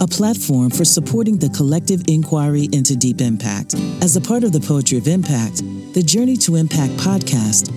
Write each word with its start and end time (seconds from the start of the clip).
a 0.00 0.06
platform 0.06 0.70
for 0.70 0.84
supporting 0.84 1.36
the 1.38 1.48
collective 1.48 2.00
inquiry 2.06 2.68
into 2.70 2.94
deep 2.94 3.20
impact. 3.20 3.74
As 4.00 4.14
a 4.14 4.20
part 4.20 4.44
of 4.44 4.52
the 4.52 4.60
Poetry 4.60 4.96
of 4.96 5.08
Impact, 5.08 5.56
the 5.92 6.04
Journey 6.04 6.36
to 6.36 6.54
Impact 6.54 6.92
podcast 6.92 7.72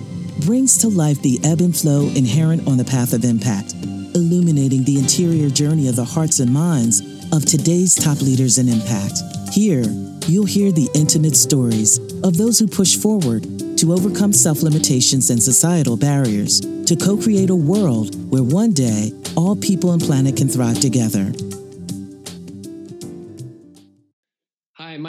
brings 0.46 0.78
to 0.78 0.88
life 0.88 1.20
the 1.22 1.40
ebb 1.42 1.60
and 1.60 1.76
flow 1.76 2.02
inherent 2.14 2.68
on 2.68 2.76
the 2.76 2.84
path 2.84 3.12
of 3.12 3.24
impact, 3.24 3.74
illuminating 4.14 4.84
the 4.84 5.00
interior 5.00 5.50
journey 5.50 5.88
of 5.88 5.96
the 5.96 6.04
hearts 6.04 6.38
and 6.38 6.52
minds 6.52 7.00
of 7.32 7.44
today's 7.44 7.96
top 7.96 8.20
leaders 8.20 8.58
in 8.58 8.68
impact. 8.68 9.18
Here, 9.52 9.82
you'll 10.28 10.46
hear 10.46 10.70
the 10.70 10.88
intimate 10.94 11.34
stories 11.34 11.98
of 12.22 12.36
those 12.36 12.56
who 12.56 12.68
push 12.68 12.94
forward 12.94 13.42
to 13.78 13.92
overcome 13.92 14.32
self 14.32 14.62
limitations 14.62 15.30
and 15.30 15.42
societal 15.42 15.96
barriers 15.96 16.60
to 16.60 16.94
co 16.94 17.16
create 17.16 17.50
a 17.50 17.56
world 17.56 18.14
where 18.30 18.44
one 18.44 18.70
day 18.70 19.10
all 19.36 19.56
people 19.56 19.90
and 19.90 20.00
planet 20.00 20.36
can 20.36 20.46
thrive 20.46 20.78
together. 20.78 21.32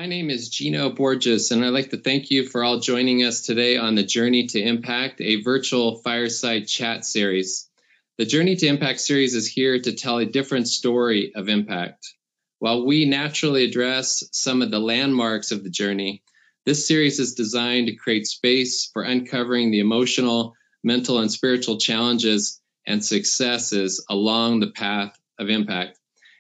My 0.04 0.10
name 0.10 0.30
is 0.30 0.50
Gino 0.50 0.90
Borges, 0.90 1.52
and 1.52 1.64
I'd 1.64 1.70
like 1.70 1.92
to 1.92 1.98
thank 1.98 2.30
you 2.30 2.46
for 2.46 2.62
all 2.62 2.82
joining 2.82 3.24
us 3.24 3.40
today 3.40 3.78
on 3.78 3.96
the 3.96 4.04
Journey 4.04 4.48
to 4.48 4.60
Impact, 4.60 5.22
a 5.22 5.42
virtual 5.42 5.96
fireside 6.02 6.68
chat 6.68 7.06
series. 7.06 7.70
The 8.18 8.26
Journey 8.26 8.58
to 8.58 8.68
Impact 8.68 9.00
series 9.00 9.34
is 9.34 9.48
here 9.48 9.80
to 9.80 9.94
tell 9.94 10.18
a 10.18 10.26
different 10.26 10.68
story 10.68 11.32
of 11.34 11.48
impact. 11.48 12.16
While 12.60 12.86
we 12.86 13.06
naturally 13.06 13.64
address 13.64 14.26
some 14.34 14.62
of 14.62 14.72
the 14.72 14.80
landmarks 14.80 15.54
of 15.54 15.64
the 15.64 15.70
journey, 15.70 16.22
this 16.66 16.86
series 16.86 17.22
is 17.22 17.36
designed 17.36 17.88
to 17.88 17.96
create 17.96 18.28
space 18.28 18.90
for 18.92 19.04
uncovering 19.04 19.72
the 19.72 19.80
emotional, 19.80 20.54
mental, 20.84 21.20
and 21.20 21.32
spiritual 21.32 21.78
challenges 21.78 22.60
and 22.86 23.06
successes 23.06 24.06
along 24.10 24.60
the 24.60 24.72
path 24.72 25.18
of 25.40 25.50
impact. 25.50 25.98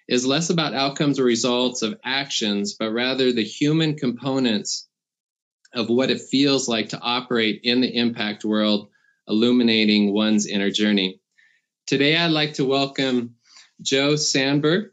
Is 0.07 0.25
less 0.25 0.49
about 0.49 0.73
outcomes 0.73 1.19
or 1.19 1.23
results 1.23 1.81
of 1.81 1.97
actions, 2.03 2.75
but 2.77 2.91
rather 2.91 3.31
the 3.31 3.43
human 3.43 3.95
components 3.95 4.87
of 5.73 5.89
what 5.89 6.11
it 6.11 6.21
feels 6.21 6.67
like 6.67 6.89
to 6.89 6.99
operate 6.99 7.61
in 7.63 7.81
the 7.81 7.95
impact 7.95 8.43
world, 8.43 8.89
illuminating 9.27 10.13
one's 10.13 10.45
inner 10.45 10.69
journey. 10.69 11.21
Today, 11.87 12.17
I'd 12.17 12.31
like 12.31 12.55
to 12.55 12.65
welcome 12.65 13.35
Joe 13.81 14.15
Sandberg. 14.15 14.91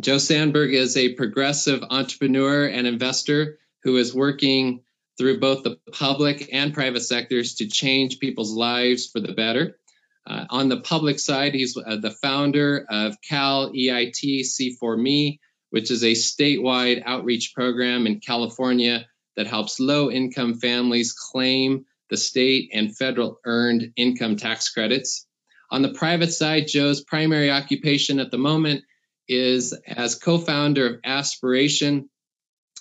Joe 0.00 0.18
Sandberg 0.18 0.72
is 0.72 0.96
a 0.96 1.14
progressive 1.14 1.82
entrepreneur 1.88 2.66
and 2.66 2.86
investor 2.86 3.58
who 3.82 3.96
is 3.96 4.14
working 4.14 4.82
through 5.18 5.40
both 5.40 5.62
the 5.62 5.78
public 5.92 6.50
and 6.52 6.74
private 6.74 7.02
sectors 7.02 7.56
to 7.56 7.68
change 7.68 8.18
people's 8.18 8.52
lives 8.52 9.06
for 9.06 9.20
the 9.20 9.32
better. 9.32 9.78
Uh, 10.26 10.44
on 10.50 10.68
the 10.68 10.80
public 10.80 11.20
side, 11.20 11.54
he's 11.54 11.76
uh, 11.76 11.96
the 11.96 12.10
founder 12.10 12.84
of 12.88 13.20
Cal 13.20 13.72
EIT 13.72 14.40
C4Me, 14.42 15.38
which 15.70 15.90
is 15.90 16.02
a 16.02 16.12
statewide 16.12 17.02
outreach 17.06 17.52
program 17.54 18.06
in 18.06 18.20
California 18.20 19.06
that 19.36 19.46
helps 19.46 19.78
low 19.78 20.10
income 20.10 20.54
families 20.54 21.12
claim 21.12 21.84
the 22.10 22.16
state 22.16 22.70
and 22.72 22.96
federal 22.96 23.38
earned 23.44 23.92
income 23.96 24.36
tax 24.36 24.70
credits. 24.70 25.26
On 25.70 25.82
the 25.82 25.94
private 25.94 26.32
side, 26.32 26.68
Joe's 26.68 27.02
primary 27.02 27.50
occupation 27.50 28.18
at 28.18 28.30
the 28.30 28.38
moment 28.38 28.84
is 29.28 29.72
as 29.86 30.14
co 30.14 30.38
founder 30.38 30.86
of 30.86 31.00
Aspiration, 31.04 32.08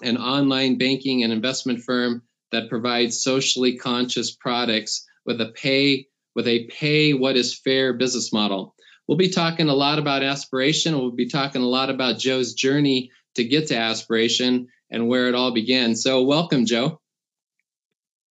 an 0.02 0.18
online 0.18 0.78
banking 0.78 1.24
and 1.24 1.34
investment 1.34 1.82
firm 1.82 2.24
that 2.52 2.70
provides 2.70 3.22
socially 3.22 3.78
conscious 3.78 4.36
products 4.36 5.06
with 5.26 5.42
a 5.42 5.52
pay 5.56 6.08
with 6.36 6.48
a 6.48 6.68
pay 6.68 7.14
what 7.14 7.38
is 7.38 7.58
fair 7.58 7.94
business 7.94 8.34
model. 8.34 8.76
We'll 9.08 9.18
be 9.18 9.30
talking 9.30 9.70
a 9.70 9.74
lot 9.74 10.00
about 10.00 10.24
aspiration. 10.24 10.98
We'll 10.98 11.12
be 11.12 11.30
talking 11.30 11.62
a 11.62 11.68
lot 11.68 11.90
about 11.90 12.18
Joe's 12.18 12.54
journey 12.54 13.12
to 13.36 13.44
get 13.44 13.68
to 13.68 13.78
aspiration 13.78 14.68
and 14.90 15.08
where 15.08 15.28
it 15.28 15.36
all 15.36 15.54
began. 15.54 15.96
So, 15.96 16.24
welcome, 16.24 16.66
Joe. 16.66 17.00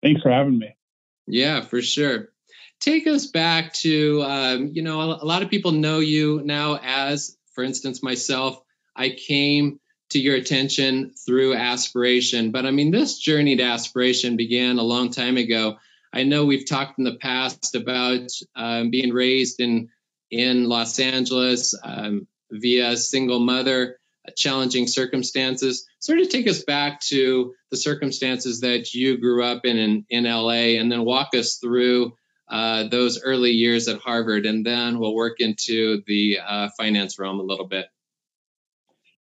Thanks 0.03 0.23
for 0.23 0.31
having 0.31 0.59
me. 0.59 0.77
Yeah, 1.27 1.63
for 1.63 1.81
sure. 1.81 2.29
Take 2.81 3.07
us 3.07 3.27
back 3.27 3.73
to, 3.75 4.23
um, 4.23 4.71
you 4.75 4.83
know, 4.83 5.01
a 5.01 5.25
lot 5.25 5.43
of 5.43 5.49
people 5.49 5.73
know 5.73 6.01
you 6.01 6.43
now 6.45 6.79
as, 6.83 7.37
for 7.55 7.65
instance, 7.65 8.03
myself. 8.03 8.61
I 8.95 9.11
came 9.11 9.81
to 10.11 10.19
your 10.19 10.37
attention 10.37 11.13
through 11.27 11.55
aspiration. 11.55 12.51
But 12.51 12.67
I 12.67 12.71
mean, 12.71 12.91
this 12.91 13.19
journey 13.19 13.57
to 13.57 13.63
aspiration 13.63 14.37
began 14.37 14.79
a 14.79 14.83
long 14.83 15.11
time 15.11 15.37
ago. 15.37 15.79
I 16.15 16.23
know 16.23 16.45
we've 16.45 16.67
talked 16.67 16.99
in 16.99 17.05
the 17.05 17.17
past 17.17 17.75
about 17.75 18.31
um, 18.55 18.91
being 18.91 19.13
raised 19.13 19.61
in 19.61 19.89
in 20.31 20.69
Los 20.69 21.01
Angeles 21.01 21.75
um, 21.83 22.29
via 22.51 22.97
single 22.97 23.41
mother, 23.41 23.99
uh, 24.27 24.31
challenging 24.37 24.87
circumstances. 24.87 25.87
Sort 25.99 26.21
of 26.21 26.29
take 26.29 26.47
us 26.47 26.63
back 26.63 27.01
to 27.09 27.55
the 27.73 27.77
circumstances 27.77 28.61
that 28.61 28.95
you 28.95 29.19
grew 29.19 29.43
up 29.45 29.65
in 29.65 29.77
in, 29.77 30.07
in 30.09 30.25
LA, 30.25 30.79
and 30.79 30.91
then 30.91 31.05
walk 31.05 31.35
us 31.35 31.57
through 31.57 32.13
uh, 32.49 32.87
those 32.89 33.21
early 33.21 33.51
years 33.51 33.89
at 33.89 33.99
Harvard, 33.99 34.47
and 34.47 34.65
then 34.65 35.01
we'll 35.01 35.17
work 35.17 35.41
into 35.41 36.01
the 36.07 36.39
uh, 36.47 36.69
finance 36.79 37.19
realm 37.19 37.41
a 37.41 37.43
little 37.43 37.67
bit. 37.67 37.87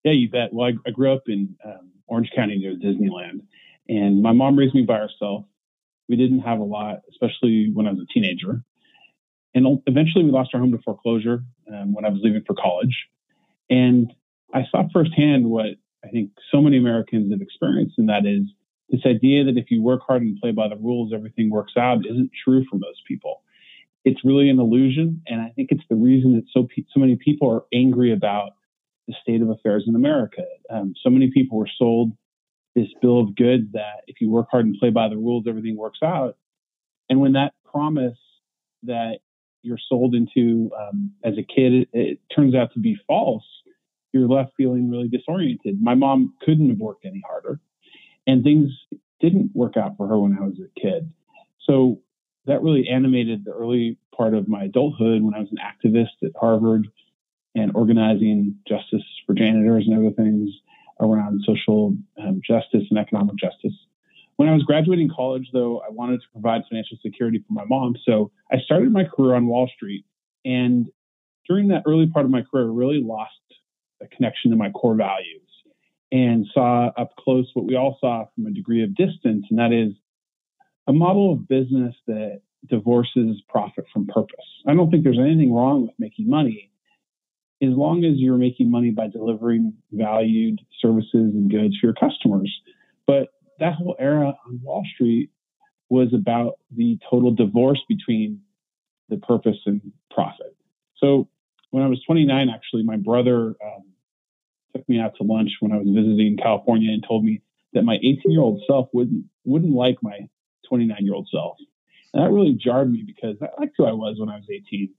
Yeah, 0.04 0.12
you 0.12 0.30
bet. 0.30 0.52
Well, 0.52 0.68
I, 0.68 0.88
I 0.88 0.92
grew 0.92 1.12
up 1.12 1.24
in 1.26 1.56
um, 1.64 1.90
Orange 2.06 2.30
County 2.36 2.56
near 2.56 2.76
Disneyland, 2.76 3.40
and 3.88 4.22
my 4.22 4.30
mom 4.30 4.56
raised 4.56 4.76
me 4.76 4.82
by 4.82 4.98
herself. 4.98 5.46
We 6.08 6.16
didn't 6.16 6.40
have 6.40 6.58
a 6.58 6.64
lot, 6.64 7.00
especially 7.10 7.70
when 7.72 7.86
I 7.86 7.90
was 7.90 8.00
a 8.00 8.12
teenager. 8.12 8.62
And 9.54 9.80
eventually, 9.86 10.24
we 10.24 10.30
lost 10.30 10.50
our 10.52 10.60
home 10.60 10.72
to 10.72 10.78
foreclosure 10.84 11.44
um, 11.72 11.94
when 11.94 12.04
I 12.04 12.08
was 12.08 12.20
leaving 12.22 12.42
for 12.46 12.54
college. 12.54 13.06
And 13.70 14.12
I 14.52 14.64
saw 14.70 14.84
firsthand 14.92 15.48
what 15.48 15.76
I 16.04 16.08
think 16.08 16.30
so 16.50 16.60
many 16.60 16.76
Americans 16.76 17.32
have 17.32 17.40
experienced, 17.40 17.94
and 17.98 18.08
that 18.08 18.26
is 18.26 18.42
this 18.90 19.00
idea 19.06 19.44
that 19.44 19.56
if 19.56 19.70
you 19.70 19.82
work 19.82 20.02
hard 20.06 20.22
and 20.22 20.38
play 20.38 20.52
by 20.52 20.68
the 20.68 20.76
rules, 20.76 21.12
everything 21.14 21.50
works 21.50 21.72
out 21.78 22.04
isn't 22.04 22.30
true 22.44 22.64
for 22.70 22.76
most 22.76 23.00
people. 23.08 23.42
It's 24.04 24.22
really 24.24 24.50
an 24.50 24.60
illusion, 24.60 25.22
and 25.26 25.40
I 25.40 25.50
think 25.56 25.70
it's 25.70 25.84
the 25.88 25.96
reason 25.96 26.34
that 26.34 26.44
so 26.52 26.68
so 26.92 27.00
many 27.00 27.16
people 27.16 27.50
are 27.50 27.62
angry 27.72 28.12
about 28.12 28.50
the 29.08 29.14
state 29.22 29.40
of 29.40 29.48
affairs 29.48 29.84
in 29.86 29.94
America. 29.94 30.42
Um, 30.68 30.94
so 31.02 31.10
many 31.10 31.30
people 31.30 31.58
were 31.58 31.70
sold 31.78 32.12
this 32.74 32.88
bill 33.00 33.20
of 33.20 33.36
goods 33.36 33.64
that 33.72 34.02
if 34.06 34.20
you 34.20 34.30
work 34.30 34.48
hard 34.50 34.66
and 34.66 34.78
play 34.78 34.90
by 34.90 35.08
the 35.08 35.16
rules, 35.16 35.44
everything 35.48 35.76
works 35.76 36.00
out. 36.02 36.36
And 37.08 37.20
when 37.20 37.32
that 37.32 37.52
promise 37.70 38.18
that 38.82 39.18
you're 39.62 39.78
sold 39.88 40.14
into 40.14 40.70
um, 40.78 41.12
as 41.24 41.34
a 41.38 41.42
kid, 41.42 41.72
it, 41.72 41.88
it, 41.92 42.18
turns 42.34 42.54
out 42.54 42.72
to 42.74 42.80
be 42.80 42.98
false, 43.06 43.44
you're 44.12 44.28
left 44.28 44.52
feeling 44.56 44.90
really 44.90 45.08
disoriented. 45.08 45.80
My 45.82 45.94
mom 45.94 46.34
couldn't 46.42 46.68
have 46.68 46.78
worked 46.78 47.04
any 47.04 47.22
harder, 47.26 47.60
and 48.26 48.44
things 48.44 48.70
didn't 49.20 49.50
work 49.54 49.76
out 49.76 49.96
for 49.96 50.06
her 50.06 50.18
when 50.18 50.36
I 50.36 50.42
was 50.42 50.58
a 50.58 50.80
kid. 50.80 51.10
So 51.66 52.00
that 52.46 52.62
really 52.62 52.88
animated 52.88 53.44
the 53.44 53.52
early 53.52 53.96
part 54.14 54.34
of 54.34 54.48
my 54.48 54.64
adulthood 54.64 55.22
when 55.22 55.34
I 55.34 55.40
was 55.40 55.48
an 55.50 55.58
activist 55.58 56.22
at 56.22 56.32
Harvard 56.38 56.88
and 57.54 57.74
organizing 57.74 58.56
justice 58.68 59.02
for 59.26 59.34
janitors 59.34 59.86
and 59.86 59.96
other 59.96 60.14
things 60.14 60.50
around 61.00 61.42
social 61.46 61.96
um, 62.22 62.40
justice 62.46 62.84
and 62.90 62.98
economic 62.98 63.36
justice. 63.36 63.74
When 64.36 64.48
I 64.48 64.52
was 64.52 64.62
graduating 64.64 65.10
college, 65.14 65.48
though, 65.52 65.80
I 65.80 65.90
wanted 65.90 66.20
to 66.20 66.26
provide 66.32 66.62
financial 66.68 66.98
security 67.02 67.38
for 67.46 67.52
my 67.52 67.64
mom. 67.64 67.94
So 68.04 68.32
I 68.50 68.58
started 68.58 68.90
my 68.92 69.04
career 69.04 69.34
on 69.34 69.46
Wall 69.46 69.70
Street. 69.74 70.04
And 70.44 70.88
during 71.48 71.68
that 71.68 71.82
early 71.86 72.08
part 72.08 72.24
of 72.24 72.30
my 72.30 72.42
career, 72.42 72.64
I 72.64 72.74
really 72.74 73.00
lost 73.02 73.30
a 74.02 74.08
connection 74.08 74.50
to 74.50 74.56
my 74.56 74.70
core 74.70 74.96
values 74.96 75.40
and 76.10 76.46
saw 76.54 76.90
up 76.96 77.14
close 77.18 77.50
what 77.54 77.66
we 77.66 77.76
all 77.76 77.98
saw 78.00 78.24
from 78.34 78.46
a 78.46 78.50
degree 78.50 78.82
of 78.84 78.94
distance, 78.94 79.46
and 79.50 79.58
that 79.58 79.72
is 79.72 79.92
a 80.86 80.92
model 80.92 81.32
of 81.32 81.48
business 81.48 81.94
that 82.06 82.40
divorces 82.68 83.42
profit 83.48 83.84
from 83.92 84.06
purpose. 84.06 84.44
I 84.66 84.74
don't 84.74 84.90
think 84.90 85.02
there's 85.04 85.18
anything 85.18 85.52
wrong 85.52 85.82
with 85.82 85.94
making 85.98 86.28
money, 86.28 86.70
as 87.64 87.76
long 87.76 88.04
as 88.04 88.12
you're 88.16 88.38
making 88.38 88.70
money 88.70 88.90
by 88.90 89.08
delivering 89.08 89.74
valued 89.92 90.60
services 90.80 91.08
and 91.12 91.50
goods 91.50 91.76
for 91.80 91.86
your 91.88 91.94
customers. 91.94 92.52
But 93.06 93.28
that 93.58 93.74
whole 93.74 93.96
era 93.98 94.34
on 94.46 94.60
Wall 94.62 94.84
Street 94.94 95.30
was 95.88 96.08
about 96.14 96.58
the 96.74 96.98
total 97.08 97.30
divorce 97.30 97.80
between 97.88 98.40
the 99.08 99.18
purpose 99.18 99.58
and 99.66 99.80
profit. 100.10 100.56
So 100.96 101.28
when 101.70 101.82
I 101.82 101.88
was 101.88 102.02
29, 102.06 102.48
actually, 102.48 102.82
my 102.82 102.96
brother 102.96 103.54
um, 103.64 103.84
took 104.74 104.88
me 104.88 104.98
out 105.00 105.12
to 105.16 105.24
lunch 105.24 105.50
when 105.60 105.72
I 105.72 105.76
was 105.76 105.88
visiting 105.88 106.36
California 106.36 106.92
and 106.92 107.04
told 107.06 107.24
me 107.24 107.42
that 107.74 107.82
my 107.82 107.96
18 107.96 108.22
year 108.26 108.40
old 108.40 108.62
self 108.66 108.88
wouldn't 108.92 109.24
wouldn't 109.44 109.72
like 109.72 109.96
my 110.02 110.20
29 110.68 110.96
year 111.00 111.14
old 111.14 111.28
self. 111.30 111.56
And 112.12 112.22
that 112.22 112.30
really 112.30 112.54
jarred 112.54 112.90
me 112.90 113.04
because 113.04 113.36
I 113.42 113.48
liked 113.60 113.74
who 113.76 113.86
I 113.86 113.92
was 113.92 114.16
when 114.18 114.28
I 114.28 114.36
was 114.36 114.46
18. 114.48 114.90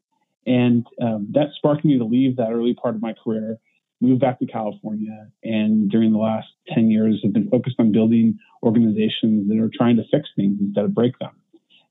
And 0.45 0.86
um, 1.01 1.27
that 1.31 1.50
sparked 1.57 1.86
me 1.86 1.97
to 1.97 2.03
leave 2.03 2.38
that 2.38 2.51
early 2.51 2.74
part 2.74 2.95
of 2.95 3.01
my 3.01 3.13
career, 3.24 3.57
move 4.01 4.19
back 4.19 4.39
to 4.39 4.45
California, 4.45 5.30
and 5.44 5.89
during 5.89 6.12
the 6.12 6.19
last 6.19 6.47
10 6.74 6.92
years 6.92 7.19
have 7.24 7.33
been 7.33 7.50
focused 7.50 7.77
on 7.80 7.92
building 7.92 8.38
organizations 8.62 9.47
that 9.50 9.59
are 9.59 9.71
trying 9.75 9.95
to 9.97 10.03
fix 10.12 10.30
things 10.36 10.57
instead 10.59 10.86
of 10.86 10.94
break 10.94 11.18
them. 11.19 11.31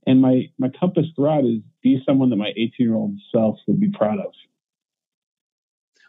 And 0.06 0.20
my, 0.20 0.50
my 0.58 0.68
compass 0.78 1.06
throughout 1.16 1.44
is 1.44 1.60
be 1.82 2.02
someone 2.06 2.30
that 2.30 2.36
my 2.36 2.50
18 2.50 2.72
year 2.78 2.94
old 2.94 3.18
self 3.32 3.56
would 3.66 3.80
be 3.80 3.90
proud 3.90 4.18
of. 4.18 4.32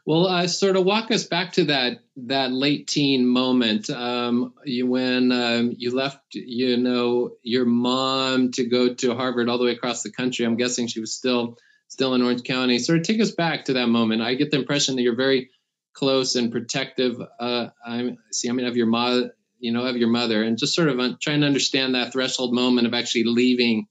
Well, 0.05 0.27
uh, 0.27 0.47
sort 0.47 0.75
of 0.75 0.85
walk 0.85 1.09
us 1.09 1.23
back 1.23 1.53
to 1.53 1.65
that 1.65 1.99
that 2.17 2.51
late 2.51 2.87
teen 2.87 3.25
moment 3.25 3.89
um, 3.89 4.53
you, 4.63 4.85
when 4.85 5.31
um, 5.31 5.73
you 5.77 5.95
left, 5.95 6.19
you 6.31 6.77
know, 6.77 7.31
your 7.41 7.65
mom 7.65 8.51
to 8.51 8.65
go 8.67 8.93
to 8.93 9.15
Harvard 9.15 9.49
all 9.49 9.57
the 9.57 9.65
way 9.65 9.71
across 9.71 10.03
the 10.03 10.11
country. 10.11 10.45
I'm 10.45 10.57
guessing 10.57 10.85
she 10.85 10.99
was 10.99 11.15
still 11.15 11.57
still 11.87 12.13
in 12.13 12.21
Orange 12.21 12.43
County. 12.43 12.79
Sort 12.79 12.99
of 12.99 13.05
take 13.05 13.21
us 13.21 13.31
back 13.31 13.65
to 13.65 13.73
that 13.73 13.87
moment. 13.87 14.21
I 14.21 14.35
get 14.35 14.51
the 14.51 14.57
impression 14.57 14.95
that 14.95 15.01
you're 15.01 15.15
very 15.15 15.49
close 15.93 16.35
and 16.35 16.51
protective. 16.51 17.19
Uh, 17.39 17.67
I 17.85 18.15
see. 18.31 18.49
I 18.49 18.51
mean, 18.51 18.65
of 18.65 18.77
your 18.77 18.87
mom, 18.87 19.31
you 19.59 19.71
know, 19.71 19.85
of 19.85 19.97
your 19.97 20.09
mother, 20.09 20.43
and 20.43 20.57
just 20.57 20.75
sort 20.75 20.89
of 20.89 21.19
trying 21.19 21.41
to 21.41 21.47
understand 21.47 21.95
that 21.95 22.13
threshold 22.13 22.53
moment 22.53 22.87
of 22.87 22.93
actually 22.93 23.23
leaving, 23.25 23.87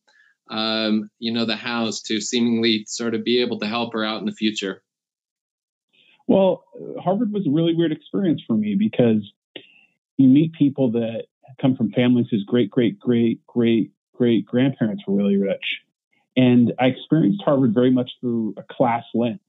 um, 0.50 1.11
you 1.19 1.32
know, 1.32 1.46
the 1.46 1.56
house 1.56 2.02
to 2.02 2.20
seemingly 2.20 2.85
sort 2.87 3.14
of 3.14 3.25
be 3.25 3.43
able 3.43 3.58
to 3.61 3.67
help 3.67 3.94
her 3.94 4.05
out 4.05 4.20
in 4.20 4.26
the 4.26 4.32
future. 4.32 4.82
Well, 6.26 6.64
Harvard 7.02 7.32
was 7.32 7.46
a 7.46 7.50
really 7.50 7.75
weird 7.75 7.93
experience 7.93 8.43
for 8.46 8.55
me 8.55 8.76
because 8.79 9.31
you 10.17 10.29
meet 10.29 10.52
people 10.52 10.93
that 10.93 11.25
come 11.61 11.76
from 11.76 11.91
families 11.93 12.26
whose 12.31 12.44
great, 12.44 12.70
great, 12.70 12.99
great, 12.99 13.44
great, 13.46 13.91
great 14.14 14.46
grandparents 14.46 15.02
were 15.06 15.17
really 15.17 15.37
rich. 15.37 15.64
And 16.37 16.73
I 16.79 16.87
experienced 16.87 17.43
Harvard 17.45 17.75
very 17.75 17.91
much 17.91 18.11
through 18.21 18.55
a 18.57 18.63
class 18.75 19.05
lens. 19.15 19.41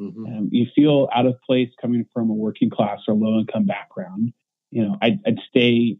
Mm-hmm. 0.00 0.26
Um, 0.26 0.48
you 0.50 0.66
feel 0.74 1.08
out 1.14 1.26
of 1.26 1.40
place 1.42 1.68
coming 1.80 2.06
from 2.12 2.30
a 2.30 2.34
working 2.34 2.70
class 2.70 3.00
or 3.06 3.14
low 3.14 3.38
income 3.38 3.66
background. 3.66 4.32
You 4.70 4.84
know, 4.84 4.96
I'd, 5.02 5.20
I'd 5.26 5.38
stay 5.48 5.98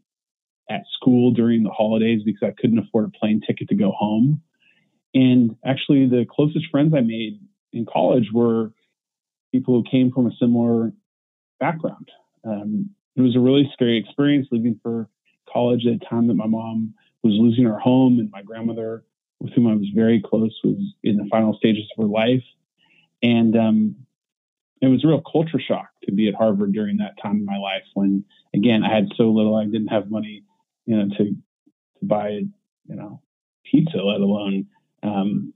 at 0.70 0.82
school 0.94 1.32
during 1.32 1.64
the 1.64 1.70
holidays 1.70 2.22
because 2.24 2.48
I 2.48 2.60
couldn't 2.60 2.78
afford 2.78 3.06
a 3.06 3.18
plane 3.18 3.40
ticket 3.46 3.68
to 3.68 3.74
go 3.74 3.90
home. 3.90 4.42
And 5.12 5.56
actually, 5.64 6.06
the 6.06 6.24
closest 6.28 6.66
friends 6.70 6.94
I 6.96 7.00
made 7.00 7.40
in 7.72 7.84
college 7.84 8.28
were 8.32 8.72
people 9.52 9.74
who 9.74 9.90
came 9.90 10.12
from 10.12 10.26
a 10.26 10.36
similar 10.38 10.92
background. 11.58 12.10
Um, 12.44 12.90
it 13.16 13.20
was 13.20 13.36
a 13.36 13.40
really 13.40 13.68
scary 13.72 13.98
experience 13.98 14.46
leaving 14.50 14.78
for 14.82 15.08
college 15.52 15.84
at 15.86 15.94
a 15.94 16.08
time 16.08 16.28
that 16.28 16.34
my 16.34 16.46
mom 16.46 16.94
was 17.22 17.34
losing 17.34 17.64
her 17.64 17.78
home 17.78 18.18
and 18.18 18.30
my 18.30 18.42
grandmother, 18.42 19.04
with 19.40 19.52
whom 19.54 19.66
I 19.66 19.74
was 19.74 19.88
very 19.94 20.22
close, 20.22 20.58
was 20.62 20.76
in 21.02 21.16
the 21.16 21.28
final 21.30 21.54
stages 21.54 21.84
of 21.96 22.04
her 22.04 22.08
life. 22.08 22.44
And 23.22 23.56
um, 23.56 23.96
it 24.80 24.88
was 24.88 25.04
a 25.04 25.08
real 25.08 25.22
culture 25.22 25.60
shock 25.60 25.88
to 26.04 26.12
be 26.12 26.28
at 26.28 26.34
Harvard 26.34 26.72
during 26.72 26.98
that 26.98 27.20
time 27.22 27.36
in 27.36 27.44
my 27.44 27.58
life 27.58 27.84
when, 27.94 28.24
again, 28.54 28.82
I 28.84 28.94
had 28.94 29.08
so 29.16 29.24
little, 29.24 29.56
I 29.56 29.64
didn't 29.64 29.88
have 29.88 30.10
money, 30.10 30.44
you 30.86 30.96
know, 30.96 31.08
to, 31.16 31.24
to 31.24 31.34
buy, 32.02 32.28
you 32.28 32.96
know, 32.96 33.20
pizza, 33.64 33.98
let 33.98 34.20
alone 34.20 34.66
um, 35.02 35.52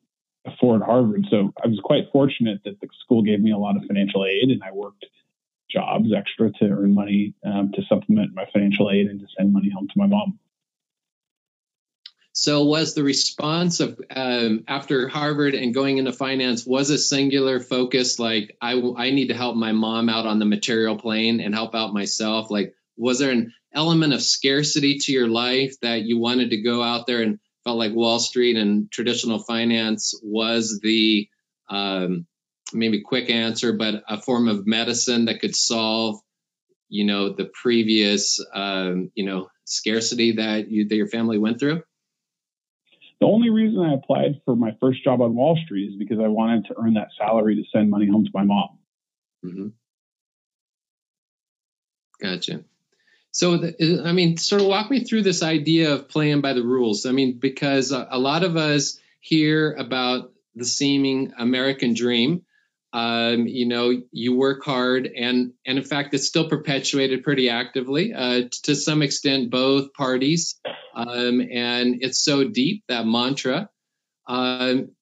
afford 0.47 0.83
Harvard. 0.83 1.27
So 1.31 1.53
I 1.63 1.69
was 1.69 1.81
quite 1.83 2.05
fortunate 2.13 2.61
that 2.65 2.81
the 2.81 2.89
school 3.03 3.23
gave 3.23 3.41
me 3.41 3.53
a 3.53 3.59
lot 3.59 3.77
of 3.77 3.85
financial 3.87 4.25
aid, 4.25 4.51
and 4.51 4.63
I 4.63 4.73
worked 4.73 5.07
jobs 5.71 6.13
extra 6.17 6.51
to 6.53 6.65
earn 6.67 6.95
money 6.95 7.35
um, 7.45 7.73
to 7.75 7.83
supplement 7.89 8.35
my 8.35 8.47
financial 8.53 8.91
aid 8.91 9.07
and 9.07 9.21
to 9.21 9.27
send 9.37 9.53
money 9.53 9.71
home 9.75 9.89
to 9.89 9.95
my 9.97 10.07
mom. 10.07 10.39
So, 12.37 12.65
was 12.65 12.95
the 12.95 13.05
response 13.05 13.79
of 13.79 14.01
um, 14.11 14.65
after 14.67 15.07
Harvard 15.07 15.55
and 15.55 15.73
going 15.73 15.99
into 15.99 16.13
finance 16.13 16.67
was 16.67 16.91
a 16.91 16.99
singular 16.99 17.61
focus? 17.61 18.19
Like, 18.19 18.57
I 18.61 18.73
I 18.73 19.11
need 19.11 19.29
to 19.29 19.37
help 19.37 19.55
my 19.55 19.71
mom 19.71 20.09
out 20.09 20.27
on 20.27 20.41
the 20.41 20.45
material 20.45 20.99
plane 20.99 21.41
and 21.41 21.55
help 21.55 21.77
out 21.77 21.95
myself. 21.95 22.51
Like, 22.51 22.75
was 22.97 23.21
there 23.21 23.31
an 23.31 23.53
element 23.73 24.15
of 24.15 24.21
scarcity 24.21 24.99
to 24.99 25.13
your 25.13 25.29
life 25.29 25.79
that 25.83 26.03
you 26.03 26.19
wanted 26.19 26.51
to 26.51 26.61
go 26.61 26.83
out 26.83 27.07
there 27.07 27.23
and 27.23 27.39
felt 27.63 27.79
like 27.79 27.93
Wall 27.95 28.19
Street 28.19 28.57
and 28.57 28.91
traditional 28.91 29.39
finance 29.39 30.19
was 30.21 30.81
the 30.83 31.29
um, 31.71 32.27
maybe 32.73 33.03
quick 33.03 33.31
answer, 33.31 33.73
but 33.75 34.03
a 34.09 34.21
form 34.21 34.49
of 34.49 34.67
medicine 34.67 35.27
that 35.27 35.41
could 35.41 35.55
solve, 35.55 36.19
you 36.89 37.05
know, 37.05 37.29
the 37.33 37.45
previous, 37.63 38.45
um, 38.53 39.13
you 39.15 39.25
know, 39.25 39.49
scarcity 39.67 40.33
that 40.33 40.69
you 40.69 40.89
that 40.89 40.97
your 40.97 41.09
family 41.09 41.39
went 41.39 41.61
through? 41.61 41.85
The 43.25 43.31
only 43.31 43.49
reason 43.49 43.81
I 43.81 43.95
applied 43.95 44.43
for 44.45 44.55
my 44.55 44.77
first 44.79 45.03
job 45.03 45.23
on 45.23 45.35
Wall 45.35 45.59
Street 45.65 45.89
is 45.89 45.97
because 45.97 46.19
I 46.19 46.29
wanted 46.29 46.67
to 46.67 46.75
earn 46.79 46.93
that 46.95 47.09
salary 47.17 47.57
to 47.57 47.63
send 47.73 47.89
money 47.89 48.07
home 48.07 48.27
to 48.27 48.31
my 48.35 48.45
mom. 48.45 48.79
Mm-hmm. 49.43 49.69
Gotcha. 52.21 52.65
So, 53.31 53.57
the, 53.57 54.03
I 54.05 54.13
mean, 54.13 54.37
sort 54.37 54.61
of 54.61 54.69
walk 54.69 54.91
me 54.91 55.05
through 55.05 55.23
this 55.23 55.43
idea 55.43 55.95
of 55.95 56.11
playing 56.11 56.43
by 56.43 56.53
the 56.53 56.63
rules. 56.63 57.07
I 57.07 57.13
mean, 57.13 57.39
because 57.39 57.93
a, 57.93 58.07
a 58.11 58.19
lot 58.19 58.45
of 58.45 58.59
us 58.59 59.01
hear 59.21 59.73
about 59.73 60.31
the 60.55 60.67
seeming 60.67 61.33
American 61.39 61.95
dream. 61.95 62.43
Um, 62.95 63.49
you 63.49 63.67
know, 63.67 63.93
you 64.13 64.37
work 64.37 64.65
hard, 64.65 65.07
and 65.09 65.53
and 65.67 65.79
in 65.79 65.85
fact, 65.85 66.15
it's 66.15 66.29
still 66.29 66.49
perpetuated 66.49 67.25
pretty 67.25 67.51
actively 67.51 68.15
uh, 68.15 68.43
to 68.63 68.77
some 68.77 69.03
extent, 69.03 69.51
both 69.51 69.93
parties. 69.95 70.61
Um, 70.95 71.41
and 71.41 71.97
it's 72.03 72.25
so 72.25 72.45
deep 72.45 72.85
that 72.87 73.05
mantra. 73.05 73.69
Um, 74.29 74.93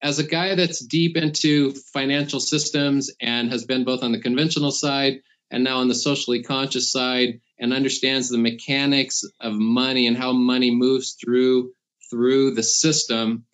as 0.00 0.18
a 0.18 0.24
guy 0.24 0.54
that's 0.54 0.82
deep 0.82 1.18
into 1.18 1.72
financial 1.92 2.40
systems 2.40 3.10
and 3.20 3.50
has 3.50 3.66
been 3.66 3.84
both 3.84 4.02
on 4.02 4.12
the 4.12 4.22
conventional 4.22 4.70
side 4.70 5.20
and 5.50 5.64
now 5.64 5.78
on 5.78 5.88
the 5.88 5.94
socially 5.94 6.42
conscious 6.42 6.90
side, 6.90 7.40
and 7.58 7.74
understands 7.74 8.30
the 8.30 8.38
mechanics 8.38 9.24
of 9.40 9.52
money 9.54 10.06
and 10.06 10.16
how 10.16 10.32
money 10.32 10.70
moves 10.70 11.16
through 11.22 11.72
through 12.10 12.54
the 12.54 12.62
system. 12.62 13.44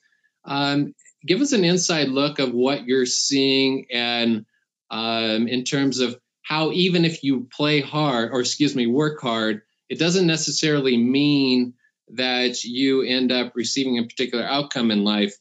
Um, 0.45 0.95
give 1.27 1.41
us 1.41 1.53
an 1.53 1.65
inside 1.65 2.09
look 2.09 2.39
of 2.39 2.53
what 2.53 2.87
you're 2.87 3.07
seeing 3.07 3.87
and 3.93 4.45
um, 4.91 5.49
in 5.49 5.65
terms 5.65 6.01
of 6.01 6.19
how 6.43 6.73
even 6.73 7.05
if 7.05 7.23
you 7.23 7.49
play 7.51 7.81
hard 7.81 8.31
or 8.33 8.41
excuse 8.41 8.75
me 8.75 8.87
work 8.87 9.21
hard 9.21 9.63
it 9.89 9.99
doesn't 9.99 10.27
necessarily 10.27 10.97
mean 10.97 11.75
that 12.11 12.65
you 12.65 13.03
end 13.03 13.33
up 13.33 13.53
receiving 13.55 13.99
a 13.99 14.05
particular 14.05 14.45
outcome 14.45 14.91
in 14.91 15.05
life. 15.05 15.35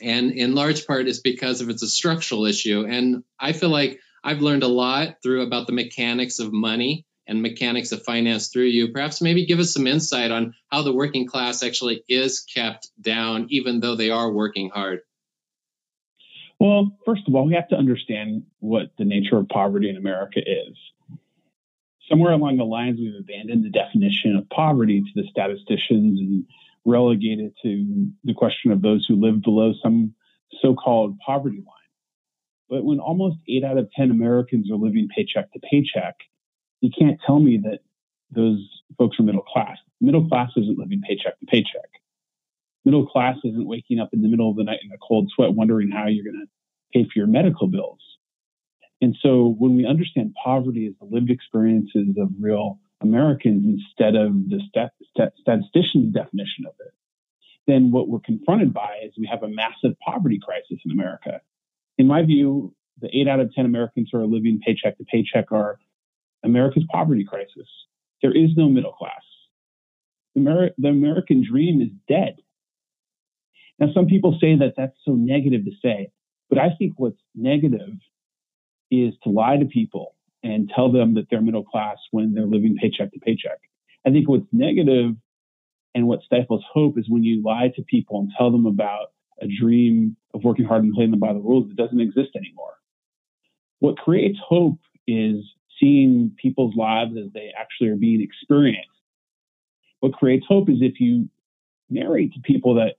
And 0.00 0.32
in 0.32 0.54
large 0.54 0.86
part 0.86 1.06
is 1.06 1.20
because 1.20 1.60
of 1.60 1.68
it's 1.68 1.82
a 1.82 1.88
structural 1.88 2.46
issue. 2.46 2.84
And 2.86 3.24
i 3.38 3.52
feel 3.52 3.68
like 3.68 4.00
i've 4.24 4.40
learned 4.40 4.62
a 4.62 4.68
lot 4.68 5.16
through 5.22 5.42
about 5.42 5.66
the 5.66 5.72
mechanics 5.72 6.38
of 6.38 6.52
money 6.52 7.06
and 7.26 7.42
mechanics 7.42 7.92
of 7.92 8.02
finance 8.02 8.48
through 8.48 8.64
you. 8.64 8.92
Perhaps 8.92 9.20
maybe 9.20 9.46
give 9.46 9.58
us 9.58 9.72
some 9.72 9.86
insight 9.86 10.30
on 10.30 10.54
how 10.70 10.82
the 10.82 10.92
working 10.92 11.26
class 11.26 11.62
actually 11.62 12.02
is 12.08 12.40
kept 12.40 12.90
down, 13.00 13.46
even 13.50 13.80
though 13.80 13.94
they 13.94 14.10
are 14.10 14.30
working 14.30 14.70
hard. 14.70 15.00
Well, 16.58 16.96
first 17.04 17.22
of 17.26 17.34
all, 17.34 17.46
we 17.46 17.54
have 17.54 17.68
to 17.68 17.76
understand 17.76 18.44
what 18.60 18.92
the 18.96 19.04
nature 19.04 19.36
of 19.36 19.48
poverty 19.48 19.88
in 19.88 19.96
America 19.96 20.40
is. 20.40 20.76
Somewhere 22.08 22.32
along 22.32 22.56
the 22.56 22.64
lines, 22.64 22.98
we've 23.00 23.18
abandoned 23.18 23.64
the 23.64 23.70
definition 23.70 24.36
of 24.36 24.48
poverty 24.50 25.00
to 25.00 25.22
the 25.22 25.28
statisticians 25.28 26.20
and 26.20 26.44
relegated 26.84 27.52
to 27.62 28.08
the 28.24 28.34
question 28.34 28.70
of 28.70 28.82
those 28.82 29.04
who 29.08 29.20
live 29.20 29.42
below 29.42 29.72
some 29.82 30.14
so 30.60 30.74
called 30.74 31.18
poverty 31.24 31.56
line. 31.56 31.66
But 32.68 32.84
when 32.84 33.00
almost 33.00 33.38
eight 33.48 33.64
out 33.64 33.78
of 33.78 33.90
10 33.96 34.10
Americans 34.10 34.70
are 34.70 34.76
living 34.76 35.08
paycheck 35.14 35.52
to 35.52 35.60
paycheck, 35.60 36.14
you 36.82 36.90
can't 36.96 37.18
tell 37.24 37.38
me 37.38 37.58
that 37.62 37.78
those 38.30 38.58
folks 38.98 39.18
are 39.18 39.22
middle 39.22 39.42
class. 39.42 39.78
Middle 40.00 40.28
class 40.28 40.50
isn't 40.56 40.78
living 40.78 41.00
paycheck 41.08 41.38
to 41.38 41.46
paycheck. 41.46 41.88
Middle 42.84 43.06
class 43.06 43.36
isn't 43.44 43.66
waking 43.66 44.00
up 44.00 44.10
in 44.12 44.20
the 44.20 44.28
middle 44.28 44.50
of 44.50 44.56
the 44.56 44.64
night 44.64 44.80
in 44.84 44.90
a 44.90 44.98
cold 44.98 45.30
sweat 45.34 45.54
wondering 45.54 45.90
how 45.90 46.08
you're 46.08 46.24
going 46.24 46.44
to 46.44 46.50
pay 46.92 47.04
for 47.04 47.12
your 47.14 47.28
medical 47.28 47.68
bills. 47.68 48.00
And 49.00 49.16
so 49.22 49.54
when 49.58 49.76
we 49.76 49.86
understand 49.86 50.34
poverty 50.44 50.86
as 50.86 50.94
the 51.00 51.14
lived 51.14 51.30
experiences 51.30 52.16
of 52.18 52.30
real 52.40 52.78
Americans 53.00 53.64
instead 53.64 54.16
of 54.16 54.32
the 54.48 54.60
stat- 54.68 54.92
stat- 55.10 55.34
statistician's 55.40 56.12
definition 56.12 56.66
of 56.66 56.74
it, 56.80 56.92
then 57.68 57.92
what 57.92 58.08
we're 58.08 58.20
confronted 58.20 58.74
by 58.74 58.98
is 59.04 59.12
we 59.16 59.28
have 59.30 59.44
a 59.44 59.48
massive 59.48 59.96
poverty 60.04 60.40
crisis 60.42 60.78
in 60.84 60.90
America. 60.90 61.40
In 61.96 62.08
my 62.08 62.22
view, 62.22 62.74
the 63.00 63.08
eight 63.16 63.28
out 63.28 63.38
of 63.38 63.52
10 63.54 63.64
Americans 63.66 64.08
who 64.10 64.18
are 64.18 64.26
living 64.26 64.60
paycheck 64.64 64.98
to 64.98 65.04
paycheck 65.04 65.52
are 65.52 65.78
America's 66.44 66.84
poverty 66.90 67.24
crisis. 67.24 67.68
There 68.22 68.36
is 68.36 68.50
no 68.56 68.68
middle 68.68 68.92
class. 68.92 69.22
The, 70.34 70.70
the 70.78 70.88
American 70.88 71.44
dream 71.48 71.80
is 71.80 71.88
dead. 72.08 72.36
Now, 73.78 73.88
some 73.92 74.06
people 74.06 74.38
say 74.40 74.56
that 74.56 74.74
that's 74.76 74.96
so 75.04 75.12
negative 75.12 75.64
to 75.64 75.72
say, 75.82 76.10
but 76.48 76.58
I 76.58 76.70
think 76.78 76.94
what's 76.96 77.18
negative 77.34 77.94
is 78.90 79.14
to 79.24 79.30
lie 79.30 79.56
to 79.56 79.64
people 79.64 80.14
and 80.42 80.70
tell 80.74 80.90
them 80.90 81.14
that 81.14 81.26
they're 81.30 81.40
middle 81.40 81.64
class 81.64 81.96
when 82.10 82.34
they're 82.34 82.46
living 82.46 82.76
paycheck 82.80 83.12
to 83.12 83.20
paycheck. 83.20 83.58
I 84.06 84.10
think 84.10 84.28
what's 84.28 84.46
negative 84.52 85.14
and 85.94 86.06
what 86.06 86.22
stifles 86.22 86.64
hope 86.72 86.98
is 86.98 87.08
when 87.08 87.22
you 87.22 87.42
lie 87.42 87.72
to 87.76 87.82
people 87.82 88.20
and 88.20 88.32
tell 88.36 88.50
them 88.50 88.66
about 88.66 89.12
a 89.40 89.46
dream 89.46 90.16
of 90.34 90.44
working 90.44 90.64
hard 90.64 90.84
and 90.84 90.92
playing 90.92 91.10
them 91.10 91.20
by 91.20 91.32
the 91.32 91.38
rules 91.38 91.68
that 91.68 91.76
doesn't 91.76 92.00
exist 92.00 92.30
anymore. 92.36 92.74
What 93.80 93.98
creates 93.98 94.38
hope 94.46 94.78
is 95.06 95.44
seeing 95.82 96.34
people's 96.40 96.76
lives 96.76 97.12
as 97.18 97.32
they 97.34 97.50
actually 97.58 97.88
are 97.88 97.96
being 97.96 98.22
experienced. 98.22 98.88
What 100.00 100.12
creates 100.12 100.46
hope 100.48 100.68
is 100.68 100.78
if 100.80 101.00
you 101.00 101.28
narrate 101.90 102.32
to 102.34 102.40
people 102.40 102.74
that 102.76 102.94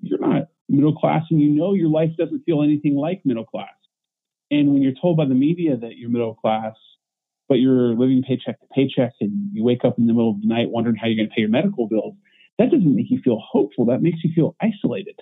you're 0.00 0.18
not 0.18 0.48
middle 0.68 0.94
class 0.94 1.22
and 1.30 1.40
you 1.40 1.50
know 1.50 1.74
your 1.74 1.88
life 1.88 2.10
doesn't 2.18 2.44
feel 2.44 2.62
anything 2.62 2.96
like 2.96 3.22
middle 3.24 3.44
class. 3.44 3.68
And 4.50 4.72
when 4.72 4.82
you're 4.82 4.94
told 5.00 5.16
by 5.16 5.26
the 5.26 5.34
media 5.34 5.76
that 5.76 5.96
you're 5.96 6.10
middle 6.10 6.34
class, 6.34 6.74
but 7.48 7.56
you're 7.56 7.94
living 7.94 8.22
paycheck 8.26 8.60
to 8.60 8.66
paycheck 8.74 9.12
and 9.20 9.50
you 9.52 9.62
wake 9.64 9.84
up 9.84 9.98
in 9.98 10.06
the 10.06 10.12
middle 10.12 10.30
of 10.30 10.40
the 10.40 10.46
night 10.46 10.70
wondering 10.70 10.96
how 10.96 11.06
you're 11.06 11.16
going 11.16 11.28
to 11.28 11.34
pay 11.34 11.42
your 11.42 11.50
medical 11.50 11.86
bills, 11.86 12.14
that 12.58 12.70
doesn't 12.70 12.96
make 12.96 13.10
you 13.10 13.20
feel 13.22 13.40
hopeful. 13.40 13.86
That 13.86 14.02
makes 14.02 14.18
you 14.24 14.30
feel 14.34 14.56
isolated. 14.60 15.18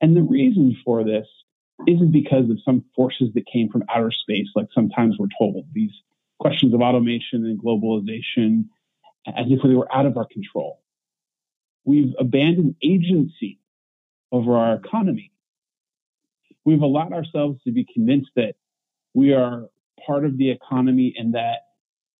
And 0.00 0.16
the 0.16 0.22
reason 0.22 0.76
for 0.84 1.04
this 1.04 1.26
isn't 1.86 2.12
because 2.12 2.50
of 2.50 2.58
some 2.64 2.84
forces 2.96 3.28
that 3.34 3.46
came 3.46 3.68
from 3.68 3.84
outer 3.94 4.10
space, 4.10 4.48
like 4.54 4.66
sometimes 4.74 5.16
we're 5.18 5.28
told. 5.38 5.64
These 5.72 5.92
questions 6.38 6.74
of 6.74 6.80
automation 6.80 7.44
and 7.44 7.58
globalization 7.58 8.64
as 9.26 9.46
if 9.48 9.60
they 9.62 9.74
were 9.74 9.92
out 9.94 10.06
of 10.06 10.16
our 10.16 10.26
control. 10.26 10.80
We've 11.84 12.14
abandoned 12.18 12.76
agency 12.82 13.60
over 14.32 14.56
our 14.56 14.74
economy. 14.74 15.32
We've 16.64 16.82
allowed 16.82 17.12
ourselves 17.12 17.60
to 17.64 17.72
be 17.72 17.86
convinced 17.92 18.30
that 18.36 18.54
we 19.14 19.32
are 19.32 19.68
part 20.06 20.24
of 20.24 20.36
the 20.36 20.50
economy 20.50 21.14
and 21.16 21.34
that 21.34 21.60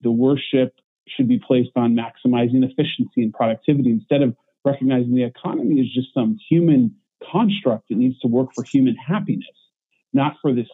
the 0.00 0.10
worship 0.10 0.74
should 1.06 1.28
be 1.28 1.38
placed 1.38 1.70
on 1.76 1.96
maximizing 1.96 2.64
efficiency 2.64 3.22
and 3.22 3.32
productivity 3.32 3.90
instead 3.90 4.22
of 4.22 4.36
recognizing 4.64 5.14
the 5.14 5.24
economy 5.24 5.80
is 5.80 5.92
just 5.92 6.12
some 6.14 6.38
human 6.48 6.94
construct 7.30 7.88
that 7.88 7.98
needs 7.98 8.18
to 8.20 8.28
work 8.28 8.50
for 8.54 8.64
human 8.64 8.96
happiness, 8.96 9.46
not 10.12 10.34
for 10.40 10.52
this 10.52 10.68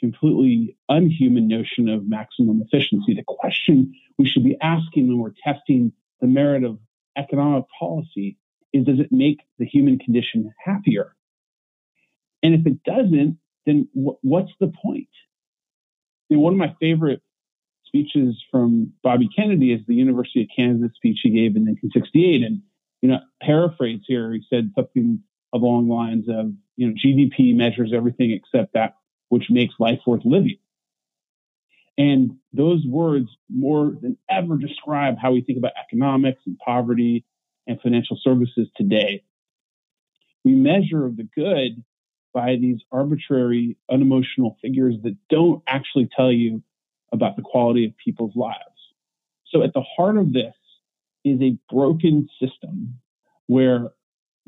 completely 0.00 0.76
unhuman 0.88 1.48
notion 1.48 1.88
of 1.88 2.08
maximum 2.08 2.62
efficiency. 2.62 3.14
The 3.14 3.24
question 3.26 3.94
we 4.16 4.28
should 4.28 4.44
be 4.44 4.56
asking 4.62 5.08
when 5.08 5.18
we're 5.18 5.32
testing 5.44 5.92
the 6.20 6.26
merit 6.26 6.64
of 6.64 6.78
economic 7.16 7.64
policy 7.78 8.38
is 8.72 8.84
does 8.84 9.00
it 9.00 9.10
make 9.10 9.40
the 9.58 9.66
human 9.66 9.98
condition 9.98 10.52
happier? 10.64 11.16
And 12.42 12.54
if 12.54 12.66
it 12.66 12.82
doesn't, 12.84 13.38
then 13.66 13.88
w- 13.94 14.18
what's 14.22 14.52
the 14.60 14.72
point? 14.82 15.08
You 16.28 16.36
know, 16.36 16.42
one 16.42 16.52
of 16.52 16.58
my 16.58 16.74
favorite 16.80 17.22
speeches 17.86 18.36
from 18.50 18.92
Bobby 19.02 19.28
Kennedy 19.34 19.72
is 19.72 19.80
the 19.86 19.94
University 19.94 20.42
of 20.42 20.48
Kansas 20.54 20.94
speech 20.94 21.20
he 21.22 21.30
gave 21.30 21.56
in 21.56 21.64
1968. 21.64 22.42
And, 22.42 22.62
you 23.00 23.08
know, 23.08 23.18
paraphrase 23.42 24.00
here, 24.06 24.32
he 24.32 24.44
said 24.48 24.70
something 24.76 25.22
along 25.54 25.88
lines 25.88 26.28
of, 26.28 26.52
you 26.76 26.88
know, 26.88 26.94
GDP 26.94 27.54
measures 27.54 27.92
everything 27.94 28.32
except 28.32 28.74
that 28.74 28.96
which 29.28 29.50
makes 29.50 29.74
life 29.78 30.00
worth 30.06 30.24
living. 30.24 30.58
And 31.96 32.36
those 32.52 32.84
words 32.86 33.28
more 33.50 33.92
than 34.00 34.16
ever 34.30 34.56
describe 34.56 35.16
how 35.20 35.32
we 35.32 35.42
think 35.42 35.58
about 35.58 35.72
economics 35.82 36.40
and 36.46 36.56
poverty 36.58 37.24
and 37.66 37.80
financial 37.80 38.18
services 38.22 38.68
today. 38.76 39.24
We 40.44 40.54
measure 40.54 41.10
the 41.14 41.28
good 41.34 41.82
by 42.32 42.56
these 42.56 42.78
arbitrary, 42.92 43.76
unemotional 43.90 44.56
figures 44.62 44.94
that 45.02 45.16
don't 45.28 45.62
actually 45.66 46.08
tell 46.16 46.30
you 46.30 46.62
about 47.12 47.36
the 47.36 47.42
quality 47.42 47.86
of 47.86 47.96
people's 47.96 48.36
lives. 48.36 48.58
So, 49.48 49.62
at 49.62 49.72
the 49.72 49.82
heart 49.96 50.18
of 50.18 50.32
this 50.32 50.54
is 51.24 51.40
a 51.40 51.58
broken 51.72 52.28
system 52.40 53.00
where 53.46 53.88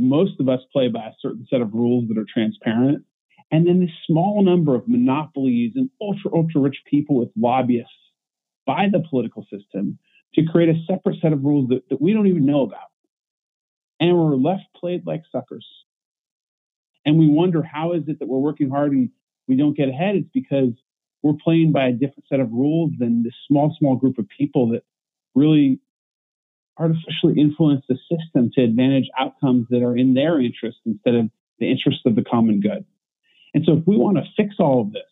most 0.01 0.41
of 0.41 0.49
us 0.49 0.61
play 0.73 0.89
buy 0.89 1.07
a 1.07 1.13
certain 1.21 1.47
set 1.51 1.61
of 1.61 1.75
rules 1.75 2.09
that 2.09 2.19
are 2.19 2.27
transparent 2.33 3.05
and 3.51 3.67
then 3.67 3.81
this 3.81 3.91
small 4.07 4.43
number 4.45 4.75
of 4.75 4.89
monopolies 4.89 5.73
and 5.75 5.91
ultra, 6.01 6.31
ultra 6.33 6.61
rich 6.61 6.77
people 6.89 7.19
with 7.19 7.31
lobbyists 7.37 7.93
by 8.67 8.87
the 8.91 9.03
political 9.11 9.45
system 9.53 9.99
to 10.35 10.45
create 10.45 10.69
a 10.69 10.81
separate 10.87 11.21
set 11.21 11.33
of 11.33 11.43
rules 11.43 11.69
that, 11.71 11.89
that 11.91 12.01
we 12.01 12.13
don't 12.13 12.29
even 12.29 12.47
know 12.47 12.63
about. 12.63 12.89
And 13.99 14.17
we're 14.17 14.37
left 14.37 14.63
played 14.77 15.05
like 15.05 15.23
suckers. 15.33 15.67
And 17.05 17.19
we 17.19 17.27
wonder 17.27 17.63
how 17.63 17.93
is 17.93 18.05
it 18.07 18.21
that 18.21 18.29
we're 18.29 18.39
working 18.39 18.71
hard 18.71 18.93
and 18.93 19.11
we 19.49 19.57
don't 19.57 19.77
get 19.77 19.89
ahead? 19.89 20.15
It's 20.15 20.29
because 20.33 20.71
we're 21.23 21.35
playing 21.43 21.73
by 21.73 21.89
a 21.89 21.93
different 21.93 22.25
set 22.29 22.41
of 22.41 22.53
rules 22.53 22.93
than 22.99 23.25
this 23.25 23.35
small, 23.49 23.75
small 23.79 23.97
group 23.97 24.19
of 24.19 24.27
people 24.29 24.69
that 24.71 24.83
really 25.35 25.81
artificially 26.79 27.39
influence 27.39 27.85
the 27.89 27.99
system 28.11 28.51
to 28.55 28.63
advantage 28.63 29.09
outcomes 29.19 29.67
that 29.71 29.83
are 29.83 29.97
in 29.97 30.15
their 30.15 30.41
interest 30.41 30.79
instead 30.87 31.15
of 31.15 31.31
the 31.59 31.71
interest 31.71 32.01
of 32.07 32.15
the 32.15 32.25
common 32.25 32.61
good. 32.61 32.85
And 33.55 33.65
so 33.65 33.73
if 33.75 33.87
we 33.87 33.97
want 33.97 34.17
to 34.17 34.25
fix 34.37 34.57
all 34.59 34.81
of 34.81 34.93
this, 34.93 35.03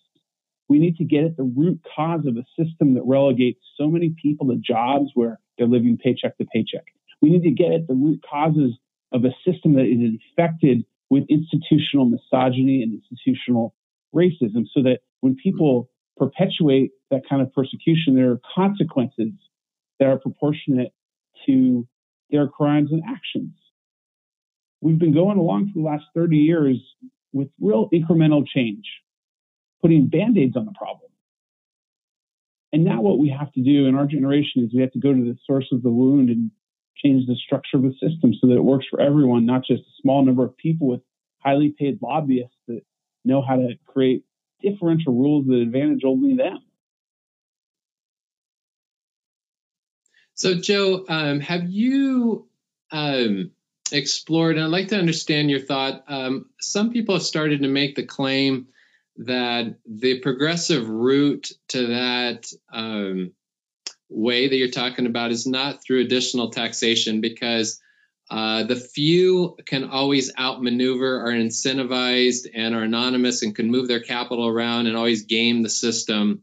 we 0.69 0.79
need 0.79 0.97
to 0.97 1.05
get 1.05 1.25
at 1.25 1.37
the 1.37 1.43
root 1.43 1.81
cause 1.97 2.27
of 2.27 2.37
a 2.37 2.45
system 2.63 2.95
that 2.95 3.03
relegates 3.05 3.61
so 3.77 3.89
many 3.89 4.15
people 4.21 4.49
to 4.49 4.57
jobs 4.57 5.11
where 5.15 5.41
they're 5.57 5.67
living 5.67 5.99
paycheck 6.03 6.37
to 6.39 6.45
paycheck. 6.45 6.85
We 7.21 7.31
need 7.31 7.43
to 7.43 7.51
get 7.51 7.73
at 7.73 7.89
the 7.89 7.95
root 7.95 8.23
causes 8.29 8.75
of 9.13 9.25
a 9.25 9.35
system 9.45 9.75
that 9.75 9.87
is 9.87 9.99
infected 9.99 10.85
with 11.11 11.25
institutional 11.29 12.05
misogyny 12.05 12.83
and 12.83 13.01
institutional 13.01 13.75
racism 14.15 14.67
so 14.73 14.83
that 14.83 15.01
when 15.21 15.37
people 15.37 15.91
perpetuate 16.17 16.93
that 17.11 17.23
kind 17.29 17.41
of 17.41 17.53
persecution, 17.53 18.15
there 18.15 18.31
are 18.31 18.41
consequences 18.55 19.33
that 19.99 20.09
are 20.09 20.19
proportionate 20.19 20.93
to 21.47 21.87
their 22.31 22.49
crimes 22.49 22.91
and 22.93 23.03
actions. 23.09 23.55
We've 24.81 24.99
been 24.99 25.15
going 25.15 25.39
along 25.39 25.73
for 25.73 25.81
the 25.81 25.87
last 25.87 26.05
30 26.15 26.37
years 26.37 26.77
with 27.33 27.49
real 27.61 27.89
incremental 27.93 28.47
change, 28.47 28.85
putting 29.83 30.07
band 30.07 30.39
aids 30.39 30.57
on 30.57 30.67
the 30.67 30.73
problem. 30.73 31.11
And 32.73 32.85
now, 32.85 33.01
what 33.01 33.19
we 33.19 33.31
have 33.31 33.51
to 33.53 33.63
do 33.63 33.87
in 33.87 33.95
our 33.95 34.07
generation 34.07 34.63
is 34.63 34.75
we 34.75 34.83
have 34.83 34.93
to 34.93 35.01
go 35.01 35.13
to 35.13 35.21
the 35.21 35.37
source 35.47 35.67
of 35.73 35.83
the 35.83 35.91
wound 35.91 36.29
and 36.29 36.51
change 37.03 37.27
the 37.27 37.37
structure 37.37 37.77
of 37.77 37.83
the 37.83 37.93
system 37.93 38.35
so 38.35 38.49
that 38.49 38.57
it 38.57 38.65
works 38.65 38.87
for 38.91 39.01
everyone, 39.01 39.47
not 39.47 39.63
just 39.65 39.83
a 39.83 40.03
small 40.03 40.25
number 40.25 40.45
of 40.45 40.57
people 40.57 40.89
with 40.89 41.01
highly 41.39 41.75
paid 41.79 41.99
lobbyists 42.03 42.57
that 42.67 42.83
know 43.25 43.43
how 43.43 43.57
to 43.57 43.71
create 43.87 44.25
differential 44.61 45.15
rules 45.15 45.47
that 45.47 45.55
advantage 45.55 46.03
only 46.05 46.37
them. 46.37 46.59
So, 50.39 50.55
Joe, 50.55 51.05
um, 51.09 51.41
have 51.41 51.69
you 51.69 52.47
um, 52.93 53.51
explored, 53.91 54.55
and 54.55 54.65
I'd 54.65 54.71
like 54.71 54.89
to 54.89 54.99
understand 54.99 55.51
your 55.51 55.59
thought. 55.59 56.05
Um, 56.07 56.47
some 56.61 56.93
people 56.93 57.17
have 57.17 57.25
started 57.25 57.63
to 57.63 57.69
make 57.69 57.97
the 57.97 58.07
claim 58.07 58.69
that 59.17 59.75
the 59.85 60.21
progressive 60.21 60.89
route 60.89 61.51
to 61.71 61.89
that 61.89 62.47
um, 62.73 63.33
way 64.09 64.47
that 64.47 64.57
you're 64.57 64.69
talking 64.71 65.07
about 65.07 65.33
is 65.33 65.45
not 65.45 65.83
through 65.83 66.03
additional 66.03 66.51
taxation 66.51 67.21
because 67.21 67.81
uh, 68.31 68.63
the 68.63 68.77
few 68.77 69.57
can 69.67 69.91
always 69.91 70.31
outmaneuver, 70.39 71.21
are 71.27 71.33
incentivized, 71.33 72.47
and 72.55 72.77
are 72.77 72.85
anonymous 72.85 73.43
and 73.43 73.57
can 73.57 73.73
move 73.73 73.89
their 73.89 74.03
capital 74.05 74.47
around 74.47 74.87
and 74.87 74.97
always 74.97 75.25
game 75.25 75.65
the 75.65 75.69
system. 75.69 76.43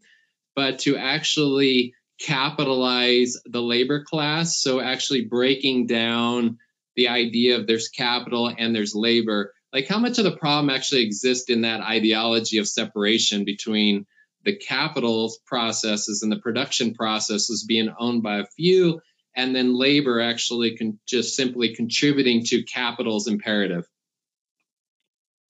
But 0.54 0.80
to 0.80 0.98
actually 0.98 1.94
capitalize 2.20 3.38
the 3.46 3.62
labor 3.62 4.04
class, 4.04 4.58
so 4.58 4.80
actually 4.80 5.26
breaking 5.26 5.88
down 5.88 6.58
the 6.96 7.10
idea 7.10 7.58
of 7.58 7.68
there's 7.68 7.90
capital 7.90 8.54
and 8.58 8.74
there's 8.74 8.96
labor. 8.96 9.54
Like, 9.74 9.88
how 9.88 10.00
much 10.00 10.18
of 10.18 10.24
the 10.24 10.38
problem 10.38 10.70
actually 10.70 11.04
exists 11.04 11.50
in 11.50 11.62
that 11.62 11.82
ideology 11.82 12.60
of 12.60 12.68
separation 12.68 13.44
between 13.44 14.06
the 14.44 14.56
capital 14.56 15.34
processes 15.46 16.24
and 16.24 16.32
the 16.32 16.40
production 16.40 16.94
processes 16.94 17.66
being 17.68 17.94
owned 18.00 18.24
by 18.24 18.38
a 18.38 18.46
few, 18.46 19.02
and 19.36 19.54
then 19.54 19.78
labor 19.78 20.22
actually 20.22 20.78
can 20.78 21.00
just 21.06 21.36
simply 21.36 21.76
contributing 21.76 22.46
to 22.46 22.64
capital's 22.64 23.28
imperative? 23.28 23.86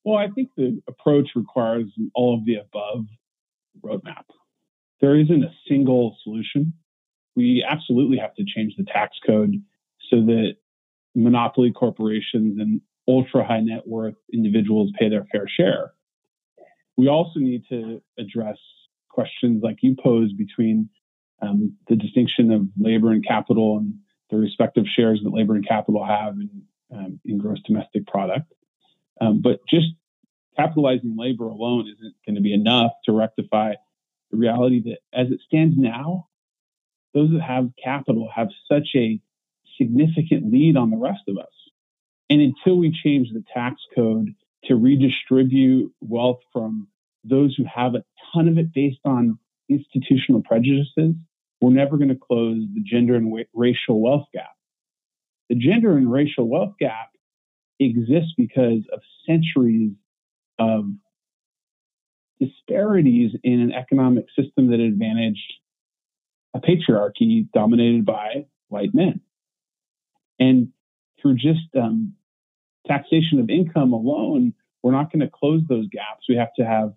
Well, 0.03 0.17
I 0.17 0.29
think 0.29 0.49
the 0.55 0.81
approach 0.87 1.29
requires 1.35 1.91
all 2.13 2.35
of 2.37 2.45
the 2.45 2.55
above 2.55 3.05
roadmap. 3.83 4.23
There 5.01 5.15
isn't 5.19 5.43
a 5.43 5.53
single 5.67 6.17
solution. 6.23 6.73
We 7.35 7.65
absolutely 7.67 8.17
have 8.17 8.33
to 8.35 8.45
change 8.45 8.75
the 8.77 8.85
tax 8.85 9.17
code 9.25 9.61
so 10.09 10.21
that 10.21 10.55
monopoly 11.15 11.71
corporations 11.71 12.59
and 12.59 12.81
ultra 13.07 13.45
high 13.45 13.61
net 13.61 13.87
worth 13.87 14.15
individuals 14.33 14.91
pay 14.97 15.09
their 15.09 15.25
fair 15.31 15.47
share. 15.47 15.93
We 16.97 17.07
also 17.07 17.39
need 17.39 17.63
to 17.69 18.01
address 18.17 18.57
questions 19.09 19.61
like 19.63 19.77
you 19.81 19.95
pose 20.01 20.33
between 20.33 20.89
um, 21.41 21.75
the 21.87 21.95
distinction 21.95 22.51
of 22.51 22.67
labor 22.79 23.11
and 23.11 23.25
capital 23.25 23.77
and 23.77 23.95
the 24.29 24.37
respective 24.37 24.85
shares 24.87 25.21
that 25.23 25.33
labor 25.33 25.55
and 25.55 25.67
capital 25.67 26.03
have 26.05 26.35
in, 26.35 26.61
um, 26.91 27.19
in 27.25 27.37
gross 27.37 27.59
domestic 27.65 28.07
product. 28.07 28.51
Um, 29.21 29.41
but 29.41 29.59
just 29.69 29.87
capitalizing 30.57 31.15
labor 31.17 31.47
alone 31.47 31.87
isn't 31.87 32.15
going 32.25 32.35
to 32.35 32.41
be 32.41 32.53
enough 32.53 32.91
to 33.05 33.11
rectify 33.11 33.73
the 34.35 34.41
reality 34.41 34.81
that 34.83 34.99
as 35.13 35.31
it 35.31 35.39
stands 35.45 35.75
now, 35.77 36.27
those 37.13 37.31
that 37.31 37.41
have 37.41 37.69
capital 37.81 38.29
have 38.33 38.49
such 38.69 38.89
a 38.95 39.19
significant 39.77 40.51
lead 40.51 40.77
on 40.77 40.89
the 40.89 40.97
rest 40.97 41.21
of 41.27 41.37
us. 41.37 41.51
And 42.29 42.41
until 42.41 42.77
we 42.77 42.91
change 43.03 43.29
the 43.31 43.43
tax 43.53 43.81
code 43.95 44.33
to 44.65 44.75
redistribute 44.75 45.91
wealth 46.01 46.39
from 46.51 46.87
those 47.23 47.55
who 47.55 47.63
have 47.63 47.95
a 47.95 48.03
ton 48.33 48.47
of 48.47 48.57
it 48.57 48.73
based 48.73 48.99
on 49.05 49.39
institutional 49.69 50.41
prejudices, 50.41 51.15
we're 51.61 51.71
never 51.71 51.97
going 51.97 52.09
to 52.09 52.15
close 52.15 52.57
the 52.73 52.81
gender 52.81 53.15
and 53.15 53.33
racial 53.53 54.01
wealth 54.01 54.25
gap. 54.33 54.55
The 55.49 55.55
gender 55.55 55.97
and 55.97 56.11
racial 56.11 56.49
wealth 56.49 56.73
gap 56.79 57.09
exists 57.79 58.33
because 58.37 58.81
of 58.91 58.99
centuries 59.27 59.93
of 60.59 60.85
disparities 62.39 63.31
in 63.43 63.59
an 63.61 63.71
economic 63.71 64.25
system 64.37 64.71
that 64.71 64.79
advantaged 64.79 65.53
a 66.53 66.59
patriarchy 66.59 67.49
dominated 67.53 68.05
by 68.05 68.45
white 68.69 68.93
men. 68.93 69.21
And 70.39 70.69
through 71.21 71.35
just 71.35 71.75
um, 71.79 72.13
taxation 72.87 73.39
of 73.39 73.49
income 73.49 73.93
alone, 73.93 74.53
we're 74.83 74.91
not 74.91 75.11
going 75.11 75.21
to 75.21 75.31
close 75.33 75.61
those 75.67 75.87
gaps. 75.89 76.25
We 76.29 76.35
have 76.35 76.53
to 76.57 76.65
have 76.65 76.93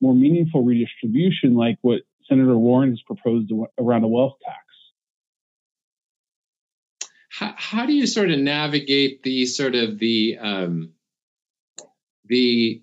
more 0.00 0.14
meaningful 0.14 0.62
redistribution, 0.62 1.54
like 1.54 1.78
what 1.82 2.02
Senator 2.28 2.56
Warren 2.56 2.90
has 2.90 3.00
proposed 3.02 3.50
around 3.78 4.04
a 4.04 4.08
wealth 4.08 4.36
tax. 4.44 4.58
How, 7.28 7.54
how 7.56 7.86
do 7.86 7.92
you 7.92 8.06
sort 8.06 8.30
of 8.30 8.38
navigate 8.38 9.22
the 9.22 9.46
sort 9.46 9.74
of 9.74 9.98
the 9.98 10.38
um, 10.40 10.92
the 12.24 12.82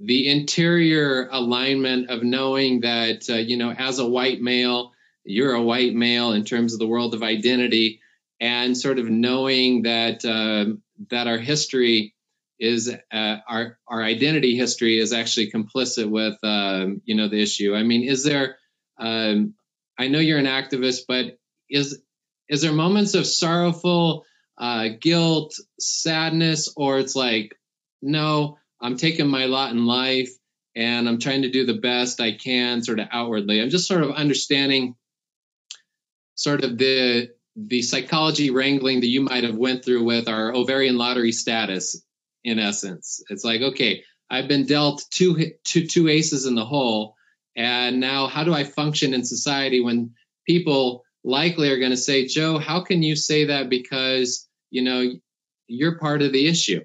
the 0.00 0.28
interior 0.30 1.28
alignment 1.30 2.10
of 2.10 2.22
knowing 2.22 2.80
that 2.80 3.28
uh, 3.28 3.34
you 3.34 3.56
know 3.56 3.70
as 3.70 3.98
a 3.98 4.06
white 4.06 4.40
male 4.40 4.92
you're 5.24 5.54
a 5.54 5.62
white 5.62 5.94
male 5.94 6.32
in 6.32 6.44
terms 6.44 6.72
of 6.72 6.78
the 6.78 6.86
world 6.86 7.14
of 7.14 7.22
identity 7.22 8.00
and 8.40 8.76
sort 8.76 8.98
of 8.98 9.08
knowing 9.08 9.82
that 9.82 10.24
uh, 10.24 10.72
that 11.10 11.26
our 11.26 11.38
history 11.38 12.14
is 12.58 12.92
uh, 13.12 13.36
our 13.48 13.78
our 13.86 14.02
identity 14.02 14.56
history 14.56 14.98
is 14.98 15.12
actually 15.12 15.50
complicit 15.50 16.08
with 16.08 16.38
um, 16.42 17.02
you 17.04 17.14
know 17.14 17.28
the 17.28 17.40
issue. 17.40 17.74
I 17.74 17.82
mean, 17.82 18.08
is 18.08 18.24
there? 18.24 18.56
Um, 18.98 19.54
I 19.98 20.08
know 20.08 20.18
you're 20.18 20.38
an 20.38 20.46
activist, 20.46 21.02
but 21.06 21.38
is 21.68 22.00
is 22.48 22.62
there 22.62 22.72
moments 22.72 23.14
of 23.14 23.26
sorrowful 23.26 24.24
uh, 24.56 24.88
guilt, 25.00 25.54
sadness, 25.78 26.72
or 26.76 26.98
it's 26.98 27.14
like, 27.14 27.56
no, 28.02 28.58
I'm 28.80 28.96
taking 28.96 29.28
my 29.28 29.46
lot 29.46 29.72
in 29.72 29.86
life 29.86 30.30
and 30.76 31.08
I'm 31.08 31.18
trying 31.18 31.42
to 31.42 31.50
do 31.50 31.66
the 31.66 31.74
best 31.74 32.20
I 32.20 32.32
can, 32.32 32.82
sort 32.82 33.00
of 33.00 33.08
outwardly. 33.10 33.60
I'm 33.60 33.70
just 33.70 33.88
sort 33.88 34.02
of 34.02 34.12
understanding, 34.12 34.94
sort 36.36 36.64
of 36.64 36.78
the 36.78 37.30
the 37.56 37.82
psychology 37.82 38.50
wrangling 38.50 39.00
that 39.00 39.08
you 39.08 39.22
might 39.22 39.42
have 39.42 39.56
went 39.56 39.84
through 39.84 40.04
with 40.04 40.28
our 40.28 40.54
ovarian 40.54 40.96
lottery 40.96 41.32
status 41.32 42.00
in 42.44 42.60
essence 42.60 43.20
it's 43.30 43.44
like 43.44 43.60
okay 43.60 44.04
i've 44.30 44.46
been 44.46 44.64
dealt 44.64 45.04
two 45.10 45.52
two 45.64 45.86
two 45.88 46.06
aces 46.06 46.46
in 46.46 46.54
the 46.54 46.64
hole 46.64 47.16
and 47.56 47.98
now 47.98 48.28
how 48.28 48.44
do 48.44 48.54
i 48.54 48.62
function 48.62 49.12
in 49.12 49.24
society 49.24 49.80
when 49.80 50.12
people 50.46 51.02
likely 51.24 51.68
are 51.70 51.80
going 51.80 51.90
to 51.90 51.96
say 51.96 52.26
joe 52.26 52.58
how 52.58 52.84
can 52.84 53.02
you 53.02 53.16
say 53.16 53.46
that 53.46 53.68
because 53.68 54.48
you 54.70 54.82
know 54.82 55.10
you're 55.66 55.98
part 55.98 56.22
of 56.22 56.32
the 56.32 56.46
issue 56.46 56.80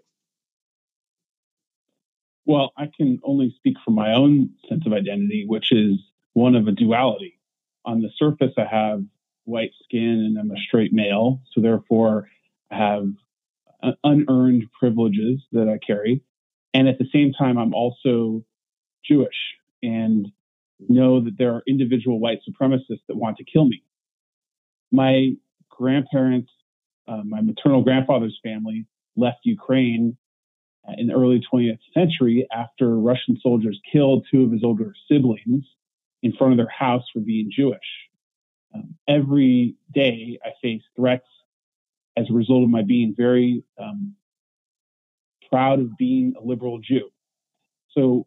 well 2.45 2.71
i 2.77 2.89
can 2.97 3.19
only 3.23 3.53
speak 3.57 3.75
from 3.83 3.95
my 3.95 4.13
own 4.13 4.50
sense 4.69 4.85
of 4.85 4.93
identity 4.93 5.45
which 5.47 5.71
is 5.71 5.95
one 6.33 6.55
of 6.55 6.67
a 6.67 6.71
duality 6.71 7.39
on 7.85 8.01
the 8.01 8.09
surface 8.17 8.53
i 8.57 8.65
have 8.65 9.03
white 9.45 9.71
skin 9.83 10.25
and 10.25 10.38
I'm 10.38 10.51
a 10.51 10.59
straight 10.59 10.93
male. 10.93 11.41
So 11.53 11.62
therefore, 11.62 12.29
I 12.71 12.77
have 12.77 13.07
unearned 14.03 14.65
privileges 14.77 15.41
that 15.51 15.67
I 15.67 15.77
carry. 15.85 16.23
And 16.73 16.88
at 16.88 16.97
the 16.97 17.07
same 17.13 17.33
time, 17.33 17.57
I'm 17.57 17.73
also 17.73 18.43
Jewish 19.05 19.35
and 19.81 20.27
know 20.79 21.21
that 21.21 21.38
there 21.38 21.53
are 21.53 21.63
individual 21.67 22.19
white 22.19 22.39
supremacists 22.50 23.01
that 23.07 23.15
want 23.15 23.38
to 23.38 23.43
kill 23.43 23.65
me. 23.65 23.83
My 24.91 25.31
grandparents, 25.69 26.51
uh, 27.07 27.21
my 27.25 27.41
maternal 27.41 27.83
grandfather's 27.83 28.39
family 28.43 28.85
left 29.15 29.39
Ukraine 29.43 30.17
in 30.98 31.08
the 31.08 31.13
early 31.13 31.42
20th 31.52 31.80
century 31.94 32.48
after 32.54 32.98
Russian 32.98 33.38
soldiers 33.42 33.80
killed 33.92 34.25
two 34.30 34.44
of 34.44 34.52
his 34.52 34.63
older 34.63 34.94
siblings 35.10 35.63
in 36.22 36.34
front 36.34 36.54
of 36.54 36.58
their 36.58 36.68
house 36.68 37.04
for 37.13 37.20
being 37.20 37.50
Jewish. 37.56 37.80
Um, 38.74 38.96
every 39.08 39.75
day 39.94 40.40
I 40.44 40.50
face 40.62 40.82
threats 40.96 41.26
as 42.17 42.26
a 42.30 42.34
result 42.34 42.63
of 42.63 42.69
my 42.69 42.82
being 42.82 43.13
very 43.15 43.63
um, 43.80 44.15
proud 45.50 45.80
of 45.80 45.98
being 45.98 46.34
a 46.39 46.43
liberal 46.43 46.80
Jew. 46.80 47.10
So, 47.91 48.26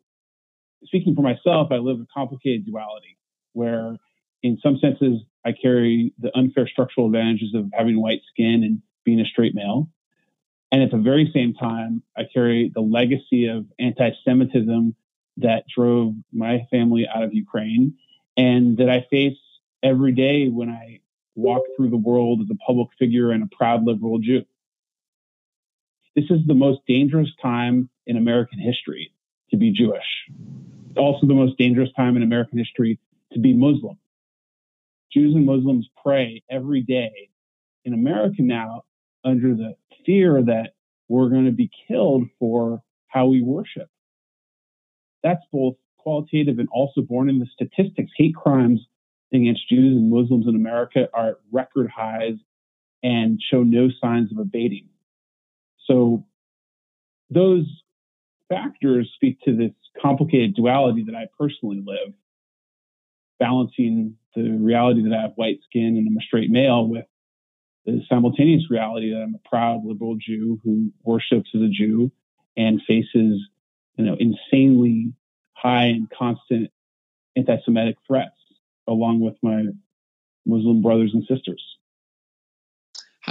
speaking 0.84 1.14
for 1.14 1.22
myself, 1.22 1.68
I 1.70 1.76
live 1.76 2.00
a 2.00 2.06
complicated 2.12 2.66
duality 2.66 3.18
where, 3.52 3.96
in 4.42 4.58
some 4.62 4.78
senses, 4.80 5.20
I 5.44 5.52
carry 5.52 6.12
the 6.18 6.36
unfair 6.36 6.68
structural 6.68 7.06
advantages 7.06 7.54
of 7.54 7.70
having 7.72 8.00
white 8.00 8.20
skin 8.30 8.62
and 8.62 8.82
being 9.04 9.20
a 9.20 9.24
straight 9.24 9.54
male. 9.54 9.88
And 10.72 10.82
at 10.82 10.90
the 10.90 10.98
very 10.98 11.30
same 11.32 11.54
time, 11.54 12.02
I 12.16 12.22
carry 12.32 12.70
the 12.74 12.80
legacy 12.80 13.46
of 13.46 13.66
anti 13.78 14.10
Semitism 14.24 14.94
that 15.38 15.64
drove 15.74 16.14
my 16.32 16.66
family 16.70 17.06
out 17.12 17.22
of 17.22 17.34
Ukraine 17.34 17.94
and 18.36 18.76
that 18.78 18.88
I 18.88 19.06
face 19.10 19.38
every 19.82 20.12
day 20.12 20.48
when 20.48 20.68
I 20.68 21.00
walk 21.34 21.62
through 21.76 21.90
the 21.90 21.96
world 21.96 22.40
as 22.40 22.48
a 22.50 22.56
public 22.66 22.88
figure 22.98 23.30
and 23.30 23.42
a 23.42 23.56
proud 23.56 23.84
liberal 23.84 24.18
Jew. 24.18 24.44
This 26.14 26.24
is 26.30 26.40
the 26.46 26.54
most 26.54 26.80
dangerous 26.88 27.30
time 27.42 27.90
in 28.06 28.16
American 28.16 28.58
history 28.58 29.12
to 29.50 29.56
be 29.56 29.70
Jewish. 29.70 30.02
It's 30.88 30.98
Also, 30.98 31.26
the 31.26 31.34
most 31.34 31.58
dangerous 31.58 31.90
time 31.94 32.16
in 32.16 32.22
American 32.22 32.58
history 32.58 32.98
to 33.32 33.38
be 33.38 33.52
Muslim. 33.52 33.98
Jews 35.12 35.34
and 35.34 35.44
Muslims 35.44 35.88
pray 36.02 36.42
every 36.50 36.80
day 36.80 37.28
in 37.84 37.92
America 37.92 38.42
now 38.42 38.84
under 39.24 39.54
the 39.54 39.74
fear 40.04 40.42
that 40.42 40.74
we're 41.08 41.28
going 41.28 41.46
to 41.46 41.52
be 41.52 41.70
killed 41.88 42.24
for 42.38 42.82
how 43.08 43.26
we 43.26 43.42
worship. 43.42 43.88
That's 45.22 45.42
both 45.52 45.76
qualitative 45.98 46.58
and 46.58 46.68
also 46.72 47.00
born 47.00 47.28
in 47.28 47.38
the 47.38 47.46
statistics. 47.52 48.12
Hate 48.16 48.34
crimes 48.34 48.80
against 49.32 49.68
Jews 49.68 49.96
and 49.96 50.10
Muslims 50.10 50.46
in 50.46 50.54
America 50.54 51.08
are 51.12 51.30
at 51.30 51.36
record 51.50 51.90
highs 51.94 52.36
and 53.02 53.40
show 53.50 53.62
no 53.62 53.88
signs 54.00 54.30
of 54.32 54.38
abating. 54.38 54.88
So 55.86 56.24
those 57.30 57.66
factors 58.48 59.10
speak 59.14 59.40
to 59.42 59.56
this 59.56 59.72
complicated 60.00 60.54
duality 60.54 61.04
that 61.04 61.14
I 61.14 61.26
personally 61.38 61.82
live, 61.84 62.14
balancing 63.38 64.16
the 64.34 64.42
reality 64.42 65.02
that 65.02 65.12
I 65.12 65.22
have 65.22 65.32
white 65.36 65.58
skin 65.68 65.96
and 65.96 66.06
I'm 66.06 66.16
a 66.16 66.20
straight 66.20 66.50
male 66.50 66.86
with 66.86 67.06
the 67.86 68.02
simultaneous 68.08 68.64
reality 68.70 69.12
that 69.12 69.22
I'm 69.22 69.36
a 69.36 69.48
proud 69.48 69.84
liberal 69.84 70.16
Jew 70.16 70.60
who 70.64 70.92
worships 71.04 71.50
as 71.54 71.62
a 71.62 71.68
Jew 71.68 72.10
and 72.56 72.82
faces, 72.86 73.48
you 73.96 74.04
know, 74.04 74.16
insanely 74.18 75.12
high 75.52 75.86
and 75.86 76.10
constant 76.10 76.70
anti-Semitic 77.36 77.96
threats 78.06 78.34
along 78.88 79.20
with 79.20 79.34
my 79.42 79.64
Muslim 80.44 80.82
brothers 80.82 81.12
and 81.14 81.24
sisters. 81.26 81.62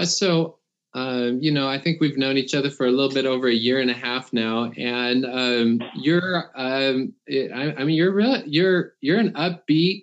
So, 0.03 0.57
uh, 0.93 1.31
you 1.39 1.51
know, 1.51 1.67
I 1.67 1.79
think 1.79 2.01
we've 2.01 2.17
known 2.17 2.37
each 2.37 2.53
other 2.53 2.69
for 2.69 2.85
a 2.85 2.91
little 2.91 3.13
bit 3.13 3.25
over 3.25 3.47
a 3.47 3.53
year 3.53 3.79
and 3.79 3.89
a 3.89 3.93
half 3.93 4.33
now, 4.33 4.71
and 4.77 5.25
um, 5.25 5.89
you're, 5.95 6.51
um, 6.55 7.13
I, 7.29 7.75
I, 7.77 7.83
mean, 7.83 7.95
you're 7.95 8.13
really, 8.13 8.43
you're 8.45 8.93
you're 8.99 9.19
an 9.19 9.33
upbeat, 9.33 10.01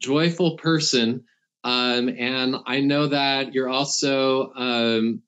joyful 0.00 0.56
person, 0.56 1.24
um, 1.64 2.08
and 2.08 2.56
I 2.66 2.80
know 2.80 3.08
that 3.08 3.54
you're 3.54 3.68
also 3.68 4.52
um, 4.54 5.22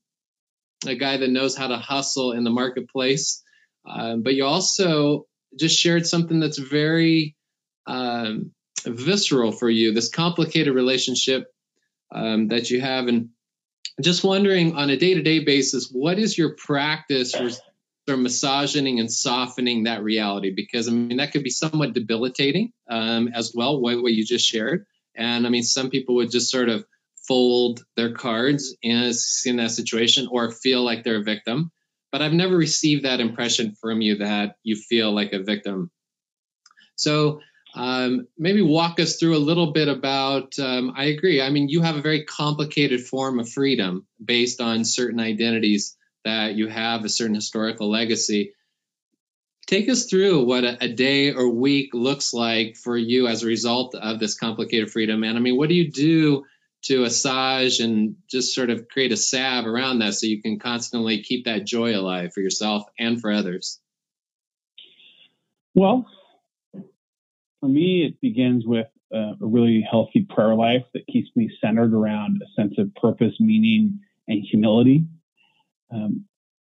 a 0.86 0.94
guy 0.94 1.16
that 1.16 1.30
knows 1.30 1.56
how 1.56 1.68
to 1.68 1.76
hustle 1.76 2.32
in 2.32 2.44
the 2.44 2.50
marketplace. 2.50 3.42
Um, 3.88 4.22
but 4.22 4.34
you 4.34 4.44
also 4.44 5.26
just 5.58 5.78
shared 5.78 6.06
something 6.06 6.38
that's 6.38 6.58
very 6.58 7.36
um, 7.86 8.52
visceral 8.84 9.52
for 9.52 9.68
you, 9.68 9.92
this 9.92 10.08
complicated 10.08 10.74
relationship 10.74 11.52
um, 12.12 12.48
that 12.48 12.70
you 12.70 12.80
have. 12.80 13.08
And 13.08 13.30
just 14.00 14.24
wondering 14.24 14.76
on 14.76 14.90
a 14.90 14.96
day 14.96 15.14
to 15.14 15.22
day 15.22 15.44
basis, 15.44 15.90
what 15.90 16.18
is 16.18 16.38
your 16.38 16.54
practice 16.54 17.34
for, 17.34 17.50
for 18.06 18.16
massaging 18.16 19.00
and 19.00 19.12
softening 19.12 19.84
that 19.84 20.02
reality? 20.02 20.52
Because 20.54 20.88
I 20.88 20.92
mean, 20.92 21.16
that 21.16 21.32
could 21.32 21.42
be 21.42 21.50
somewhat 21.50 21.92
debilitating 21.92 22.72
um, 22.88 23.28
as 23.34 23.52
well, 23.54 23.80
what, 23.80 24.00
what 24.00 24.12
you 24.12 24.24
just 24.24 24.46
shared. 24.46 24.86
And 25.16 25.46
I 25.46 25.50
mean, 25.50 25.62
some 25.62 25.90
people 25.90 26.16
would 26.16 26.30
just 26.30 26.50
sort 26.50 26.68
of 26.68 26.84
fold 27.26 27.84
their 27.96 28.12
cards 28.12 28.74
in, 28.82 29.12
in 29.46 29.56
that 29.56 29.70
situation 29.70 30.28
or 30.30 30.50
feel 30.50 30.82
like 30.82 31.04
they're 31.04 31.20
a 31.20 31.22
victim. 31.22 31.70
But 32.12 32.22
I've 32.22 32.32
never 32.32 32.56
received 32.56 33.04
that 33.04 33.20
impression 33.20 33.76
from 33.80 34.00
you 34.00 34.18
that 34.18 34.56
you 34.62 34.76
feel 34.76 35.12
like 35.12 35.32
a 35.32 35.42
victim. 35.42 35.90
So 36.96 37.40
um, 37.74 38.26
maybe 38.36 38.62
walk 38.62 38.98
us 38.98 39.16
through 39.16 39.36
a 39.36 39.38
little 39.38 39.72
bit 39.72 39.88
about. 39.88 40.58
Um, 40.58 40.92
I 40.96 41.04
agree. 41.04 41.40
I 41.40 41.50
mean, 41.50 41.68
you 41.68 41.82
have 41.82 41.96
a 41.96 42.02
very 42.02 42.24
complicated 42.24 43.02
form 43.02 43.38
of 43.38 43.48
freedom 43.48 44.06
based 44.22 44.60
on 44.60 44.84
certain 44.84 45.20
identities 45.20 45.96
that 46.24 46.54
you 46.54 46.66
have, 46.68 47.04
a 47.04 47.08
certain 47.08 47.34
historical 47.34 47.90
legacy. 47.90 48.54
Take 49.70 49.88
us 49.88 50.06
through 50.06 50.46
what 50.46 50.64
a, 50.64 50.82
a 50.82 50.88
day 50.88 51.32
or 51.32 51.48
week 51.48 51.94
looks 51.94 52.34
like 52.34 52.74
for 52.74 52.96
you 52.96 53.28
as 53.28 53.44
a 53.44 53.46
result 53.46 53.94
of 53.94 54.18
this 54.18 54.34
complicated 54.34 54.90
freedom. 54.90 55.22
And 55.22 55.38
I 55.38 55.40
mean, 55.40 55.56
what 55.56 55.68
do 55.68 55.76
you 55.76 55.92
do 55.92 56.44
to 56.86 57.04
assage 57.04 57.78
and 57.78 58.16
just 58.28 58.52
sort 58.52 58.70
of 58.70 58.88
create 58.88 59.12
a 59.12 59.16
salve 59.16 59.68
around 59.68 60.00
that 60.00 60.14
so 60.14 60.26
you 60.26 60.42
can 60.42 60.58
constantly 60.58 61.22
keep 61.22 61.44
that 61.44 61.66
joy 61.66 61.96
alive 61.96 62.32
for 62.34 62.40
yourself 62.40 62.82
and 62.98 63.20
for 63.20 63.30
others? 63.30 63.78
Well, 65.72 66.04
for 67.60 67.68
me, 67.68 68.04
it 68.04 68.20
begins 68.20 68.66
with 68.66 68.88
a 69.12 69.34
really 69.38 69.86
healthy 69.88 70.26
prayer 70.28 70.56
life 70.56 70.82
that 70.94 71.06
keeps 71.06 71.28
me 71.36 71.48
centered 71.60 71.94
around 71.94 72.42
a 72.42 72.60
sense 72.60 72.74
of 72.76 72.92
purpose, 72.96 73.34
meaning, 73.38 74.00
and 74.26 74.42
humility. 74.42 75.04
Um, 75.94 76.24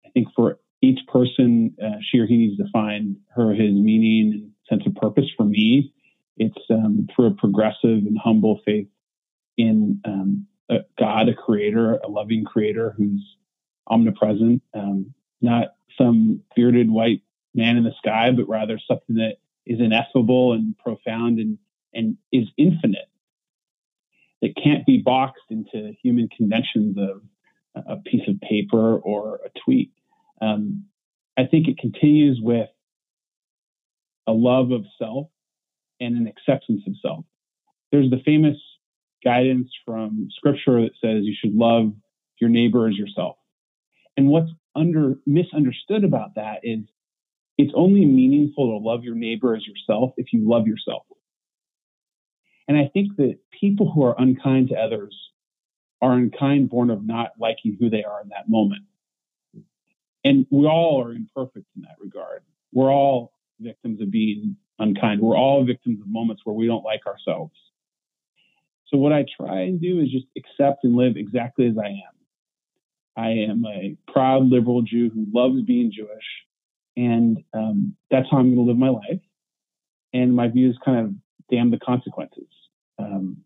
I 0.05 0.09
think 0.11 0.26
for 0.35 0.59
each 0.83 1.01
person, 1.09 1.75
uh, 1.83 1.99
she 2.11 2.19
or 2.19 2.27
he 2.27 2.37
needs 2.37 2.57
to 2.59 2.66
find 2.73 3.16
her 3.35 3.53
his 3.53 3.73
meaning 3.73 4.33
and 4.33 4.51
sense 4.69 4.87
of 4.87 4.95
purpose. 4.95 5.27
For 5.37 5.45
me, 5.45 5.93
it's 6.37 6.59
um, 6.71 7.07
through 7.14 7.27
a 7.27 7.35
progressive 7.35 7.79
and 7.85 8.16
humble 8.23 8.61
faith 8.64 8.88
in 9.59 10.01
um, 10.05 10.47
a 10.71 10.79
God, 10.99 11.29
a 11.29 11.35
creator, 11.35 11.95
a 11.97 12.09
loving 12.09 12.45
creator 12.45 12.95
who's 12.97 13.37
omnipresent, 13.88 14.62
um, 14.75 15.12
not 15.43 15.75
some 15.99 16.40
bearded 16.55 16.90
white 16.90 17.23
man 17.55 17.77
in 17.77 17.85
the 17.85 17.93
sky, 17.99 18.31
but 18.31 18.49
rather 18.49 18.79
something 18.87 19.16
that 19.16 19.37
is 19.66 19.81
ineffable 19.81 20.53
and 20.53 20.79
profound 20.79 21.38
and, 21.38 21.59
and 21.93 22.16
is 22.33 22.47
infinite. 22.57 23.09
It 24.40 24.57
can't 24.57 24.87
be 24.87 24.99
boxed 24.99 25.43
into 25.51 25.93
human 26.03 26.29
conventions 26.35 26.97
of 26.97 27.23
a 27.87 27.97
piece 27.97 28.27
of 28.29 28.40
paper 28.40 28.97
or 28.97 29.40
a 29.45 29.51
tweet. 29.64 29.93
Um, 30.40 30.87
I 31.38 31.46
think 31.46 31.68
it 31.68 31.79
continues 31.79 32.38
with 32.40 32.68
a 34.26 34.33
love 34.33 34.70
of 34.70 34.85
self 34.98 35.29
and 36.00 36.16
an 36.16 36.26
acceptance 36.26 36.83
of 36.87 36.94
self. 37.03 37.24
There's 37.92 38.11
the 38.11 38.20
famous 38.24 38.57
guidance 39.24 39.68
from 39.85 40.29
scripture 40.37 40.83
that 40.83 40.92
says 41.03 41.24
you 41.24 41.35
should 41.38 41.55
love 41.55 41.92
your 42.40 42.50
neighbor 42.50 42.88
as 42.88 42.96
yourself. 42.96 43.37
And 44.16 44.29
what's 44.29 44.50
under 44.74 45.16
misunderstood 45.26 46.05
about 46.05 46.37
that 46.37 46.61
is 46.62 46.81
it's 47.59 47.72
only 47.74 48.05
meaningful 48.05 48.79
to 48.79 48.87
love 48.87 49.05
your 49.05 49.14
neighbor 49.14 49.55
as 49.55 49.62
yourself 49.66 50.12
if 50.16 50.33
you 50.33 50.48
love 50.48 50.66
yourself. 50.66 51.03
And 52.68 52.79
I 52.79 52.88
think 52.92 53.16
that 53.16 53.38
people 53.59 53.90
who 53.90 54.05
are 54.05 54.14
unkind 54.18 54.68
to 54.68 54.76
others 54.76 55.16
are 56.00 56.12
unkind 56.12 56.70
born 56.70 56.88
of 56.88 57.05
not 57.05 57.33
liking 57.38 57.76
who 57.79 57.90
they 57.90 58.05
are 58.05 58.22
in 58.22 58.29
that 58.29 58.48
moment. 58.48 58.83
And 60.24 60.46
we 60.50 60.66
all 60.66 61.02
are 61.02 61.12
imperfect 61.12 61.66
in 61.76 61.83
that 61.83 61.96
regard. 62.00 62.42
We're 62.72 62.92
all 62.92 63.33
victims 63.59 64.00
of 64.00 64.11
being 64.11 64.56
unkind. 64.78 65.20
We're 65.20 65.37
all 65.37 65.64
victims 65.64 66.00
of 66.00 66.09
moments 66.09 66.42
where 66.44 66.54
we 66.54 66.66
don't 66.66 66.85
like 66.85 67.06
ourselves. 67.06 67.54
So 68.88 68.98
what 68.98 69.12
I 69.12 69.24
try 69.37 69.61
and 69.62 69.80
do 69.80 70.00
is 70.00 70.11
just 70.11 70.26
accept 70.37 70.85
and 70.85 70.96
live 70.96 71.16
exactly 71.16 71.68
as 71.68 71.74
I 71.78 71.88
am. 71.88 72.20
I 73.16 73.28
am 73.50 73.64
a 73.64 73.96
proud 74.11 74.46
liberal 74.46 74.83
Jew 74.83 75.11
who 75.11 75.26
loves 75.33 75.62
being 75.62 75.92
Jewish, 75.94 76.24
and 76.96 77.38
um, 77.52 77.96
that's 78.11 78.26
how 78.30 78.38
I'm 78.38 78.54
going 78.54 78.56
to 78.56 78.62
live 78.62 78.78
my 78.78 78.88
life. 78.88 79.20
And 80.12 80.35
my 80.35 80.48
view 80.48 80.70
is 80.70 80.76
kind 80.85 80.98
of 80.98 81.14
damn 81.50 81.70
the 81.70 81.78
consequences. 81.78 82.48
Um, 82.98 83.38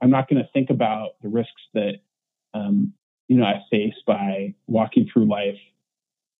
I'm 0.00 0.10
not 0.10 0.28
going 0.28 0.42
to 0.42 0.48
think 0.52 0.70
about 0.70 1.12
the 1.22 1.28
risks 1.28 1.62
that 1.74 1.94
um, 2.54 2.92
you 3.28 3.36
know 3.36 3.44
I 3.44 3.62
face 3.70 3.94
by 4.06 4.54
walking 4.66 5.08
through 5.12 5.28
life 5.28 5.58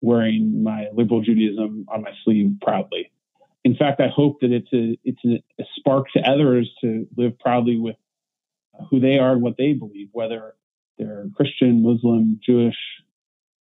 wearing 0.01 0.63
my 0.63 0.87
liberal 0.93 1.21
Judaism 1.21 1.85
on 1.93 2.01
my 2.01 2.11
sleeve 2.23 2.53
proudly. 2.61 3.11
In 3.63 3.75
fact, 3.75 3.99
I 3.99 4.07
hope 4.07 4.39
that 4.41 4.51
it's 4.51 4.71
a 4.73 4.97
it's 5.03 5.23
a, 5.25 5.63
spark 5.75 6.07
to 6.15 6.21
others 6.21 6.69
to 6.81 7.05
live 7.17 7.37
proudly 7.39 7.77
with 7.77 7.97
who 8.89 8.99
they 8.99 9.17
are 9.17 9.33
and 9.33 9.41
what 9.41 9.57
they 9.57 9.73
believe, 9.73 10.09
whether 10.13 10.55
they're 10.97 11.25
Christian, 11.35 11.83
Muslim, 11.83 12.39
Jewish, 12.45 12.77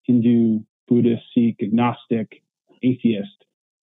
Hindu, 0.04 0.60
Buddhist, 0.86 1.22
Sikh, 1.34 1.56
agnostic, 1.62 2.42
atheist. 2.82 3.44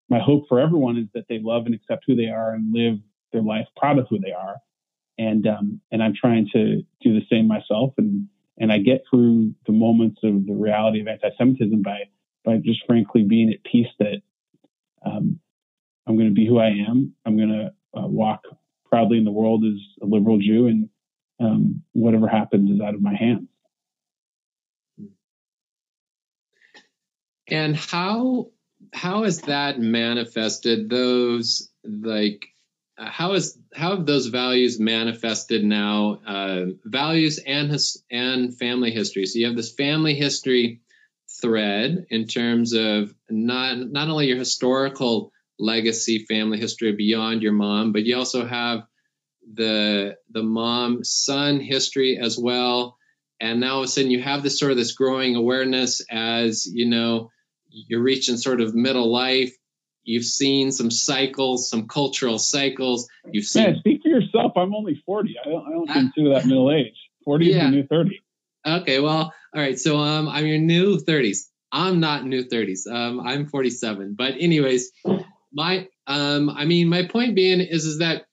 My 0.09 0.19
hope 0.19 0.45
for 0.49 0.59
everyone 0.59 0.97
is 0.97 1.07
that 1.15 1.27
they 1.29 1.39
love 1.43 1.67
and 1.67 1.75
accept 1.75 2.05
who 2.07 2.17
they 2.17 2.29
are 2.29 2.55
and 2.55 2.73
live 2.73 2.99
their 3.33 3.43
life 3.43 3.67
proud 3.77 3.99
of 3.99 4.07
who 4.09 4.19
they 4.19 4.33
are. 4.33 4.57
And 5.19 5.47
um, 5.47 5.81
and 5.93 6.03
I'm 6.03 6.15
trying 6.19 6.49
to 6.55 6.83
do 7.03 7.13
the 7.13 7.27
same 7.31 7.47
myself. 7.47 7.93
And 7.99 8.29
and 8.57 8.73
I 8.73 8.79
get 8.79 9.03
through 9.11 9.55
the 9.67 9.73
moments 9.73 10.21
of 10.23 10.47
the 10.47 10.55
reality 10.55 11.01
of 11.01 11.09
anti-Semitism 11.09 11.83
by 11.83 12.05
by 12.45 12.59
just 12.59 12.85
frankly 12.87 13.25
being 13.25 13.53
at 13.53 13.63
peace 13.65 13.89
that 13.99 14.23
um, 15.05 15.41
I'm 16.07 16.17
going 16.17 16.29
to 16.29 16.35
be 16.35 16.47
who 16.47 16.59
I 16.59 16.69
am. 16.89 17.15
I'm 17.27 17.37
going 17.37 17.51
to 17.51 17.99
uh, 17.99 18.07
walk 18.07 18.43
proudly 18.87 19.19
in 19.19 19.25
the 19.25 19.31
world 19.31 19.65
as 19.65 19.79
a 20.03 20.07
liberal 20.07 20.39
Jew, 20.39 20.67
and 20.67 20.89
um, 21.41 21.83
whatever 21.93 22.27
happens 22.27 22.71
is 22.71 22.81
out 22.81 22.95
of 22.95 23.03
my 23.03 23.15
hands. 23.15 23.49
And 27.51 27.77
how 27.77 28.49
how 28.93 29.25
has 29.25 29.43
that 29.43 29.79
manifested 29.79 30.89
those 30.89 31.71
like 31.85 32.47
how 32.97 33.33
is 33.35 33.59
how 33.75 33.97
have 33.97 34.07
those 34.07 34.27
values 34.27 34.79
manifested 34.79 35.65
now 35.65 36.21
uh, 36.27 36.65
values 36.85 37.39
and 37.39 37.71
his, 37.71 38.03
and 38.11 38.57
family 38.57 38.91
history 38.91 39.27
so 39.27 39.39
you 39.39 39.47
have 39.47 39.57
this 39.57 39.73
family 39.73 40.15
history 40.15 40.81
thread 41.41 42.07
in 42.11 42.27
terms 42.27 42.73
of 42.73 43.15
not 43.29 43.79
not 43.79 44.09
only 44.09 44.27
your 44.27 44.39
historical 44.39 45.33
legacy 45.59 46.25
family 46.29 46.59
history 46.59 46.93
beyond 46.93 47.43
your 47.43 47.53
mom 47.53 47.93
but 47.93 48.05
you 48.05 48.17
also 48.17 48.47
have 48.47 48.85
the 49.55 50.17
the 50.31 50.43
mom 50.43 51.05
son 51.05 51.61
history 51.61 52.19
as 52.19 52.39
well. 52.39 52.97
And 53.41 53.61
now 53.61 53.75
all 53.75 53.79
of 53.81 53.85
a 53.85 53.89
sudden 53.89 54.11
you 54.11 54.23
have 54.23 54.43
this 54.43 54.59
sort 54.59 54.73
of 54.73 54.79
this 54.79 54.93
growing 54.93 55.37
awareness 55.37 56.05
as 56.11 56.67
you 56.67 56.89
know 56.89 57.31
you're 57.69 58.03
reaching 58.03 58.37
sort 58.37 58.61
of 58.61 58.75
middle 58.75 59.11
life. 59.11 59.53
You've 60.03 60.25
seen 60.25 60.73
some 60.73 60.91
cycles 60.91 61.71
some 61.71 61.87
cultural 61.89 62.39
cycles. 62.39 63.09
You've 63.31 63.45
seen 63.45 63.65
Man, 63.65 63.77
speak 63.79 64.03
for 64.03 64.09
yourself. 64.09 64.53
I'm 64.57 64.75
only 64.75 65.01
40 65.07 65.35
i 65.45 65.49
don't, 65.49 65.67
I 65.67 65.71
don't 65.71 65.91
ah. 65.91 65.93
consider 65.93 66.35
that 66.35 66.47
middle 66.47 66.73
age. 66.73 66.95
40 67.25 67.47
yeah. 67.47 67.57
is 67.57 67.63
the 67.63 67.71
new 67.71 67.87
30 67.87 68.21
okay 68.67 69.01
well 69.01 69.33
all 69.55 69.61
right 69.63 69.79
so 69.79 69.99
um 69.99 70.29
i'm 70.29 70.47
your 70.47 70.59
new 70.59 70.99
30s 70.99 71.49
i'm 71.73 72.01
not 72.01 72.25
new 72.25 72.45
30s 72.45 72.87
um 72.91 73.21
i'm 73.21 73.47
47 73.47 74.15
but 74.17 74.35
anyways 74.39 74.91
my 75.53 75.89
um 76.07 76.51
i 76.51 76.65
mean 76.65 76.89
my 76.89 77.07
point 77.07 77.35
being 77.35 77.61
is 77.61 77.85
is 77.85 77.99
that 77.99 78.25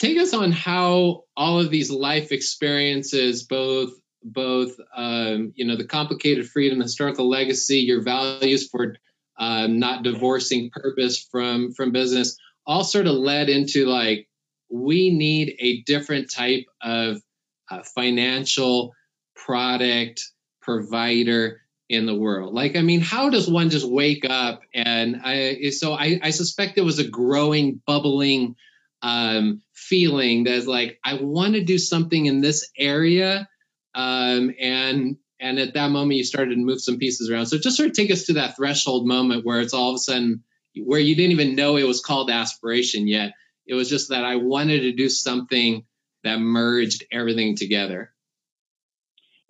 take 0.00 0.16
us 0.18 0.32
on 0.32 0.50
how 0.50 1.24
all 1.36 1.60
of 1.60 1.70
these 1.70 1.90
life 1.90 2.32
experiences, 2.32 3.44
both 3.44 3.92
both 4.22 4.72
um, 4.96 5.52
you 5.54 5.66
know 5.66 5.76
the 5.76 5.86
complicated 5.86 6.48
freedom, 6.48 6.80
historical 6.80 7.28
legacy, 7.28 7.80
your 7.80 8.02
values 8.02 8.68
for 8.68 8.96
um, 9.38 9.78
not 9.78 10.02
divorcing 10.02 10.70
purpose 10.70 11.28
from 11.30 11.72
from 11.72 11.92
business, 11.92 12.36
all 12.66 12.82
sort 12.82 13.06
of 13.06 13.14
led 13.14 13.48
into 13.48 13.86
like 13.86 14.26
we 14.70 15.10
need 15.10 15.56
a 15.60 15.82
different 15.82 16.30
type 16.30 16.64
of 16.82 17.22
uh, 17.70 17.82
financial 17.94 18.94
product 19.34 20.22
provider 20.60 21.60
in 21.88 22.06
the 22.06 22.14
world. 22.14 22.54
Like, 22.54 22.76
I 22.76 22.82
mean, 22.82 23.00
how 23.00 23.30
does 23.30 23.50
one 23.50 23.70
just 23.70 23.88
wake 23.88 24.24
up 24.24 24.62
and 24.72 25.20
I? 25.24 25.70
So 25.70 25.92
I, 25.92 26.20
I 26.22 26.30
suspect 26.30 26.76
there 26.76 26.84
was 26.84 27.00
a 27.00 27.08
growing, 27.08 27.80
bubbling 27.86 28.56
um, 29.02 29.62
feeling 29.74 30.44
that's 30.44 30.66
like 30.66 30.98
I 31.04 31.14
want 31.14 31.54
to 31.54 31.64
do 31.64 31.78
something 31.78 32.26
in 32.26 32.40
this 32.40 32.70
area, 32.78 33.48
um, 33.94 34.52
and 34.60 35.16
and 35.40 35.58
at 35.58 35.74
that 35.74 35.90
moment 35.90 36.18
you 36.18 36.24
started 36.24 36.54
to 36.54 36.60
move 36.60 36.80
some 36.80 36.98
pieces 36.98 37.30
around. 37.30 37.46
So 37.46 37.58
just 37.58 37.76
sort 37.76 37.88
of 37.88 37.94
take 37.94 38.10
us 38.10 38.24
to 38.24 38.34
that 38.34 38.56
threshold 38.56 39.06
moment 39.06 39.44
where 39.44 39.60
it's 39.60 39.74
all 39.74 39.90
of 39.90 39.96
a 39.96 39.98
sudden 39.98 40.44
where 40.76 41.00
you 41.00 41.16
didn't 41.16 41.32
even 41.32 41.56
know 41.56 41.76
it 41.76 41.86
was 41.86 42.00
called 42.00 42.30
aspiration 42.30 43.08
yet. 43.08 43.32
It 43.66 43.74
was 43.74 43.88
just 43.88 44.10
that 44.10 44.24
I 44.24 44.36
wanted 44.36 44.80
to 44.82 44.92
do 44.92 45.08
something 45.08 45.84
that 46.24 46.38
merged 46.38 47.04
everything 47.10 47.56
together. 47.56 48.12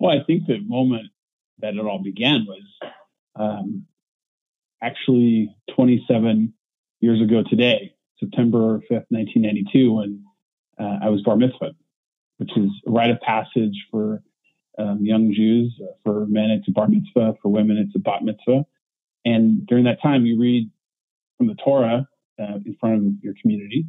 Well, 0.00 0.18
I 0.18 0.24
think 0.24 0.46
the 0.46 0.58
moment 0.66 1.08
that 1.58 1.74
it 1.74 1.80
all 1.80 2.02
began 2.02 2.46
was 2.48 2.90
um, 3.38 3.84
actually 4.82 5.54
27 5.76 6.54
years 7.00 7.20
ago 7.20 7.42
today. 7.48 7.92
September 8.18 8.78
5th, 8.90 9.06
1992, 9.10 9.92
when 9.92 10.24
uh, 10.78 11.04
I 11.04 11.10
was 11.10 11.22
bar 11.22 11.36
mitzvah, 11.36 11.72
which 12.38 12.50
is 12.56 12.70
a 12.86 12.90
rite 12.90 13.10
of 13.10 13.20
passage 13.20 13.76
for 13.90 14.22
um, 14.78 15.00
young 15.02 15.34
Jews. 15.34 15.78
Uh, 15.82 15.92
for 16.02 16.26
men, 16.26 16.48
it's 16.50 16.66
a 16.68 16.72
bar 16.72 16.88
mitzvah. 16.88 17.34
For 17.42 17.50
women, 17.50 17.76
it's 17.76 17.94
a 17.94 17.98
bat 17.98 18.22
mitzvah. 18.22 18.64
And 19.26 19.66
during 19.66 19.84
that 19.84 20.00
time, 20.02 20.24
you 20.24 20.40
read 20.40 20.70
from 21.36 21.48
the 21.48 21.56
Torah 21.62 22.08
uh, 22.40 22.56
in 22.64 22.74
front 22.80 22.96
of 22.96 23.12
your 23.22 23.34
community 23.40 23.84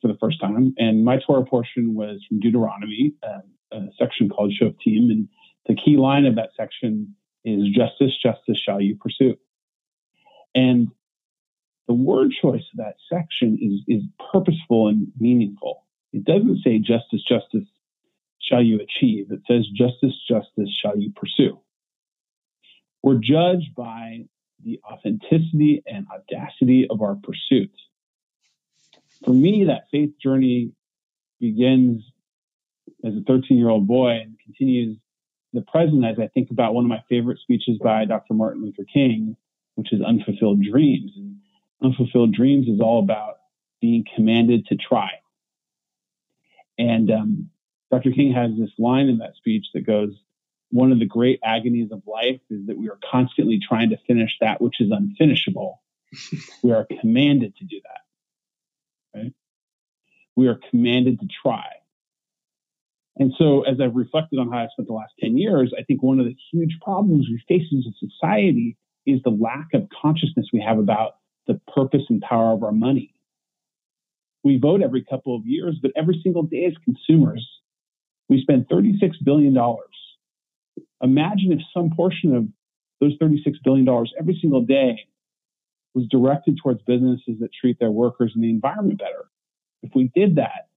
for 0.00 0.08
the 0.08 0.18
first 0.20 0.40
time. 0.40 0.74
And 0.78 1.04
my 1.04 1.18
Torah 1.26 1.44
portion 1.44 1.94
was 1.94 2.24
from 2.28 2.38
Deuteronomy, 2.38 3.14
uh, 3.24 3.40
a 3.72 3.86
section 3.98 4.28
called 4.28 4.52
Shoftim. 4.60 5.10
And 5.10 5.28
the 5.66 5.74
key 5.74 5.96
line 5.96 6.26
of 6.26 6.36
that 6.36 6.50
section 6.56 7.14
is 7.44 7.68
justice, 7.74 8.12
justice 8.22 8.58
shall 8.58 8.80
you 8.80 8.96
pursue. 8.96 9.36
And 10.54 10.88
the 11.86 11.94
word 11.94 12.32
choice 12.40 12.64
of 12.72 12.78
that 12.78 12.96
section 13.12 13.58
is, 13.60 13.96
is 13.96 14.04
purposeful 14.32 14.88
and 14.88 15.08
meaningful. 15.18 15.84
It 16.12 16.24
doesn't 16.24 16.62
say 16.62 16.78
justice, 16.78 17.22
justice 17.26 17.68
shall 18.40 18.62
you 18.62 18.80
achieve. 18.80 19.30
It 19.30 19.40
says 19.46 19.66
justice, 19.68 20.14
justice 20.28 20.70
shall 20.82 20.98
you 20.98 21.12
pursue. 21.12 21.60
We're 23.02 23.18
judged 23.18 23.74
by 23.76 24.26
the 24.62 24.80
authenticity 24.90 25.82
and 25.86 26.06
audacity 26.12 26.86
of 26.90 27.02
our 27.02 27.16
pursuits. 27.16 27.78
for 29.24 29.32
me, 29.32 29.64
that 29.64 29.84
faith 29.90 30.10
journey 30.22 30.72
begins 31.40 32.02
as 33.04 33.14
a 33.14 33.22
13 33.26 33.56
year 33.56 33.68
old 33.68 33.86
boy 33.86 34.10
and 34.10 34.38
continues 34.38 34.96
the 35.52 35.62
present 35.62 36.04
as 36.04 36.18
I 36.18 36.28
think 36.28 36.50
about 36.50 36.74
one 36.74 36.84
of 36.84 36.88
my 36.88 37.02
favorite 37.08 37.38
speeches 37.40 37.78
by 37.82 38.04
Dr. 38.04 38.34
Martin 38.34 38.62
Luther 38.62 38.84
King, 38.92 39.36
which 39.74 39.92
is 39.92 40.00
Unfulfilled 40.00 40.62
Dreams. 40.62 41.12
And 41.16 41.36
Unfulfilled 41.82 42.32
Dreams 42.32 42.68
is 42.68 42.80
all 42.80 43.00
about 43.02 43.38
being 43.80 44.04
commanded 44.14 44.66
to 44.66 44.76
try. 44.76 45.10
And 46.78 47.10
um, 47.10 47.50
Dr. 47.90 48.12
King 48.12 48.32
has 48.32 48.52
this 48.58 48.70
line 48.78 49.08
in 49.08 49.18
that 49.18 49.36
speech 49.36 49.66
that 49.74 49.86
goes, 49.86 50.10
One 50.70 50.92
of 50.92 50.98
the 50.98 51.06
great 51.06 51.40
agonies 51.44 51.90
of 51.92 52.02
life 52.06 52.40
is 52.48 52.66
that 52.66 52.78
we 52.78 52.88
are 52.88 52.98
constantly 53.10 53.58
trying 53.66 53.90
to 53.90 53.98
finish 54.06 54.36
that 54.40 54.60
which 54.60 54.80
is 54.80 54.90
unfinishable. 54.90 55.74
we 56.62 56.72
are 56.72 56.86
commanded 57.00 57.56
to 57.56 57.64
do 57.64 57.80
that. 57.82 59.18
Right? 59.18 59.32
We 60.36 60.48
are 60.48 60.60
commanded 60.70 61.20
to 61.20 61.26
try. 61.42 61.66
And 63.20 63.34
so, 63.38 63.62
as 63.62 63.76
I've 63.82 63.94
reflected 63.94 64.38
on 64.38 64.50
how 64.50 64.58
I 64.60 64.68
spent 64.72 64.88
the 64.88 64.94
last 64.94 65.12
10 65.20 65.36
years, 65.36 65.74
I 65.78 65.82
think 65.82 66.02
one 66.02 66.20
of 66.20 66.24
the 66.24 66.34
huge 66.50 66.78
problems 66.82 67.28
we 67.28 67.40
face 67.46 67.68
as 67.70 67.84
a 67.86 68.08
society 68.08 68.78
is 69.04 69.20
the 69.22 69.30
lack 69.30 69.68
of 69.74 69.88
consciousness 69.90 70.46
we 70.54 70.60
have 70.66 70.78
about 70.78 71.16
the 71.46 71.60
purpose 71.74 72.00
and 72.08 72.22
power 72.22 72.54
of 72.54 72.64
our 72.64 72.72
money. 72.72 73.12
We 74.42 74.58
vote 74.58 74.80
every 74.82 75.04
couple 75.04 75.36
of 75.36 75.44
years, 75.44 75.76
but 75.82 75.90
every 75.96 76.18
single 76.22 76.44
day 76.44 76.64
as 76.64 76.72
consumers, 76.82 77.46
we 78.30 78.40
spend 78.40 78.68
$36 78.68 78.96
billion. 79.22 79.54
Imagine 81.02 81.52
if 81.52 81.60
some 81.74 81.90
portion 81.90 82.34
of 82.34 82.46
those 83.02 83.18
$36 83.18 83.56
billion 83.62 83.86
every 84.18 84.38
single 84.40 84.62
day 84.62 84.98
was 85.92 86.06
directed 86.10 86.58
towards 86.62 86.80
businesses 86.84 87.38
that 87.40 87.50
treat 87.52 87.78
their 87.80 87.90
workers 87.90 88.32
and 88.34 88.42
the 88.42 88.48
environment 88.48 88.98
better. 88.98 89.28
If 89.82 89.90
we 89.94 90.10
did 90.14 90.36
that, 90.36 90.69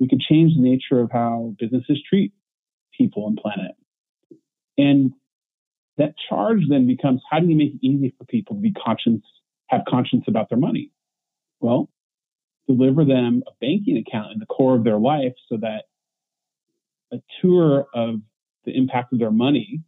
we 0.00 0.08
could 0.08 0.20
change 0.20 0.54
the 0.54 0.62
nature 0.62 0.98
of 0.98 1.12
how 1.12 1.54
businesses 1.58 2.02
treat 2.08 2.32
people 2.96 3.28
and 3.28 3.36
planet. 3.36 3.72
And 4.78 5.12
that 5.98 6.14
charge 6.28 6.62
then 6.68 6.86
becomes 6.86 7.20
how 7.30 7.38
do 7.38 7.46
you 7.46 7.54
make 7.54 7.74
it 7.74 7.86
easy 7.86 8.14
for 8.18 8.24
people 8.24 8.56
to 8.56 8.62
be 8.62 8.72
conscious, 8.72 9.20
have 9.68 9.82
conscience 9.86 10.24
about 10.26 10.48
their 10.48 10.58
money? 10.58 10.90
Well, 11.60 11.90
deliver 12.66 13.04
them 13.04 13.42
a 13.46 13.50
banking 13.60 13.98
account 13.98 14.32
in 14.32 14.38
the 14.38 14.46
core 14.46 14.74
of 14.74 14.84
their 14.84 14.98
life 14.98 15.34
so 15.48 15.58
that 15.58 15.84
a 17.12 17.18
tour 17.42 17.86
of 17.94 18.20
the 18.64 18.74
impact 18.74 19.12
of 19.12 19.18
their 19.18 19.30
money 19.30 19.82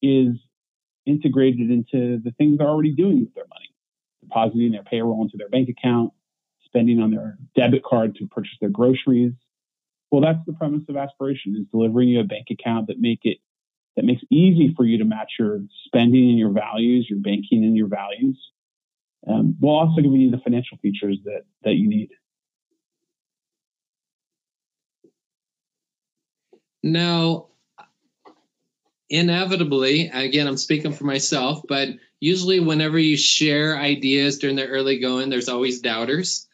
is 0.00 0.28
integrated 1.04 1.70
into 1.70 2.20
the 2.22 2.32
things 2.38 2.58
they're 2.58 2.68
already 2.68 2.94
doing 2.94 3.20
with 3.20 3.34
their 3.34 3.46
money, 3.50 3.74
depositing 4.22 4.72
their 4.72 4.84
payroll 4.84 5.22
into 5.22 5.36
their 5.36 5.48
bank 5.48 5.68
account, 5.68 6.12
spending 6.76 7.00
on 7.00 7.10
their 7.10 7.38
debit 7.54 7.82
card 7.82 8.14
to 8.16 8.26
purchase 8.26 8.56
their 8.60 8.68
groceries. 8.68 9.32
Well, 10.10 10.20
that's 10.20 10.38
the 10.46 10.52
premise 10.52 10.82
of 10.88 10.96
aspiration 10.96 11.56
is 11.58 11.66
delivering 11.72 12.08
you 12.08 12.20
a 12.20 12.24
bank 12.24 12.48
account 12.50 12.88
that 12.88 13.00
make 13.00 13.20
it 13.22 13.38
that 13.96 14.04
makes 14.04 14.22
easy 14.30 14.74
for 14.76 14.84
you 14.84 14.98
to 14.98 15.06
match 15.06 15.32
your 15.38 15.60
spending 15.86 16.28
and 16.28 16.38
your 16.38 16.50
values, 16.50 17.06
your 17.08 17.18
banking 17.20 17.64
and 17.64 17.74
your 17.74 17.88
values. 17.88 18.38
Um, 19.26 19.56
while 19.58 19.76
also 19.76 20.02
giving 20.02 20.20
you 20.20 20.30
the 20.30 20.38
financial 20.38 20.76
features 20.78 21.18
that 21.24 21.44
that 21.64 21.74
you 21.74 21.88
need. 21.88 22.10
Now, 26.82 27.46
inevitably, 29.08 30.08
again, 30.08 30.46
I'm 30.46 30.56
speaking 30.58 30.92
for 30.92 31.04
myself, 31.04 31.62
but 31.66 31.88
usually 32.20 32.60
whenever 32.60 32.98
you 32.98 33.16
share 33.16 33.76
ideas 33.76 34.38
during 34.38 34.56
the 34.56 34.66
early 34.66 35.00
going, 35.00 35.30
there's 35.30 35.48
always 35.48 35.80
doubters. 35.80 36.45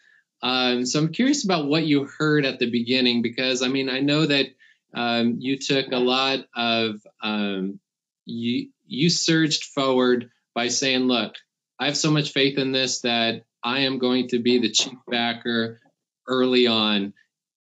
Um, 0.43 0.85
so 0.85 0.99
I'm 0.99 1.13
curious 1.13 1.45
about 1.45 1.67
what 1.67 1.85
you 1.85 2.05
heard 2.05 2.45
at 2.45 2.59
the 2.59 2.71
beginning 2.71 3.23
because 3.23 3.63
I 3.63 3.69
mean 3.69 3.89
I 3.89 4.01
know 4.01 4.27
that 4.27 4.47
um, 4.95 5.37
you 5.39 5.59
took 5.59 5.93
a 5.93 5.99
lot 5.99 6.41
of 6.55 7.01
um, 7.23 7.79
you 8.25 8.71
you 8.87 9.09
surged 9.09 9.65
forward 9.65 10.31
by 10.55 10.69
saying, 10.69 11.03
"Look, 11.03 11.37
I 11.79 11.87
have 11.87 11.97
so 11.97 12.11
much 12.11 12.33
faith 12.33 12.59
in 12.59 12.73
this 12.73 13.01
that 13.03 13.45
I 13.63 13.81
am 13.81 13.99
going 13.99 14.29
to 14.29 14.39
be 14.39 14.59
the 14.59 14.71
chief 14.71 14.99
backer 15.09 15.81
early 16.27 16.67
on 16.67 17.15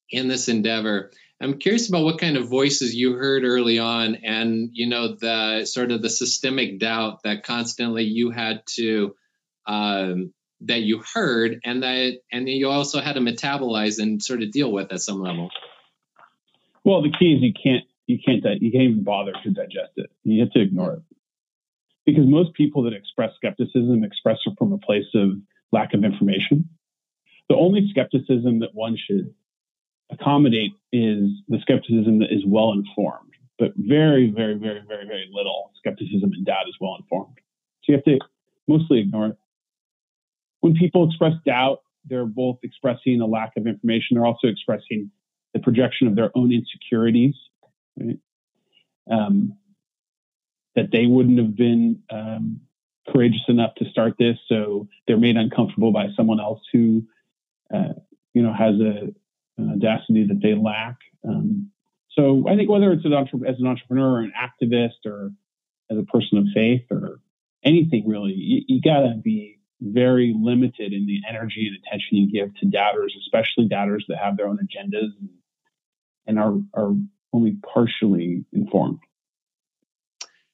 in 0.10 0.28
this 0.28 0.50
endeavor." 0.50 1.12
I'm 1.42 1.58
curious 1.58 1.90
about 1.90 2.04
what 2.04 2.20
kind 2.20 2.38
of 2.38 2.50
voices 2.50 2.94
you 2.94 3.14
heard 3.14 3.44
early 3.44 3.80
on, 3.80 4.16
and 4.16 4.70
you 4.74 4.88
know 4.88 5.16
the 5.16 5.66
sort 5.66 5.92
of 5.92 6.02
the 6.02 6.10
systemic 6.10 6.80
doubt 6.80 7.24
that 7.24 7.44
constantly 7.44 8.04
you 8.04 8.30
had 8.32 8.64
to 8.76 9.16
um, 9.66 10.34
that 10.66 10.82
you 10.82 11.04
heard 11.14 11.60
and 11.64 11.84
that 11.84 12.20
and 12.32 12.48
you 12.48 12.70
also 12.70 13.00
had 13.02 13.14
to 13.14 13.22
metabolize 13.22 14.00
and 14.00 14.22
sort 14.22 14.42
of 14.42 14.52
deal 14.52 14.72
with 14.72 14.92
at 14.92 15.02
some 15.02 15.22
level. 15.22 15.50
Well 16.84 17.02
the 17.02 17.12
key 17.12 17.34
is 17.34 17.42
you 17.42 17.54
can't 17.54 17.84
you 18.08 18.20
can't 18.24 18.44
you 18.62 18.72
can't 18.72 18.84
even 18.84 19.04
bother 19.04 19.34
to 19.44 19.50
digest 19.50 19.94
it. 19.98 20.10
You 20.24 20.42
have 20.42 20.52
to 20.52 20.62
ignore 20.62 20.94
it. 20.94 21.02
Because 22.06 22.26
most 22.28 22.54
people 22.54 22.84
that 22.84 22.94
express 22.94 23.32
skepticism 23.36 24.04
express 24.04 24.38
it 24.46 24.54
from 24.58 24.74
a 24.74 24.78
place 24.78 25.06
of 25.14 25.32
lack 25.72 25.94
of 25.94 26.04
information. 26.04 26.70
The 27.48 27.56
only 27.56 27.88
skepticism 27.90 28.60
that 28.60 28.74
one 28.74 28.98
should 28.98 29.34
accommodate 30.12 30.72
is 30.92 31.30
the 31.48 31.60
skepticism 31.62 32.20
that 32.20 32.32
is 32.32 32.44
well 32.46 32.72
informed 32.72 33.32
but 33.62 33.74
very 33.78 34.32
very 34.32 34.56
very 34.56 34.82
very 34.88 35.06
very 35.06 35.30
little 35.32 35.72
skepticism 35.78 36.32
and 36.34 36.44
doubt 36.44 36.68
is 36.68 36.76
well 36.82 36.98
informed. 37.00 37.38
So 37.84 37.92
you 37.92 37.96
have 37.96 38.04
to 38.06 38.20
mostly 38.68 39.00
ignore 39.00 39.28
it 39.28 39.38
when 40.62 40.74
people 40.74 41.08
express 41.08 41.34
doubt, 41.46 41.82
they're 42.06 42.26
both 42.26 42.58
expressing 42.64 43.22
a 43.22 43.26
lack 43.26 43.52
of 43.58 43.68
information. 43.68 44.16
They're 44.16 44.26
also 44.26 44.48
expressing 44.48 45.12
the 45.54 45.60
projection 45.60 46.08
of 46.08 46.16
their 46.16 46.32
own 46.36 46.52
insecurities, 46.52 47.36
right? 48.00 48.18
um, 49.12 49.58
that 50.76 50.92
they 50.92 51.06
wouldn't 51.06 51.38
have 51.38 51.56
been 51.56 52.02
um, 52.10 52.62
courageous 53.10 53.44
enough 53.48 53.76
to 53.76 53.90
start 53.90 54.14
this, 54.18 54.38
so 54.48 54.88
they're 55.08 55.18
made 55.18 55.36
uncomfortable 55.36 55.92
by 55.92 56.08
someone 56.16 56.40
else 56.40 56.62
who, 56.72 57.04
uh, 57.74 57.94
you 58.34 58.42
know, 58.42 58.54
has 58.54 58.76
a, 58.80 59.14
an 59.58 59.72
audacity 59.74 60.26
that 60.28 60.40
they 60.42 60.56
lack. 60.56 60.98
Um, 61.28 61.72
so 62.12 62.46
I 62.48 62.56
think 62.56 62.70
whether 62.70 62.92
it's 62.92 63.06
an 63.06 63.14
entre- 63.14 63.48
as 63.48 63.60
an 63.60 63.68
entrepreneur 63.68 64.18
or 64.18 64.20
an 64.20 64.34
activist 64.40 65.06
or 65.06 65.32
as 65.90 65.98
a 65.98 66.04
person 66.04 66.38
of 66.38 66.46
faith 66.54 66.84
or 66.90 67.20
anything 67.64 68.08
really, 68.08 68.34
you, 68.34 68.62
you 68.68 68.82
got 68.82 69.02
to 69.02 69.16
be 69.22 69.60
very 69.82 70.34
limited 70.38 70.94
in 70.94 71.08
the 71.08 71.22
energy 71.28 71.68
and 71.68 71.78
attention 71.78 72.18
you 72.18 72.32
give 72.32 72.56
to 72.58 72.68
doubters, 72.68 73.16
especially 73.20 73.68
doubters 73.68 74.06
that 74.08 74.18
have 74.18 74.38
their 74.38 74.48
own 74.48 74.60
agendas 74.60 75.10
and 76.28 76.40
are, 76.40 76.60
are 76.74 76.96
only 77.34 77.58
partially 77.74 78.46
informed. 78.54 79.00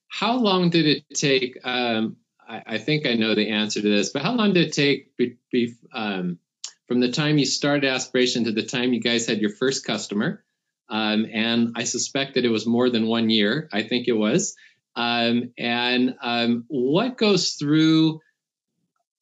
How 0.08 0.38
long 0.38 0.70
did 0.70 0.88
it 0.88 1.04
take? 1.14 1.58
Um, 1.64 2.16
I, 2.48 2.64
I, 2.66 2.78
think 2.78 3.06
I 3.06 3.14
know 3.14 3.36
the 3.36 3.50
answer 3.50 3.82
to 3.82 3.90
this, 3.90 4.12
but 4.12 4.22
how 4.22 4.34
long 4.34 4.54
did 4.54 4.68
it 4.68 4.74
take 4.74 5.16
be, 5.18 5.38
be, 5.52 5.76
um, 5.94 6.40
from 6.88 7.02
the 7.02 7.12
time 7.12 7.38
you 7.38 7.46
started 7.46 7.90
Aspiration 7.90 8.46
to 8.46 8.54
the 8.54 8.64
time 8.64 8.94
you 8.94 9.02
guys 9.02 9.28
had 9.28 9.40
your 9.40 9.50
first 9.50 9.86
customer? 9.86 10.44
Um, 10.90 11.28
and 11.32 11.74
I 11.76 11.84
suspect 11.84 12.36
that 12.36 12.46
it 12.46 12.50
was 12.50 12.66
more 12.66 12.90
than 12.90 13.08
one 13.08 13.30
year. 13.30 13.68
I 13.74 13.84
think 13.84 14.08
it 14.08 14.14
was. 14.14 14.56
Um, 14.96 15.52
and 15.58 16.16
um, 16.22 16.64
what 16.70 17.18
goes 17.18 17.54
through 17.54 18.22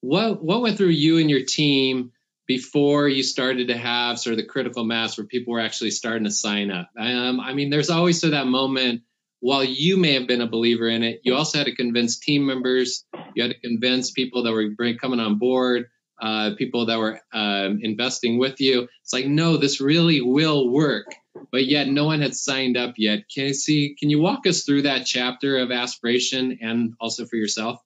what 0.06 0.44
what 0.44 0.62
went 0.62 0.78
through 0.78 0.90
you 0.90 1.18
and 1.18 1.30
your 1.30 1.44
team 1.44 2.12
before 2.48 3.08
you 3.08 3.24
started 3.24 3.70
to 3.70 3.78
have 3.78 4.20
sort 4.20 4.34
of 4.34 4.38
the 4.38 4.46
critical 4.46 4.84
mass 4.84 5.18
where 5.18 5.26
people 5.26 5.54
were 5.54 5.60
actually 5.60 5.90
starting 5.90 6.26
to 6.26 6.32
sign 6.32 6.70
up? 6.70 6.90
Um, 6.98 7.40
I 7.40 7.54
mean, 7.54 7.72
there's 7.72 7.90
always 7.90 8.22
sort 8.22 8.34
of 8.34 8.40
that 8.40 8.48
moment. 8.48 9.02
While 9.40 9.64
you 9.64 9.98
may 9.98 10.14
have 10.14 10.28
been 10.28 10.42
a 10.42 10.48
believer 10.48 10.88
in 10.88 11.04
it, 11.04 11.22
you 11.24 11.36
also 11.36 11.58
had 11.58 11.68
to 11.68 11.76
convince 11.76 12.20
team 12.20 12.46
members. 12.46 13.04
You 13.36 13.44
had 13.44 13.52
to 13.52 13.60
convince 13.60 14.12
people 14.12 14.44
that 14.44 14.54
were 14.54 14.70
coming 14.96 15.20
on 15.20 15.38
board, 15.38 15.88
uh, 16.22 16.52
people 16.58 16.88
that 16.88 16.98
were 16.98 17.20
um, 17.34 17.80
investing 17.82 18.40
with 18.40 18.62
you. 18.62 18.88
It's 19.02 19.14
like, 19.14 19.26
no, 19.26 19.58
this 19.58 19.82
really 19.82 20.22
will 20.22 20.72
work, 20.72 21.14
but 21.52 21.66
yet 21.66 21.88
no 21.88 22.06
one 22.06 22.22
had 22.22 22.34
signed 22.34 22.78
up 22.78 22.96
yet. 22.98 23.26
Can 23.34 23.48
you 23.48 23.54
see? 23.54 23.96
Can 24.00 24.10
you 24.10 24.20
walk 24.20 24.48
us 24.48 24.64
through 24.64 24.84
that 24.84 25.06
chapter 25.06 25.58
of 25.58 25.72
aspiration 25.72 26.60
and 26.62 26.94
also 27.00 27.26
for 27.26 27.36
yourself? 27.36 27.80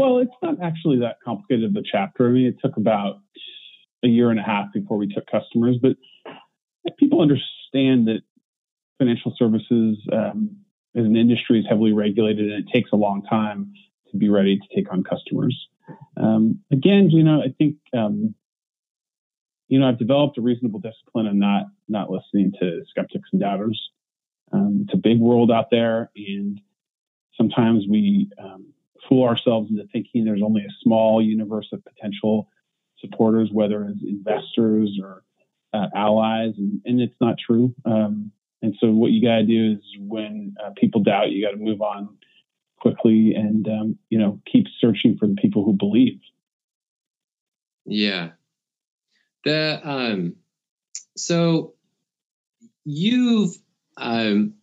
Well, 0.00 0.16
it's 0.16 0.32
not 0.42 0.62
actually 0.62 1.00
that 1.00 1.16
complicated 1.22 1.64
of 1.64 1.76
a 1.76 1.82
chapter. 1.84 2.26
I 2.26 2.30
mean, 2.30 2.46
it 2.46 2.56
took 2.64 2.78
about 2.78 3.20
a 4.02 4.08
year 4.08 4.30
and 4.30 4.40
a 4.40 4.42
half 4.42 4.72
before 4.72 4.96
we 4.96 5.06
took 5.06 5.26
customers, 5.26 5.76
but 5.80 5.94
people 6.98 7.20
understand 7.20 8.08
that 8.08 8.22
financial 8.98 9.34
services 9.36 9.98
um, 10.10 10.56
as 10.96 11.04
an 11.04 11.16
industry 11.16 11.60
is 11.60 11.66
heavily 11.68 11.92
regulated 11.92 12.50
and 12.50 12.66
it 12.66 12.72
takes 12.72 12.92
a 12.92 12.96
long 12.96 13.22
time 13.28 13.74
to 14.10 14.16
be 14.16 14.30
ready 14.30 14.58
to 14.58 14.74
take 14.74 14.90
on 14.90 15.04
customers. 15.04 15.68
Um, 16.16 16.60
again, 16.72 17.10
you 17.10 17.22
know, 17.22 17.42
I 17.42 17.52
think 17.58 17.76
um, 17.92 18.34
you 19.68 19.78
know 19.78 19.86
I've 19.86 19.98
developed 19.98 20.38
a 20.38 20.40
reasonable 20.40 20.80
discipline 20.80 21.26
and 21.26 21.38
not 21.38 21.64
not 21.88 22.10
listening 22.10 22.52
to 22.58 22.82
skeptics 22.88 23.28
and 23.32 23.40
doubters. 23.42 23.78
Um, 24.50 24.84
it's 24.86 24.94
a 24.94 24.96
big 24.96 25.20
world 25.20 25.50
out 25.50 25.66
there, 25.70 26.10
and 26.16 26.58
sometimes 27.36 27.84
we 27.86 28.30
um, 28.42 28.72
fool 29.08 29.26
ourselves 29.26 29.70
into 29.70 29.86
thinking 29.92 30.24
there's 30.24 30.42
only 30.42 30.62
a 30.62 30.74
small 30.82 31.22
universe 31.22 31.68
of 31.72 31.84
potential 31.84 32.48
supporters, 32.98 33.50
whether 33.52 33.84
as 33.84 33.96
investors 34.06 34.98
or 35.02 35.22
uh, 35.72 35.86
allies, 35.94 36.54
and, 36.58 36.80
and, 36.84 37.00
it's 37.00 37.14
not 37.20 37.36
true. 37.38 37.74
Um, 37.84 38.32
and 38.62 38.74
so, 38.80 38.90
what 38.90 39.12
you 39.12 39.22
got 39.22 39.36
to 39.36 39.44
do 39.44 39.72
is 39.78 39.84
when 39.98 40.56
uh, 40.62 40.70
people 40.76 41.02
doubt, 41.02 41.30
you 41.30 41.44
got 41.44 41.52
to 41.52 41.56
move 41.56 41.80
on 41.80 42.08
quickly 42.80 43.34
and 43.34 43.68
um, 43.68 43.98
you 44.08 44.18
know 44.18 44.40
keep 44.50 44.66
searching 44.80 45.16
for 45.16 45.26
the 45.26 45.34
people 45.34 45.64
who 45.64 45.72
believe. 45.72 46.20
Yeah. 47.86 48.30
The 49.44 49.80
um, 49.82 50.36
so 51.16 51.74
you've 52.84 53.56
um, 53.96 54.54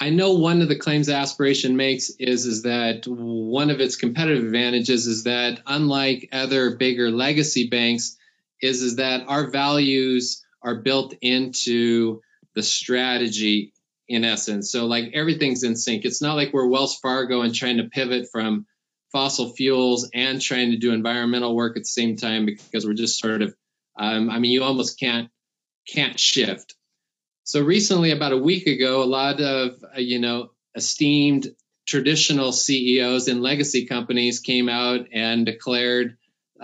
I 0.00 0.10
know 0.10 0.34
one 0.34 0.62
of 0.62 0.68
the 0.68 0.78
claims 0.78 1.08
aspiration 1.08 1.76
makes 1.76 2.10
is 2.18 2.46
is 2.46 2.62
that 2.62 3.06
one 3.06 3.70
of 3.70 3.80
its 3.80 3.96
competitive 3.96 4.44
advantages 4.44 5.06
is 5.06 5.24
that 5.24 5.60
unlike 5.66 6.28
other 6.32 6.76
bigger 6.76 7.10
legacy 7.10 7.68
banks 7.68 8.16
is 8.60 8.82
is 8.82 8.96
that 8.96 9.26
our 9.28 9.50
values 9.50 10.44
are 10.62 10.76
built 10.76 11.14
into 11.20 12.20
the 12.54 12.62
strategy 12.62 13.72
in 14.08 14.24
essence. 14.24 14.70
So 14.70 14.86
like 14.86 15.12
everything's 15.14 15.62
in 15.62 15.76
sync. 15.76 16.04
It's 16.04 16.22
not 16.22 16.36
like 16.36 16.52
we're 16.52 16.66
Wells 16.66 16.98
Fargo 16.98 17.42
and 17.42 17.54
trying 17.54 17.78
to 17.78 17.84
pivot 17.84 18.28
from 18.30 18.66
fossil 19.10 19.52
fuels 19.52 20.08
and 20.14 20.40
trying 20.40 20.70
to 20.70 20.78
do 20.78 20.92
environmental 20.92 21.54
work 21.54 21.76
at 21.76 21.82
the 21.82 21.86
same 21.86 22.16
time 22.16 22.46
because 22.46 22.86
we're 22.86 22.94
just 22.94 23.18
sort 23.20 23.42
of 23.42 23.54
um, 23.98 24.30
I 24.30 24.38
mean 24.38 24.52
you 24.52 24.64
almost 24.64 24.98
can't 24.98 25.30
can't 25.86 26.18
shift. 26.18 26.74
So 27.44 27.60
recently, 27.60 28.12
about 28.12 28.32
a 28.32 28.38
week 28.38 28.66
ago, 28.66 29.02
a 29.02 29.04
lot 29.04 29.40
of 29.40 29.82
uh, 29.96 29.98
you 30.00 30.20
know 30.20 30.50
esteemed 30.74 31.48
traditional 31.86 32.52
CEOs 32.52 33.28
in 33.28 33.42
legacy 33.42 33.86
companies 33.86 34.40
came 34.40 34.68
out 34.68 35.06
and 35.12 35.44
declared 35.44 36.16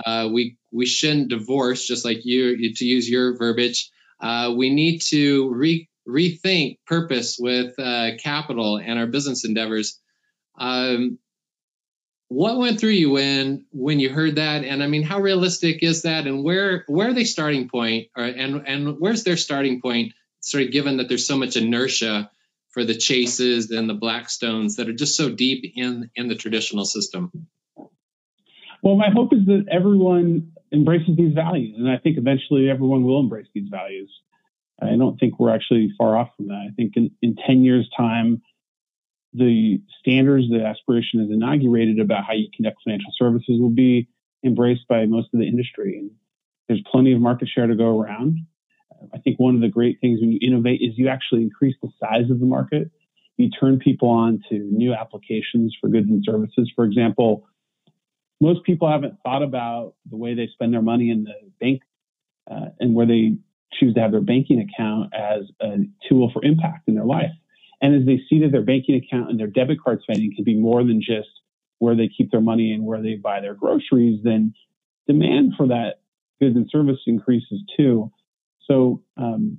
uh, 0.05 0.29
we 0.33 0.57
we 0.73 0.87
shouldn't 0.87 1.29
divorce, 1.29 1.87
just 1.87 2.05
like 2.05 2.25
you 2.25 2.75
to 2.75 2.85
use 2.85 3.09
your 3.09 3.37
verbiage. 3.37 3.91
Uh, 4.21 4.53
we 4.57 4.71
need 4.71 5.01
to 5.01 5.49
re, 5.53 5.89
rethink 6.07 6.79
purpose 6.87 7.39
with 7.39 7.79
uh, 7.79 8.11
capital 8.19 8.79
and 8.79 8.99
our 8.99 9.07
business 9.07 9.45
endeavors. 9.45 9.99
Um, 10.59 11.19
what 12.29 12.59
went 12.59 12.79
through 12.79 12.91
you 12.91 13.11
when 13.11 13.67
when 13.73 13.99
you 14.01 14.11
heard 14.11 14.37
that? 14.37 14.63
And 14.63 14.83
I 14.83 14.87
mean, 14.87 15.03
how 15.03 15.21
realistic 15.21 15.83
is 15.83 16.03
that? 16.03 16.27
And 16.27 16.45
where 16.45 16.85
where 16.87 17.09
are 17.09 17.15
they 17.15 17.25
starting 17.25 17.69
point? 17.69 18.09
Or, 18.17 18.25
and 18.25 18.67
and 18.67 19.01
where's 19.01 19.25
their 19.25 19.37
starting 19.37 19.81
point 19.81 20.13
sort 20.51 20.65
of 20.65 20.71
given 20.71 20.97
that 20.99 21.09
there's 21.09 21.27
so 21.27 21.37
much 21.37 21.57
inertia 21.57 22.31
for 22.71 22.85
the 22.85 22.95
chases 22.95 23.71
and 23.71 23.89
the 23.89 23.95
blackstones 23.95 24.77
that 24.77 24.89
are 24.89 24.95
just 24.95 25.17
so 25.17 25.31
deep 25.31 25.73
in 25.75 26.11
in 26.15 26.29
the 26.29 26.35
traditional 26.35 26.85
system. 26.85 27.31
Well 28.83 28.97
my 28.97 29.11
hope 29.11 29.33
is 29.33 29.47
that 29.47 29.67
everyone 29.71 30.53
embraces 30.73 31.17
these 31.17 31.33
values 31.33 31.77
and 31.79 31.89
i 31.91 31.97
think 31.97 32.19
eventually 32.19 32.69
everyone 32.69 33.03
will 33.05 33.21
embrace 33.21 33.49
these 33.55 33.69
values. 33.71 34.13
I 34.81 34.97
don't 34.97 35.19
think 35.19 35.41
we're 35.41 35.53
actually 35.53 35.93
far 35.99 36.17
off 36.17 36.29
from 36.37 36.49
that. 36.49 36.69
I 36.69 36.73
think 36.77 36.93
in, 36.97 37.11
in 37.21 37.35
10 37.47 37.65
years 37.65 37.89
time 37.97 38.43
the 39.33 39.81
standards 40.01 40.49
that 40.51 40.63
aspiration 40.63 41.21
has 41.21 41.31
inaugurated 41.31 42.01
about 42.01 42.25
how 42.25 42.33
you 42.33 42.49
conduct 42.55 42.79
financial 42.85 43.13
services 43.19 43.61
will 43.61 43.75
be 43.75 44.09
embraced 44.45 44.87
by 44.89 45.05
most 45.05 45.29
of 45.35 45.41
the 45.41 45.47
industry 45.47 45.99
and 45.99 46.11
there's 46.69 46.83
plenty 46.91 47.13
of 47.13 47.21
market 47.21 47.49
share 47.49 47.67
to 47.67 47.75
go 47.75 47.99
around 47.99 48.39
I 49.15 49.19
think 49.19 49.39
one 49.39 49.55
of 49.55 49.61
the 49.61 49.69
great 49.69 50.01
things 50.01 50.21
when 50.21 50.33
you 50.33 50.39
innovate 50.43 50.81
is 50.83 50.97
you 50.97 51.09
actually 51.09 51.43
increase 51.43 51.77
the 51.83 51.91
size 52.01 52.31
of 52.31 52.41
the 52.41 52.47
market. 52.47 52.91
You 53.37 53.51
turn 53.51 53.79
people 53.79 54.09
on 54.09 54.43
to 54.49 54.59
new 54.59 54.93
applications 54.93 55.77
for 55.81 55.89
goods 55.89 56.09
and 56.09 56.25
services. 56.25 56.71
For 56.75 56.85
example, 56.85 57.47
most 58.41 58.65
people 58.65 58.91
haven't 58.91 59.15
thought 59.23 59.43
about 59.43 59.95
the 60.11 60.17
way 60.17 60.35
they 60.35 60.49
spend 60.53 60.73
their 60.73 60.83
money 60.83 61.11
in 61.11 61.25
the 61.25 61.35
bank 61.61 61.83
uh, 62.51 62.71
and 62.81 62.95
where 62.95 63.07
they 63.07 63.37
choose 63.73 63.95
to 63.95 64.01
have 64.01 64.13
their 64.13 64.21
banking 64.21 64.61
account 64.61 65.13
as 65.15 65.43
a 65.61 65.79
tool 66.09 66.31
for 66.33 66.45
impact 66.45 66.89
in 66.89 66.95
their 66.95 67.05
life. 67.05 67.31
And 67.81 67.95
as 67.95 68.07
they 68.07 68.21
see 68.29 68.41
that 68.41 68.51
their 68.51 68.63
banking 68.63 68.97
account 68.97 69.31
and 69.31 69.39
their 69.39 69.47
debit 69.47 69.79
card 69.83 70.01
spending 70.03 70.33
can 70.35 70.45
be 70.45 70.57
more 70.57 70.83
than 70.83 71.01
just 71.01 71.29
where 71.79 71.95
they 71.95 72.09
keep 72.09 72.31
their 72.31 72.41
money 72.41 72.73
and 72.73 72.85
where 72.85 73.01
they 73.01 73.15
buy 73.15 73.41
their 73.41 73.55
groceries, 73.55 74.21
then 74.25 74.53
demand 75.07 75.53
for 75.57 75.69
that 75.69 76.01
goods 76.41 76.57
and 76.57 76.69
service 76.71 76.99
increases 77.07 77.63
too. 77.77 78.11
So, 78.69 79.03
um, 79.17 79.59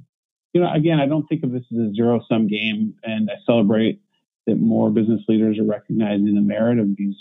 you 0.54 0.62
know, 0.62 0.72
again, 0.72 1.00
I 1.00 1.08
don't 1.08 1.28
think 1.28 1.43
of 1.43 1.52
this 1.52 1.63
as 1.72 1.78
a 1.78 1.93
zero 1.93 2.22
sum 2.30 2.48
game, 2.48 2.95
and 3.04 3.30
I 3.30 3.36
celebrate 3.45 4.02
that 4.48 4.56
more 4.56 4.89
business 4.89 5.22
leaders 5.28 5.60
are 5.60 5.63
recognizing 5.63 6.34
the 6.34 6.41
merit 6.41 6.80
of 6.80 6.95
these 6.95 7.15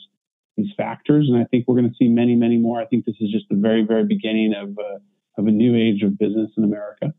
these 0.56 0.72
factors, 0.76 1.28
and 1.28 1.38
I 1.38 1.44
think 1.44 1.66
we're 1.68 1.76
going 1.76 1.88
to 1.88 1.94
see 1.96 2.08
many, 2.08 2.34
many 2.34 2.58
more. 2.58 2.80
I 2.80 2.86
think 2.86 3.04
this 3.04 3.14
is 3.20 3.30
just 3.30 3.44
the 3.48 3.54
very, 3.54 3.84
very 3.84 4.04
beginning 4.04 4.54
of 4.54 4.76
uh, 4.78 4.98
of 5.38 5.46
a 5.46 5.52
new 5.52 5.76
age 5.76 6.02
of 6.02 6.18
business 6.18 6.50
in 6.56 6.64
America. 6.64 7.14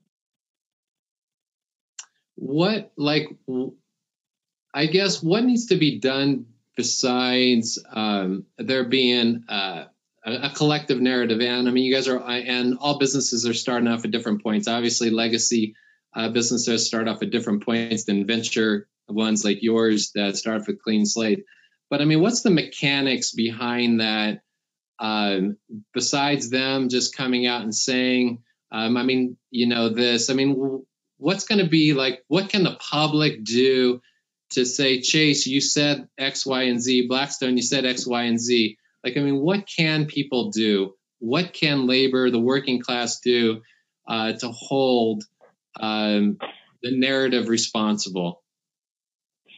What, 2.35 2.91
like, 2.97 3.29
I 4.73 4.85
guess, 4.87 5.23
what 5.23 5.43
needs 5.43 5.67
to 5.67 5.77
be 5.77 5.99
done 5.99 6.45
besides 6.75 7.81
um, 7.91 8.45
there 8.57 8.85
being 8.85 9.43
uh, 9.47 9.85
a, 10.25 10.49
collective 10.49 10.99
narrative. 10.99 11.41
And 11.41 11.67
I 11.67 11.71
mean, 11.71 11.85
you 11.85 11.93
guys 11.93 12.07
are, 12.07 12.19
and 12.19 12.77
all 12.79 12.99
businesses 12.99 13.47
are 13.47 13.53
starting 13.53 13.87
off 13.87 14.05
at 14.05 14.11
different 14.11 14.43
points. 14.43 14.67
Obviously, 14.67 15.09
legacy 15.09 15.75
uh, 16.13 16.29
businesses 16.29 16.87
start 16.87 17.07
off 17.07 17.21
at 17.21 17.29
different 17.29 17.63
points 17.63 18.03
than 18.03 18.25
venture 18.25 18.87
ones 19.07 19.43
like 19.43 19.63
yours 19.63 20.11
that 20.15 20.37
start 20.37 20.67
with 20.67 20.81
clean 20.81 21.05
slate. 21.05 21.45
But 21.89 22.01
I 22.01 22.05
mean, 22.05 22.21
what's 22.21 22.41
the 22.41 22.51
mechanics 22.51 23.31
behind 23.31 24.01
that? 24.01 24.41
Um, 24.99 25.57
besides 25.93 26.49
them 26.49 26.89
just 26.89 27.15
coming 27.15 27.47
out 27.47 27.61
and 27.61 27.73
saying, 27.73 28.43
um, 28.71 28.97
I 28.97 29.03
mean, 29.03 29.37
you 29.49 29.67
know, 29.67 29.89
this, 29.89 30.29
I 30.29 30.33
mean, 30.33 30.83
what's 31.17 31.45
going 31.45 31.63
to 31.63 31.69
be 31.69 31.93
like, 31.93 32.23
what 32.27 32.49
can 32.49 32.63
the 32.63 32.75
public 32.75 33.43
do 33.43 34.01
to 34.51 34.65
say, 34.65 35.01
Chase, 35.01 35.45
you 35.45 35.61
said 35.61 36.07
X, 36.17 36.45
Y, 36.45 36.63
and 36.63 36.81
Z, 36.81 37.07
Blackstone, 37.07 37.55
you 37.55 37.63
said 37.63 37.85
X, 37.85 38.05
Y, 38.05 38.23
and 38.23 38.39
Z. 38.39 38.77
Like, 39.03 39.17
I 39.17 39.21
mean, 39.21 39.39
what 39.39 39.65
can 39.67 40.05
people 40.05 40.51
do? 40.51 40.93
What 41.19 41.53
can 41.53 41.87
labor, 41.87 42.29
the 42.29 42.39
working 42.39 42.81
class, 42.81 43.19
do 43.19 43.61
uh, 44.07 44.33
to 44.33 44.49
hold 44.49 45.23
um, 45.79 46.37
the 46.81 46.91
narrative 46.97 47.47
responsible? 47.47 48.43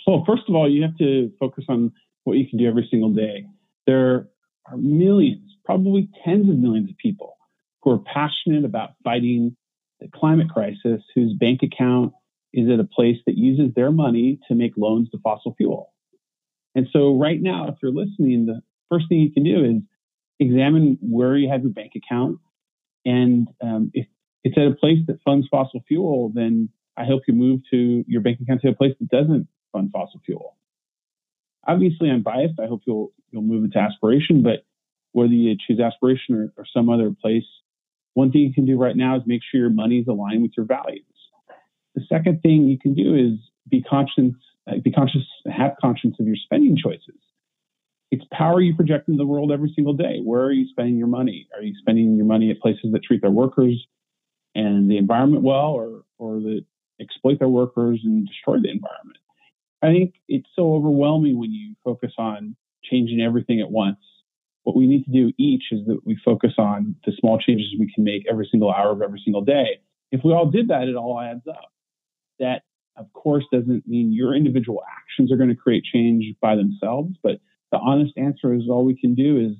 Well, 0.05 0.23
first 0.25 0.43
of 0.47 0.55
all, 0.55 0.69
you 0.69 0.81
have 0.83 0.97
to 0.97 1.31
focus 1.39 1.65
on 1.69 1.91
what 2.23 2.37
you 2.37 2.47
can 2.47 2.57
do 2.57 2.67
every 2.67 2.87
single 2.89 3.11
day. 3.11 3.45
There 3.87 4.27
are 4.65 4.77
millions, 4.77 5.51
probably 5.65 6.09
tens 6.25 6.49
of 6.49 6.57
millions 6.57 6.89
of 6.89 6.97
people 6.97 7.37
who 7.81 7.91
are 7.91 7.99
passionate 7.99 8.65
about 8.65 8.91
fighting 9.03 9.55
the 9.99 10.07
climate 10.13 10.49
crisis, 10.49 11.01
whose 11.15 11.33
bank 11.33 11.61
account 11.63 12.13
is 12.53 12.69
at 12.69 12.79
a 12.79 12.83
place 12.83 13.17
that 13.25 13.37
uses 13.37 13.73
their 13.75 13.91
money 13.91 14.39
to 14.47 14.55
make 14.55 14.73
loans 14.77 15.09
to 15.11 15.19
fossil 15.19 15.53
fuel. 15.55 15.93
And 16.75 16.87
so, 16.91 17.17
right 17.17 17.41
now, 17.41 17.67
if 17.67 17.75
you're 17.81 17.91
listening, 17.91 18.45
the, 18.47 18.61
first 18.91 19.07
thing 19.09 19.19
you 19.19 19.31
can 19.31 19.43
do 19.43 19.63
is 19.63 19.81
examine 20.39 20.97
where 21.01 21.37
you 21.37 21.49
have 21.49 21.61
your 21.61 21.71
bank 21.71 21.93
account. 21.95 22.39
And 23.05 23.47
um, 23.63 23.91
if 23.93 24.07
it's 24.43 24.57
at 24.57 24.67
a 24.67 24.75
place 24.75 24.99
that 25.07 25.19
funds 25.23 25.47
fossil 25.49 25.83
fuel, 25.87 26.31
then 26.33 26.69
I 26.97 27.05
hope 27.05 27.21
you 27.27 27.33
move 27.33 27.61
to 27.71 28.03
your 28.07 28.21
bank 28.21 28.39
account 28.41 28.61
to 28.61 28.69
a 28.69 28.75
place 28.75 28.93
that 28.99 29.09
doesn't 29.09 29.47
fund 29.71 29.91
fossil 29.91 30.19
fuel. 30.25 30.57
Obviously, 31.67 32.09
I'm 32.09 32.23
biased. 32.23 32.59
I 32.59 32.67
hope 32.67 32.81
you'll 32.85 33.13
you'll 33.31 33.43
move 33.43 33.63
into 33.63 33.77
aspiration, 33.77 34.43
but 34.43 34.65
whether 35.13 35.31
you 35.31 35.55
choose 35.67 35.79
aspiration 35.79 36.35
or, 36.35 36.53
or 36.57 36.65
some 36.73 36.89
other 36.89 37.11
place, 37.21 37.45
one 38.13 38.31
thing 38.31 38.41
you 38.41 38.53
can 38.53 38.65
do 38.65 38.77
right 38.77 38.95
now 38.95 39.15
is 39.15 39.23
make 39.25 39.41
sure 39.49 39.61
your 39.61 39.69
money 39.69 39.99
is 39.99 40.07
aligned 40.07 40.41
with 40.41 40.51
your 40.57 40.65
values. 40.65 41.05
The 41.95 42.01
second 42.09 42.41
thing 42.41 42.63
you 42.65 42.79
can 42.79 42.93
do 42.93 43.15
is 43.15 43.39
be 43.69 43.83
conscious, 43.83 44.33
be 44.83 44.91
conscious, 44.91 45.21
have 45.45 45.73
conscience 45.79 46.15
of 46.19 46.25
your 46.25 46.35
spending 46.35 46.75
choices 46.81 47.15
it's 48.11 48.25
power 48.31 48.59
you 48.61 48.75
project 48.75 49.07
into 49.07 49.17
the 49.17 49.25
world 49.25 49.51
every 49.51 49.71
single 49.73 49.93
day. 49.93 50.19
Where 50.21 50.43
are 50.43 50.51
you 50.51 50.67
spending 50.69 50.97
your 50.97 51.07
money? 51.07 51.47
Are 51.55 51.63
you 51.63 51.73
spending 51.79 52.15
your 52.17 52.25
money 52.25 52.51
at 52.51 52.59
places 52.59 52.91
that 52.91 53.03
treat 53.03 53.21
their 53.21 53.31
workers 53.31 53.87
and 54.53 54.91
the 54.91 54.97
environment 54.97 55.43
well, 55.43 55.71
or 55.71 56.03
or 56.17 56.39
that 56.41 56.65
exploit 56.99 57.39
their 57.39 57.47
workers 57.47 58.01
and 58.03 58.27
destroy 58.27 58.57
the 58.59 58.69
environment? 58.69 59.17
I 59.81 59.87
think 59.87 60.15
it's 60.27 60.49
so 60.55 60.73
overwhelming 60.75 61.39
when 61.39 61.51
you 61.51 61.75
focus 61.83 62.11
on 62.17 62.55
changing 62.83 63.21
everything 63.21 63.61
at 63.61 63.71
once. 63.71 63.97
What 64.63 64.75
we 64.75 64.85
need 64.85 65.05
to 65.05 65.11
do 65.11 65.31
each 65.39 65.63
is 65.71 65.85
that 65.87 66.01
we 66.05 66.19
focus 66.23 66.51
on 66.57 66.95
the 67.05 67.13
small 67.19 67.39
changes 67.39 67.67
we 67.79 67.91
can 67.93 68.03
make 68.03 68.25
every 68.29 68.47
single 68.51 68.71
hour 68.71 68.91
of 68.91 69.01
every 69.01 69.21
single 69.23 69.41
day. 69.41 69.79
If 70.11 70.21
we 70.23 70.33
all 70.33 70.51
did 70.51 70.67
that, 70.67 70.87
it 70.87 70.95
all 70.95 71.19
adds 71.19 71.47
up. 71.47 71.71
That, 72.39 72.61
of 72.97 73.11
course, 73.13 73.45
doesn't 73.51 73.87
mean 73.87 74.13
your 74.13 74.35
individual 74.35 74.83
actions 74.99 75.31
are 75.31 75.37
going 75.37 75.49
to 75.49 75.55
create 75.55 75.83
change 75.83 76.25
by 76.41 76.55
themselves, 76.55 77.15
but 77.23 77.39
the 77.71 77.77
honest 77.77 78.13
answer 78.17 78.53
is 78.53 78.63
all 78.69 78.85
we 78.85 78.99
can 78.99 79.15
do 79.15 79.39
is 79.39 79.57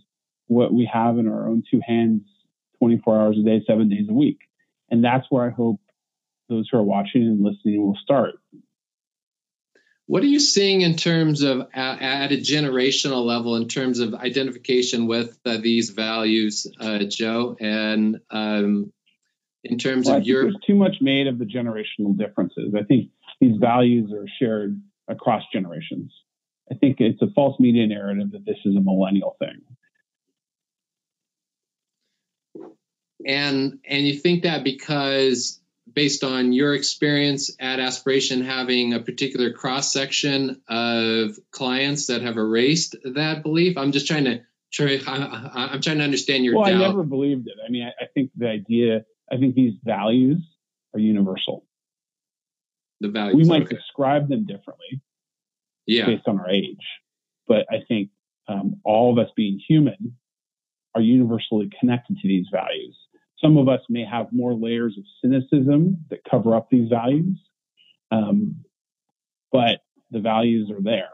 what 0.48 0.74
we 0.74 0.90
have 0.92 1.18
in 1.18 1.28
our 1.28 1.48
own 1.48 1.64
two 1.70 1.82
hands 1.86 2.22
24 2.80 3.22
hours 3.22 3.38
a 3.40 3.44
day, 3.44 3.64
seven 3.66 3.90
days 3.90 4.08
a 4.10 4.14
week. 4.14 4.40
And 4.90 5.04
that's 5.04 5.26
where 5.30 5.46
I 5.46 5.50
hope 5.50 5.80
those 6.50 6.68
who 6.70 6.78
are 6.78 6.84
watching 6.84 7.22
and 7.22 7.44
listening 7.44 7.86
will 7.86 7.98
start. 8.02 8.36
What 10.08 10.24
are 10.24 10.28
you 10.28 10.42
seeing 10.42 10.82
in 10.82 10.98
terms 10.98 11.42
of 11.42 11.68
at, 11.74 12.34
a 12.34 12.36
generational 12.36 13.24
level, 13.24 13.56
in 13.56 13.70
terms 13.70 14.00
of 14.00 14.14
identification 14.14 15.08
with 15.08 15.40
uh, 15.46 15.58
these 15.62 15.92
values, 15.92 16.68
uh, 16.82 17.00
Joe, 17.08 17.56
and 17.62 18.20
um, 18.30 18.92
in 19.64 19.78
terms 19.78 20.08
well, 20.08 20.18
of 20.18 20.26
your? 20.26 20.44
There's 20.44 20.58
too 20.68 20.76
much 20.76 20.98
made 21.00 21.28
of 21.28 21.40
the 21.40 21.46
generational 21.46 22.18
differences. 22.18 22.74
I 22.78 22.84
think 22.84 23.12
these 23.40 23.56
values 23.58 24.12
are 24.12 24.26
shared 24.38 24.82
across 25.08 25.44
generations. 25.54 26.12
I 26.72 26.76
think 26.76 26.98
it's 27.00 27.22
a 27.22 27.28
false 27.36 27.60
media 27.60 27.86
narrative 27.86 28.32
that 28.32 28.46
this 28.46 28.58
is 28.64 28.76
a 28.76 28.80
millennial 28.80 29.36
thing. 29.40 29.62
And 33.26 33.80
and 33.86 34.08
you 34.08 34.18
think 34.18 34.44
that 34.44 34.64
because 34.64 35.60
based 35.92 36.24
on 36.24 36.54
your 36.54 36.74
experience 36.74 37.52
at 37.60 37.80
Aspiration 37.80 38.44
having 38.44 38.94
a 38.94 39.00
particular 39.00 39.52
cross 39.52 39.92
section 39.92 40.62
of 40.68 41.38
clients 41.52 42.08
that 42.08 42.22
have 42.22 42.38
erased 42.38 42.96
that 43.04 43.44
belief? 43.44 43.78
I'm 43.78 43.92
just 43.92 44.08
trying 44.08 44.26
to 44.26 44.42
try. 44.72 45.00
I'm 45.06 45.82
trying 45.82 45.98
to 45.98 46.04
understand 46.04 46.46
your. 46.46 46.56
Well, 46.56 46.72
doubt. 46.72 46.84
I 46.84 46.88
never 46.88 47.04
believed 47.04 47.48
it. 47.48 47.56
I 47.66 47.70
mean, 47.70 47.84
I, 47.84 48.06
I 48.06 48.08
think 48.14 48.32
the 48.36 48.48
idea. 48.48 49.06
I 49.32 49.38
think 49.38 49.56
these 49.56 49.74
values 49.84 50.38
are 50.94 51.00
universal. 51.00 51.66
The 53.02 53.10
values. 53.10 53.36
We 53.36 53.44
might 53.44 53.64
okay. 53.64 53.76
describe 53.76 54.30
them 54.30 54.46
differently. 54.46 55.02
Yeah. 55.92 56.06
Based 56.06 56.28
on 56.28 56.40
our 56.40 56.50
age, 56.50 56.86
but 57.48 57.66
I 57.70 57.84
think 57.88 58.10
um, 58.48 58.80
all 58.86 59.12
of 59.12 59.20
us 59.20 59.32
being 59.36 59.60
human 59.68 60.16
are 60.96 61.02
universally 61.02 61.70
connected 61.80 62.18
to 62.20 62.28
these 62.28 62.48
values. 62.52 62.98
Some 63.40 63.58
of 63.58 63.68
us 63.68 63.82
may 63.90 64.06
have 64.06 64.28
more 64.32 64.54
layers 64.54 64.98
of 64.98 65.04
cynicism 65.22 66.06
that 66.10 66.20
cover 66.30 66.56
up 66.56 66.70
these 66.70 66.90
values, 66.90 67.38
um, 68.12 68.64
but 69.52 69.82
the 70.12 70.20
values 70.20 70.72
are 70.72 70.82
there. 70.82 71.10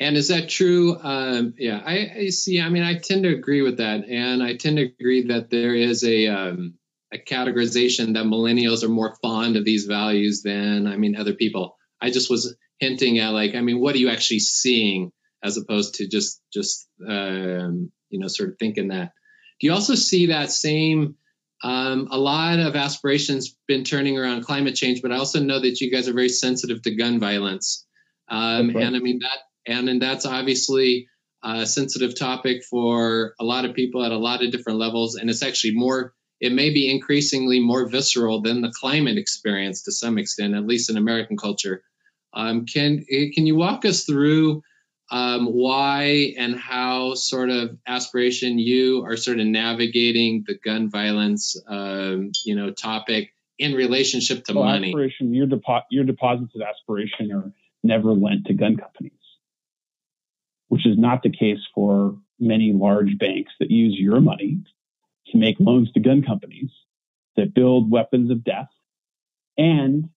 And 0.00 0.16
is 0.16 0.28
that 0.28 0.48
true? 0.48 0.98
Um, 1.00 1.54
yeah, 1.58 1.80
I, 1.84 2.10
I, 2.16 2.28
see. 2.30 2.60
I 2.60 2.68
mean, 2.68 2.82
I 2.82 2.98
tend 2.98 3.24
to 3.24 3.34
agree 3.34 3.62
with 3.62 3.76
that, 3.76 4.08
and 4.08 4.42
I 4.42 4.56
tend 4.56 4.78
to 4.78 4.84
agree 4.84 5.26
that 5.28 5.50
there 5.50 5.74
is 5.74 6.02
a 6.04 6.26
um, 6.28 6.74
a 7.12 7.18
categorization 7.18 8.14
that 8.14 8.24
millennials 8.24 8.82
are 8.84 8.88
more 8.88 9.16
fond 9.20 9.56
of 9.56 9.64
these 9.64 9.86
values 9.86 10.42
than, 10.42 10.86
I 10.86 10.96
mean, 10.96 11.16
other 11.16 11.34
people. 11.34 11.76
I 12.00 12.10
just 12.10 12.30
was 12.30 12.56
hinting 12.78 13.18
at, 13.18 13.32
like, 13.32 13.54
I 13.54 13.60
mean, 13.60 13.80
what 13.80 13.94
are 13.94 13.98
you 13.98 14.10
actually 14.10 14.40
seeing, 14.40 15.12
as 15.42 15.56
opposed 15.56 15.96
to 15.96 16.08
just 16.08 16.40
just 16.52 16.88
um, 17.06 17.90
you 18.10 18.18
know, 18.18 18.28
sort 18.28 18.50
of 18.50 18.58
thinking 18.58 18.88
that. 18.88 19.12
Do 19.60 19.66
you 19.66 19.72
also 19.72 19.94
see 19.94 20.26
that 20.26 20.50
same? 20.50 21.16
Um, 21.62 22.08
a 22.10 22.18
lot 22.18 22.58
of 22.58 22.74
aspirations 22.74 23.54
been 23.68 23.84
turning 23.84 24.18
around 24.18 24.44
climate 24.44 24.74
change, 24.74 25.02
but 25.02 25.12
I 25.12 25.16
also 25.16 25.40
know 25.40 25.60
that 25.60 25.80
you 25.80 25.90
guys 25.90 26.08
are 26.08 26.14
very 26.14 26.30
sensitive 26.30 26.82
to 26.82 26.96
gun 26.96 27.20
violence, 27.20 27.86
um, 28.28 28.74
right. 28.74 28.84
and 28.84 28.96
I 28.96 28.98
mean 28.98 29.20
that, 29.20 29.38
and 29.70 29.88
and 29.88 30.00
that's 30.00 30.24
obviously 30.24 31.08
a 31.42 31.66
sensitive 31.66 32.18
topic 32.18 32.64
for 32.64 33.34
a 33.38 33.44
lot 33.44 33.64
of 33.64 33.74
people 33.74 34.04
at 34.04 34.12
a 34.12 34.18
lot 34.18 34.42
of 34.42 34.50
different 34.50 34.78
levels, 34.78 35.16
and 35.16 35.28
it's 35.28 35.42
actually 35.42 35.74
more. 35.74 36.14
It 36.40 36.54
may 36.54 36.70
be 36.70 36.90
increasingly 36.90 37.60
more 37.60 37.86
visceral 37.86 38.40
than 38.40 38.62
the 38.62 38.72
climate 38.74 39.18
experience 39.18 39.82
to 39.82 39.92
some 39.92 40.16
extent, 40.16 40.54
at 40.54 40.66
least 40.66 40.88
in 40.88 40.96
American 40.96 41.36
culture. 41.36 41.82
Um, 42.32 42.66
can 42.66 43.04
can 43.04 43.46
you 43.46 43.56
walk 43.56 43.84
us 43.84 44.04
through 44.04 44.62
um, 45.10 45.46
why 45.46 46.34
and 46.38 46.54
how 46.54 47.14
sort 47.14 47.50
of 47.50 47.76
aspiration 47.86 48.58
you 48.58 49.04
are 49.04 49.16
sort 49.16 49.40
of 49.40 49.46
navigating 49.46 50.44
the 50.46 50.56
gun 50.56 50.88
violence, 50.88 51.60
um, 51.66 52.30
you 52.44 52.54
know, 52.54 52.70
topic 52.70 53.32
in 53.58 53.74
relationship 53.74 54.44
to 54.44 54.54
well, 54.54 54.64
money. 54.64 54.88
Aspiration, 54.88 55.34
your, 55.34 55.46
depo- 55.46 55.82
your 55.90 56.04
deposits 56.04 56.54
of 56.54 56.62
aspiration 56.62 57.32
are 57.32 57.52
never 57.82 58.12
lent 58.12 58.46
to 58.46 58.54
gun 58.54 58.76
companies, 58.76 59.12
which 60.68 60.86
is 60.86 60.96
not 60.96 61.22
the 61.22 61.30
case 61.30 61.58
for 61.74 62.16
many 62.38 62.72
large 62.72 63.18
banks 63.18 63.52
that 63.58 63.70
use 63.70 63.96
your 63.98 64.20
money 64.20 64.60
to 65.26 65.38
make 65.38 65.56
loans 65.58 65.90
to 65.92 66.00
gun 66.00 66.22
companies 66.22 66.70
that 67.36 67.52
build 67.52 67.90
weapons 67.90 68.30
of 68.30 68.44
death 68.44 68.70
and 69.58 70.08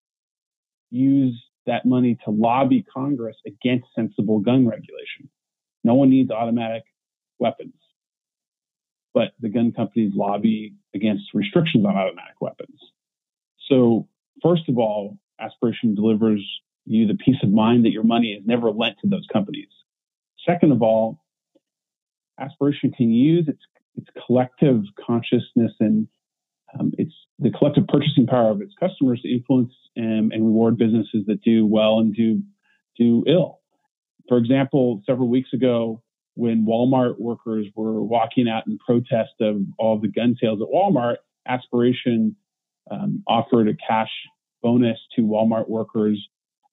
use 0.92 1.44
that 1.66 1.86
money 1.86 2.18
to 2.26 2.32
lobby 2.32 2.86
Congress 2.94 3.36
against 3.46 3.88
sensible 3.96 4.40
gun 4.40 4.68
regulation. 4.68 5.30
No 5.84 5.96
one 5.96 6.10
needs 6.10 6.32
automatic 6.32 6.84
weapons, 7.40 7.74
but 9.14 9.34
the 9.40 9.50
gun 9.50 9.72
companies 9.72 10.14
lobby 10.16 10.76
against 10.94 11.24
restrictions 11.34 11.86
on 11.86 11.96
automatic 11.96 12.40
weapons. 12.40 12.80
So, 13.70 14.08
first 14.42 14.64
of 14.68 14.78
all, 14.78 15.18
Aspiration 15.40 15.96
delivers 15.96 16.42
you 16.86 17.08
the 17.08 17.16
peace 17.16 17.38
of 17.44 17.50
mind 17.50 17.86
that 17.86 17.92
your 17.92 18.04
money 18.04 18.34
is 18.34 18.44
never 18.46 18.72
lent 18.72 18.98
to 19.02 19.08
those 19.08 19.26
companies. 19.32 19.70
Second 20.46 20.72
of 20.72 20.82
all, 20.82 21.20
Aspiration 22.40 22.92
can 22.92 23.12
use 23.12 23.48
its, 23.48 23.62
its 23.96 24.08
collective 24.26 24.84
consciousness 25.06 25.72
and 25.80 26.08
um, 26.80 26.92
it's 26.98 27.14
the 27.40 27.52
collective 27.52 27.88
purchasing 27.88 28.26
power 28.26 28.50
of 28.50 28.62
its 28.62 28.74
customers 28.80 29.22
to 29.22 29.32
influence 29.32 29.74
and, 29.96 30.32
and 30.32 30.46
reward 30.46 30.78
businesses 30.78 31.26
that 31.28 31.42
do 31.44 31.66
well 31.66 32.00
and 32.00 32.16
do 32.16 32.42
do 32.98 33.24
ill. 33.28 33.60
For 34.28 34.38
example, 34.38 35.02
several 35.06 35.28
weeks 35.28 35.50
ago, 35.54 36.02
when 36.36 36.66
Walmart 36.66 37.20
workers 37.20 37.68
were 37.76 38.02
walking 38.02 38.48
out 38.48 38.66
in 38.68 38.78
protest 38.78 39.34
of 39.42 39.62
all 39.78 40.00
the 40.00 40.08
gun 40.08 40.36
sales 40.40 40.60
at 40.62 40.68
Walmart, 40.74 41.18
Aspiration 41.48 42.36
um, 42.90 43.24
offered 43.28 43.68
a 43.68 43.74
cash 43.88 44.10
bonus 44.62 44.98
to 45.16 45.22
Walmart 45.22 45.70
workers 45.70 46.26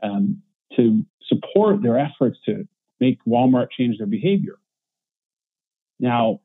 um, 0.02 0.42
to 0.76 1.04
support 1.26 1.82
their 1.82 1.98
efforts 1.98 2.38
to 2.46 2.66
make 3.00 3.18
Walmart 3.26 3.68
change 3.76 3.98
their 3.98 4.06
behavior. 4.06 4.56
Now, 5.98 6.40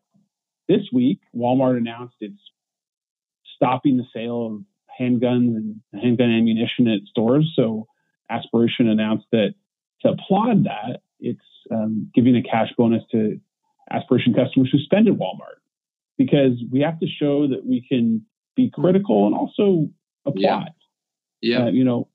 this 0.68 0.82
week, 0.92 1.20
Walmart 1.36 1.78
announced 1.78 2.16
it's 2.20 2.34
stopping 3.56 3.98
the 3.98 4.06
sale 4.14 4.46
of 4.46 4.64
handguns 5.00 5.56
and 5.56 5.82
handgun 5.94 6.32
ammunition 6.32 6.88
at 6.88 7.02
stores. 7.10 7.52
So 7.56 7.88
Aspiration 8.30 8.88
announced 8.88 9.26
that 9.32 9.54
to 10.02 10.10
applaud 10.10 10.66
that, 10.66 11.02
it's 11.20 11.40
um, 11.72 12.10
giving 12.14 12.36
a 12.36 12.44
cash 12.44 12.70
bonus 12.78 13.04
to 13.12 13.40
Aspiration 13.92 14.34
customers 14.34 14.70
who 14.72 14.80
spend 14.80 15.08
at 15.08 15.14
Walmart 15.14 15.62
because 16.18 16.54
we 16.72 16.80
have 16.82 17.00
to 17.00 17.08
show 17.08 17.48
that 17.48 17.66
we 17.66 17.86
can 17.88 18.26
be 18.56 18.72
critical 18.74 19.28
and 19.28 19.36
also 19.36 19.90
applaud. 20.26 20.70
Yeah. 21.42 21.60
yeah. 21.60 21.66
Uh, 21.66 21.70
you 21.70 21.84
know, 21.84 22.08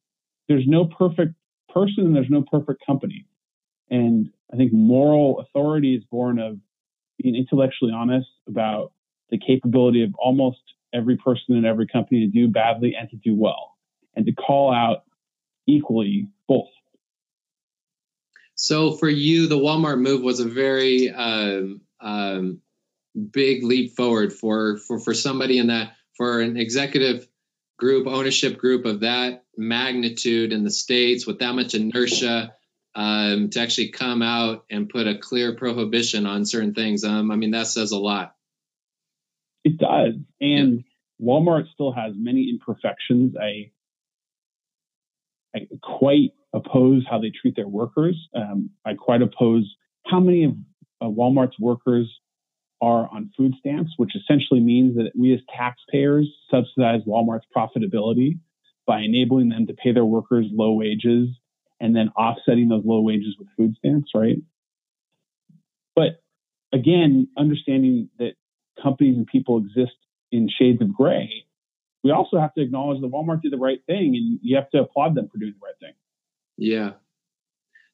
there's 0.49 0.67
no 0.67 0.87
perfect 0.87 1.35
person 1.73 2.07
and 2.07 2.17
there's 2.17 2.31
no 2.31 2.43
perfect 2.43 2.85
company. 2.85 3.27
And 3.89 4.31
I 4.53 4.57
think 4.57 4.73
moral 4.73 5.41
authority 5.41 5.95
is 5.95 6.05
born 6.11 6.39
of 6.39 6.59
being 7.23 7.37
intellectually 7.37 7.93
honest 7.95 8.29
about 8.49 8.93
the 9.31 9.39
capability 9.39 10.03
of 10.03 10.15
almost 10.17 10.59
every 10.93 11.17
person 11.17 11.57
in 11.57 11.65
every 11.65 11.87
company 11.87 12.27
to 12.27 12.33
do 12.33 12.49
badly 12.49 12.97
and 12.99 13.09
to 13.11 13.17
do 13.17 13.35
well, 13.35 13.77
and 14.15 14.27
to 14.27 14.33
call 14.33 14.73
out 14.73 15.05
equally 15.67 16.29
both. 16.49 16.69
So 18.55 18.93
for 18.93 19.09
you, 19.09 19.47
the 19.47 19.57
Walmart 19.57 20.01
move 20.01 20.23
was 20.23 20.41
a 20.41 20.49
very 20.49 21.11
um, 21.11 21.81
um, 22.01 22.61
big 23.33 23.65
leap 23.65 23.97
forward 23.97 24.33
for, 24.33 24.77
for 24.77 24.99
for 24.99 25.15
somebody 25.15 25.59
in 25.59 25.69
that 25.69 25.95
for 26.17 26.41
an 26.41 26.59
executive 26.59 27.27
group, 27.79 28.07
ownership 28.07 28.59
group 28.59 28.85
of 28.85 29.01
that 29.01 29.45
magnitude 29.57 30.53
in 30.53 30.65
the 30.65 30.71
states 30.71 31.27
with 31.27 31.39
that 31.39 31.55
much 31.55 31.75
inertia. 31.75 32.55
Um, 32.93 33.51
to 33.51 33.61
actually 33.61 33.91
come 33.91 34.21
out 34.21 34.65
and 34.69 34.89
put 34.89 35.07
a 35.07 35.17
clear 35.17 35.55
prohibition 35.55 36.27
on 36.27 36.45
certain 36.45 36.75
things, 36.75 37.05
um, 37.05 37.31
I 37.31 37.37
mean 37.37 37.53
that 37.53 37.69
says 37.69 37.93
a 37.93 37.99
lot. 37.99 38.35
It 39.65 39.79
does. 39.79 40.15
And. 40.41 40.85
Walmart 41.23 41.65
still 41.75 41.93
has 41.93 42.15
many 42.17 42.49
imperfections. 42.49 43.35
I, 43.39 43.71
I 45.55 45.69
quite 45.83 46.33
oppose 46.55 47.05
how 47.09 47.19
they 47.21 47.31
treat 47.31 47.57
their 47.57 47.69
workers. 47.69 48.17
Um, 48.35 48.71
I 48.87 48.95
quite 48.95 49.21
oppose 49.21 49.71
how 50.07 50.19
many 50.21 50.45
of 50.45 50.53
uh, 51.03 51.09
Walmart's 51.09 51.59
workers 51.61 52.11
are 52.81 53.07
on 53.13 53.31
food 53.37 53.53
stamps, 53.59 53.93
which 53.99 54.17
essentially 54.17 54.61
means 54.61 54.97
that 54.97 55.13
we 55.15 55.35
as 55.35 55.41
taxpayers 55.55 56.27
subsidize 56.51 57.03
Walmart's 57.07 57.45
profitability 57.55 58.39
by 58.87 59.01
enabling 59.01 59.51
them 59.51 59.67
to 59.67 59.75
pay 59.75 59.93
their 59.93 60.07
workers 60.07 60.47
low 60.51 60.73
wages 60.73 61.29
and 61.81 61.95
then 61.95 62.09
offsetting 62.17 62.71
those 62.71 62.85
low 62.87 63.01
wages 63.03 63.37
with 63.39 63.49
food 63.59 63.75
stamps, 63.77 64.13
right? 64.15 64.39
But 65.95 66.23
again, 66.73 67.29
understanding 67.37 68.09
that 68.19 68.33
companies 68.83 69.17
and 69.17 69.27
people 69.27 69.59
exist 69.59 69.97
in 70.33 70.49
shades 70.49 70.81
of 70.81 70.95
gray, 70.95 71.45
we 72.03 72.11
also 72.11 72.39
have 72.39 72.55
to 72.55 72.63
acknowledge 72.63 73.01
that 73.01 73.11
Walmart 73.11 73.43
did 73.43 73.53
the 73.53 73.59
right 73.59 73.81
thing 73.87 74.17
and 74.17 74.39
you 74.43 74.57
have 74.57 74.71
to 74.71 74.81
applaud 74.81 75.15
them 75.15 75.29
for 75.29 75.39
doing 75.39 75.55
the 75.59 75.67
right 75.67 75.79
thing. 75.81 75.95
Yeah. 76.57 76.93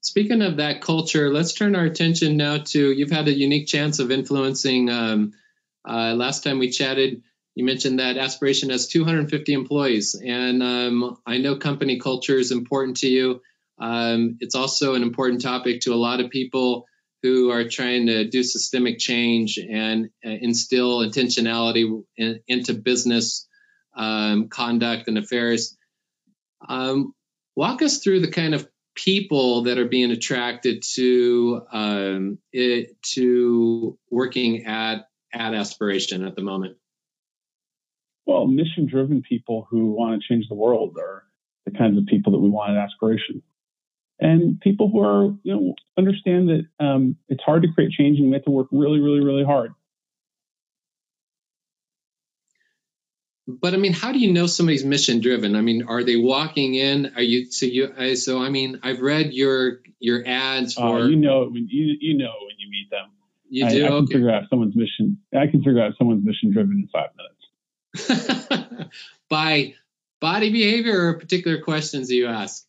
Speaking 0.01 0.43
of 0.43 0.59
that 0.59 0.82
culture, 0.82 1.30
let's 1.32 1.55
turn 1.55 1.74
our 1.74 1.84
attention 1.84 2.37
now 2.37 2.59
to 2.59 2.93
you've 2.93 3.11
had 3.11 3.26
a 3.26 3.34
unique 3.34 3.66
chance 3.66 3.99
of 3.99 4.11
influencing. 4.11 4.89
Um, 4.91 5.32
uh, 5.89 6.14
last 6.14 6.45
time 6.45 6.59
we 6.59 6.70
chatted, 6.70 7.22
you 7.57 7.64
mentioned 7.64 7.99
that 7.99 8.18
aspiration 8.18 8.70
has 8.70 8.87
250 8.87 9.53
employees 9.53 10.14
and 10.14 10.62
um, 10.62 11.18
i 11.26 11.39
know 11.39 11.57
company 11.57 11.99
culture 11.99 12.39
is 12.39 12.53
important 12.53 12.99
to 12.99 13.09
you 13.09 13.43
um, 13.78 14.39
it's 14.41 14.55
also 14.55 14.95
an 14.95 15.03
important 15.03 15.43
topic 15.43 15.80
to 15.80 15.93
a 15.93 15.97
lot 15.97 16.20
of 16.20 16.30
people 16.30 16.87
who 17.27 17.51
are 17.51 17.68
trying 17.68 18.07
to 18.07 18.29
do 18.29 18.45
systemic 18.45 18.99
change 18.99 19.59
and 19.59 20.11
uh, 20.24 20.31
instill 20.31 21.01
intentionality 21.01 22.05
in, 22.16 22.41
into 22.47 22.72
business 22.72 23.49
um, 23.97 24.49
conduct 24.49 25.09
and 25.09 25.18
affairs. 25.18 25.77
Um, 26.68 27.14
walk 27.57 27.83
us 27.83 27.99
through 27.99 28.20
the 28.20 28.31
kind 28.31 28.55
of 28.55 28.68
people 28.95 29.64
that 29.64 29.77
are 29.79 29.89
being 29.89 30.12
attracted 30.12 30.85
to 30.95 31.62
um, 31.72 32.39
it, 32.53 32.97
to 33.14 33.99
working 34.09 34.66
at 34.66 35.09
at 35.33 35.53
aspiration 35.53 36.24
at 36.24 36.37
the 36.37 36.43
moment. 36.43 36.77
Well, 38.24 38.47
mission-driven 38.47 39.22
people 39.22 39.66
who 39.68 39.93
want 39.93 40.20
to 40.20 40.29
change 40.29 40.49
the 40.49 40.55
world 40.55 40.97
are 40.99 41.24
the 41.64 41.72
kinds 41.72 41.99
of 41.99 42.07
people 42.07 42.33
that 42.33 42.39
we 42.39 42.49
want 42.49 42.77
at 42.77 42.85
aspiration 42.85 43.43
and 44.19 44.61
people 44.61 44.91
who 44.91 45.01
are 45.03 45.35
you 45.43 45.55
know 45.55 45.75
understand 45.99 46.49
that 46.49 46.67
um, 46.81 47.17
it's 47.29 47.43
hard 47.43 47.62
to 47.62 47.69
create 47.73 47.91
change 47.93 48.19
and 48.19 48.29
we 48.29 48.35
have 48.35 48.45
to 48.45 48.51
work 48.51 48.69
really 48.73 49.01
really 49.01 49.21
really 49.21 49.45
hard. 49.45 49.75
But 53.49 53.75
i 53.75 53.77
mean 53.77 53.93
how 53.93 54.12
do 54.12 54.19
you 54.19 54.33
know 54.33 54.47
somebody's 54.47 54.85
mission 54.85 55.21
driven 55.21 55.55
i 55.55 55.61
mean 55.61 55.85
are 55.85 56.03
they 56.03 56.17
walking 56.17 56.75
in? 56.75 57.12
Are 57.14 57.23
you 57.23 57.51
so 57.51 57.67
you 57.67 58.17
so 58.17 58.43
i 58.43 58.49
mean 58.49 58.81
i've 58.83 59.01
read 59.01 59.33
your 59.33 59.81
your 60.01 60.27
ads 60.27 60.77
uh, 60.77 60.81
for 60.81 60.99
uh, 60.99 61.07
you 61.07 61.17
know 61.17 61.45
when 61.45 61.69
you 61.69 61.97
you 62.01 62.19
know 62.19 62.33
when 62.41 62.57
you 62.59 62.69
meet 62.71 62.91
them. 62.91 63.11
You 63.49 63.69
do? 63.71 63.85
I, 63.85 63.89
I 63.89 63.91
okay. 63.91 63.99
can 63.99 64.07
figure 64.09 64.31
out 64.31 64.43
someone's 64.51 64.75
mission 64.75 65.19
i 65.33 65.47
can 65.47 65.62
figure 65.62 65.81
out 65.81 65.93
someone's 65.97 66.25
mission 66.25 66.53
driven 66.53 66.73
in 66.73 66.89
five 66.89 67.11
minutes. 67.17 67.33
By 69.29 69.75
body 70.21 70.51
behavior 70.51 71.09
or 71.09 71.14
particular 71.14 71.61
questions 71.61 72.11
you 72.11 72.27
ask 72.27 72.66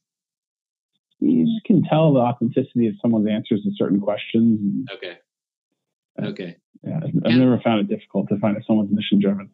you 1.20 1.46
just 1.46 1.66
can 1.66 1.84
tell 1.84 2.14
the 2.14 2.20
authenticity 2.20 2.88
of 2.88 2.96
someone's 3.02 3.28
answers 3.28 3.64
to 3.64 3.72
certain 3.76 4.00
questions. 4.00 4.88
Okay. 4.96 5.18
Okay. 6.22 6.58
Yeah, 6.84 6.98
I've 6.98 7.04
and, 7.04 7.40
never 7.40 7.60
found 7.60 7.82
it 7.82 7.94
difficult 7.94 8.30
to 8.30 8.38
find 8.40 8.58
if 8.58 8.66
someone's 8.66 8.92
mission 8.92 9.20
driven. 9.20 9.50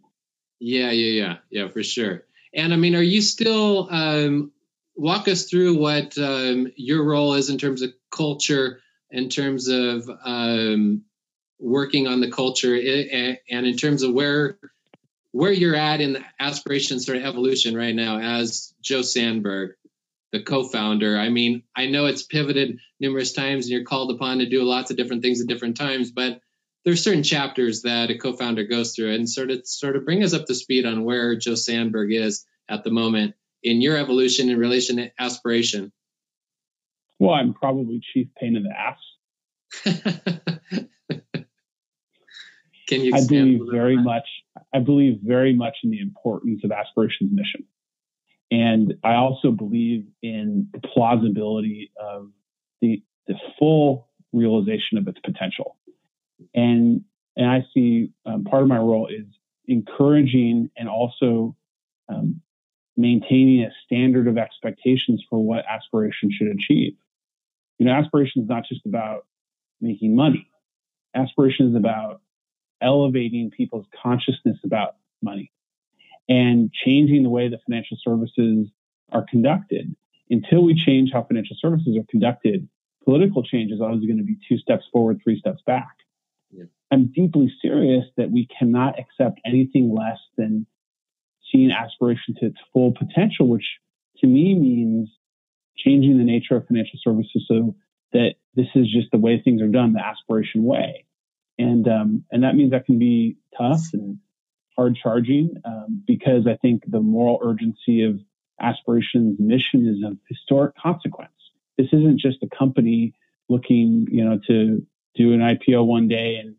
Yeah, 0.60 0.92
yeah, 0.92 1.22
yeah, 1.22 1.38
yeah, 1.50 1.68
for 1.70 1.84
sure. 1.84 2.24
And 2.54 2.74
I 2.74 2.78
mean, 2.78 2.96
are 2.96 3.02
you 3.02 3.22
still 3.22 3.88
um, 3.92 4.52
walk 4.96 5.28
us 5.28 5.46
through 5.46 5.78
what 5.78 6.18
um, 6.18 6.72
your 6.76 7.04
role 7.04 7.34
is 7.34 7.50
in 7.50 7.58
terms 7.58 7.82
of 7.82 7.94
culture, 8.12 8.80
in 9.10 9.30
terms 9.30 9.68
of 9.68 10.10
um, 10.24 11.04
working 11.60 12.08
on 12.08 12.22
the 12.22 12.32
culture, 12.32 12.76
and 12.76 13.38
in 13.68 13.78
terms 13.78 14.04
of 14.04 14.14
where 14.14 14.58
where 15.32 15.52
you're 15.52 15.76
at 15.76 16.00
in 16.00 16.14
the 16.14 16.24
aspiration 16.40 17.00
sort 17.00 17.18
of 17.18 17.24
evolution 17.24 17.76
right 17.76 17.96
now 17.96 18.20
as 18.20 18.74
Joe 18.82 19.00
Sanberg 19.00 19.74
the 20.34 20.42
co-founder. 20.42 21.18
I 21.18 21.30
mean, 21.30 21.64
I 21.78 21.86
know 21.86 22.08
it's 22.08 22.24
pivoted 22.24 22.80
numerous 23.00 23.32
times 23.32 23.66
and 23.66 23.72
you're 23.72 23.86
called 23.86 24.12
upon 24.12 24.40
to 24.40 24.50
do 24.50 24.64
lots 24.64 24.90
of 24.92 24.98
different 24.98 25.22
things 25.22 25.40
at 25.40 25.48
different 25.48 25.78
times, 25.78 26.12
but 26.12 26.42
there's 26.84 27.04
certain 27.04 27.24
chapters 27.24 27.84
that 27.84 28.10
a 28.10 28.18
co-founder 28.18 28.66
goes 28.66 28.94
through 28.94 29.14
and 29.14 29.30
sort 29.30 29.52
of 29.52 29.66
sort 29.66 29.96
of 29.96 30.04
bring 30.04 30.24
us 30.24 30.34
up 30.34 30.46
to 30.48 30.56
speed 30.56 30.86
on 30.86 31.06
where 31.06 31.38
Joe 31.38 31.52
Sanberg 31.54 32.14
is 32.14 32.46
at 32.68 32.84
the 32.84 32.90
moment 32.90 33.36
in 33.62 33.80
your 33.80 33.96
evolution 33.96 34.50
in 34.50 34.58
relation 34.58 34.98
to 34.98 35.12
aspiration. 35.20 35.94
Well, 37.20 37.36
I'm 37.36 37.54
probably 37.54 38.02
chief 38.14 38.28
pain 38.38 38.58
in 38.58 38.64
the 38.64 38.72
ass. 38.76 38.98
Can 42.90 43.02
you? 43.02 43.16
I 43.16 43.26
believe 43.26 43.62
very 43.72 43.98
much. 43.98 44.28
I 44.74 44.80
believe 44.80 45.20
very 45.24 45.54
much 45.54 45.78
in 45.84 45.92
the 45.92 46.02
importance 46.02 46.64
of 46.64 46.72
aspiration's 46.72 47.32
mission. 47.32 47.66
And 48.54 48.94
I 49.04 49.16
also 49.16 49.50
believe 49.50 50.06
in 50.22 50.68
the 50.74 50.80
plausibility 50.80 51.92
of 52.00 52.30
the, 52.82 53.02
the 53.26 53.34
full 53.58 54.10
realization 54.32 55.00
of 55.00 55.08
its 55.08 55.18
potential. 55.26 55.76
And, 56.54 57.02
and 57.36 57.50
I 57.50 57.66
see 57.74 58.12
um, 58.28 58.44
part 58.44 58.62
of 58.62 58.68
my 58.68 58.78
role 58.78 59.08
is 59.08 59.26
encouraging 59.68 60.70
and 60.78 60.88
also 60.88 61.56
um, 62.10 62.42
maintaining 62.96 63.64
a 63.64 63.72
standard 63.86 64.28
of 64.28 64.38
expectations 64.38 65.24
for 65.32 65.44
what 65.44 65.66
aspiration 65.68 66.30
should 66.32 66.50
achieve. 66.50 66.94
You 67.80 67.88
know, 67.88 67.94
aspiration 67.94 68.44
is 68.44 68.48
not 68.48 68.66
just 68.70 68.86
about 68.86 69.26
making 69.82 70.16
money. 70.16 70.48
Aspiration 71.16 71.72
is 71.72 71.76
about 71.76 72.22
elevating 72.84 73.50
people's 73.50 73.88
consciousness 74.04 74.58
about 74.64 74.98
money 75.24 75.52
and 76.30 76.72
changing 76.72 77.24
the 77.24 77.30
way 77.30 77.50
that 77.50 77.60
financial 77.68 77.98
services 78.02 78.68
are 79.12 79.26
conducted. 79.30 79.96
Until 80.30 80.64
we 80.64 80.74
change 80.74 81.12
how 81.14 81.24
financial 81.24 81.56
services 81.60 81.98
are 81.98 82.06
conducted, 82.10 82.68
political 83.04 83.44
change 83.44 83.72
is 83.72 83.82
always 83.82 84.06
going 84.06 84.18
to 84.18 84.24
be 84.24 84.38
two 84.48 84.58
steps 84.58 84.86
forward, 84.92 85.20
three 85.24 85.38
steps 85.38 85.62
back. 85.66 85.96
Yeah. 86.52 86.66
I'm 86.92 87.12
deeply 87.14 87.52
serious 87.62 88.06
that 88.18 88.32
we 88.32 88.48
cannot 88.58 88.96
accept 89.00 89.42
anything 89.46 89.94
less 89.94 90.20
than 90.38 90.66
seeing 91.52 91.72
aspiration 91.72 92.36
to 92.40 92.48
its 92.48 92.58
full 92.72 92.94
potential, 92.94 93.48
which 93.48 93.66
to 94.20 94.28
me 94.28 94.56
means 94.56 95.10
changing 95.78 96.18
the 96.18 96.24
nature 96.24 96.56
of 96.56 96.68
financial 96.68 97.00
services 97.04 97.46
so 97.48 97.76
that 98.14 98.36
this 98.56 98.68
is 98.76 98.92
just 98.92 99.12
the 99.12 99.18
way 99.18 99.42
things 99.42 99.62
are 99.62 99.68
done, 99.68 99.94
the 99.94 100.06
aspiration 100.06 100.64
way. 100.64 101.06
And 101.58 101.88
um, 101.88 102.24
and 102.32 102.44
that 102.44 102.56
means 102.56 102.72
that 102.72 102.86
can 102.86 102.98
be 102.98 103.38
tough 103.58 103.82
and 103.94 104.18
hard 104.76 104.98
charging 105.02 105.56
um, 105.66 106.04
because 106.08 106.48
I 106.48 106.56
think 106.58 106.84
the 106.88 107.00
moral 107.00 107.40
urgency 107.44 108.04
of 108.04 108.20
aspiration's 108.60 109.40
mission 109.40 109.88
is 109.88 110.04
of 110.10 110.18
historic 110.28 110.76
consequence. 110.78 111.32
This 111.78 111.88
isn't 111.88 112.20
just 112.20 112.38
a 112.44 112.48
company 112.56 113.14
looking, 113.50 114.08
you 114.12 114.24
know, 114.24 114.40
to 114.48 114.86
do 115.16 115.34
an 115.34 115.40
IPO 115.40 115.86
one 115.86 116.08
day 116.08 116.42
and 116.44 116.56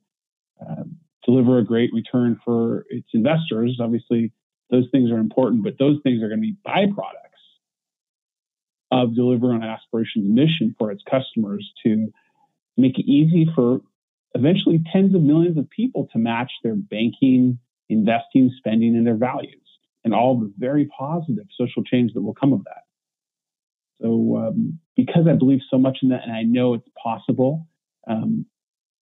uh, 0.61 0.85
deliver 1.25 1.59
a 1.59 1.65
great 1.65 1.93
return 1.93 2.41
for 2.45 2.85
its 2.89 3.09
investors. 3.15 3.79
Obviously, 3.81 4.33
those 4.71 4.87
things 4.93 5.11
are 5.11 5.19
important, 5.19 5.65
but 5.65 5.79
those 5.79 5.99
things 6.03 6.23
are 6.23 6.29
going 6.29 6.41
to 6.41 6.47
be 6.47 6.57
byproducts 6.67 7.21
of 8.91 9.15
delivering 9.15 9.63
on 9.63 9.69
aspiration's 9.69 10.29
mission 10.29 10.75
for 10.79 10.91
its 10.91 11.03
customers 11.11 11.73
to 11.85 12.13
make 12.77 12.99
it 12.99 13.07
easy 13.11 13.47
for 13.55 13.81
eventually 14.35 14.83
tens 14.93 15.15
of 15.15 15.23
millions 15.23 15.57
of 15.57 15.69
people 15.71 16.09
to 16.13 16.19
match 16.19 16.51
their 16.63 16.75
banking 16.75 17.59
investing, 17.95 18.53
spending, 18.59 18.95
and 18.97 19.07
their 19.07 19.17
values, 19.17 19.63
and 20.05 20.13
all 20.13 20.39
the 20.39 20.53
very 20.59 20.87
positive 20.87 21.47
social 21.59 21.83
change 21.83 22.13
that 22.13 22.23
will 22.23 22.35
come 22.35 22.53
of 22.53 22.63
that. 22.65 22.83
So, 24.03 24.37
um, 24.37 24.79
because 24.97 25.27
I 25.29 25.33
believe 25.35 25.61
so 25.71 25.79
much 25.79 25.99
in 26.03 26.11
that, 26.11 26.23
and 26.25 26.33
I 26.33 26.43
know 26.43 26.75
it's 26.75 26.89
possible, 27.03 27.67
um, 28.07 28.45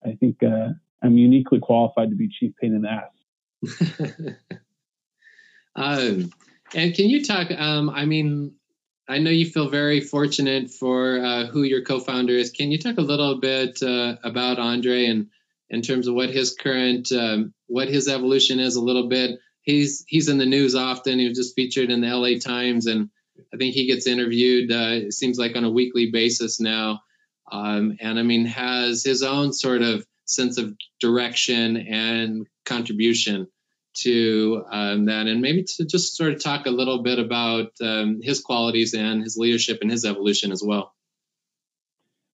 I 0.04 0.12
think 0.20 0.42
uh, 0.42 0.68
I'm 1.02 1.16
uniquely 1.18 1.58
qualified 1.60 2.10
to 2.10 2.16
be 2.16 2.28
chief 2.28 2.52
pain 2.60 2.74
in 2.74 2.82
the 2.82 2.90
ass. 2.90 4.34
um, 5.76 6.30
and 6.74 6.94
can 6.94 7.08
you 7.08 7.24
talk? 7.24 7.50
Um, 7.50 7.90
I 7.90 8.04
mean, 8.04 8.54
I 9.08 9.18
know 9.18 9.30
you 9.30 9.46
feel 9.46 9.68
very 9.68 10.00
fortunate 10.00 10.70
for 10.70 11.18
uh, 11.18 11.46
who 11.46 11.62
your 11.62 11.82
co-founder 11.82 12.34
is. 12.34 12.50
Can 12.50 12.70
you 12.70 12.78
talk 12.78 12.98
a 12.98 13.02
little 13.02 13.40
bit 13.40 13.82
uh, 13.82 14.16
about 14.22 14.58
Andrei 14.58 15.06
and 15.06 15.28
in 15.72 15.80
terms 15.80 16.06
of 16.06 16.14
what 16.14 16.30
his 16.30 16.54
current 16.54 17.10
um, 17.10 17.54
what 17.66 17.88
his 17.88 18.06
evolution 18.06 18.60
is 18.60 18.76
a 18.76 18.82
little 18.82 19.08
bit. 19.08 19.40
He's 19.62 20.04
he's 20.06 20.28
in 20.28 20.38
the 20.38 20.46
news 20.46 20.74
often. 20.74 21.18
He 21.18 21.28
was 21.28 21.38
just 21.38 21.56
featured 21.56 21.90
in 21.90 22.02
the 22.02 22.14
LA 22.14 22.38
Times, 22.38 22.86
and 22.86 23.08
I 23.52 23.56
think 23.56 23.74
he 23.74 23.86
gets 23.86 24.06
interviewed. 24.06 24.70
Uh, 24.70 25.06
it 25.06 25.14
seems 25.14 25.38
like 25.38 25.56
on 25.56 25.64
a 25.64 25.70
weekly 25.70 26.10
basis 26.12 26.60
now, 26.60 27.00
um, 27.50 27.96
and 28.00 28.18
I 28.18 28.22
mean 28.22 28.44
has 28.44 29.02
his 29.02 29.22
own 29.22 29.52
sort 29.52 29.82
of 29.82 30.06
sense 30.26 30.58
of 30.58 30.76
direction 31.00 31.76
and 31.76 32.46
contribution 32.64 33.48
to 33.94 34.64
um, 34.70 35.06
that, 35.06 35.26
and 35.26 35.40
maybe 35.40 35.64
to 35.76 35.84
just 35.84 36.16
sort 36.16 36.34
of 36.34 36.42
talk 36.42 36.66
a 36.66 36.70
little 36.70 37.02
bit 37.02 37.18
about 37.18 37.72
um, 37.80 38.20
his 38.22 38.40
qualities 38.40 38.94
and 38.94 39.22
his 39.22 39.36
leadership 39.36 39.78
and 39.80 39.90
his 39.90 40.04
evolution 40.04 40.52
as 40.52 40.62
well. 40.62 40.92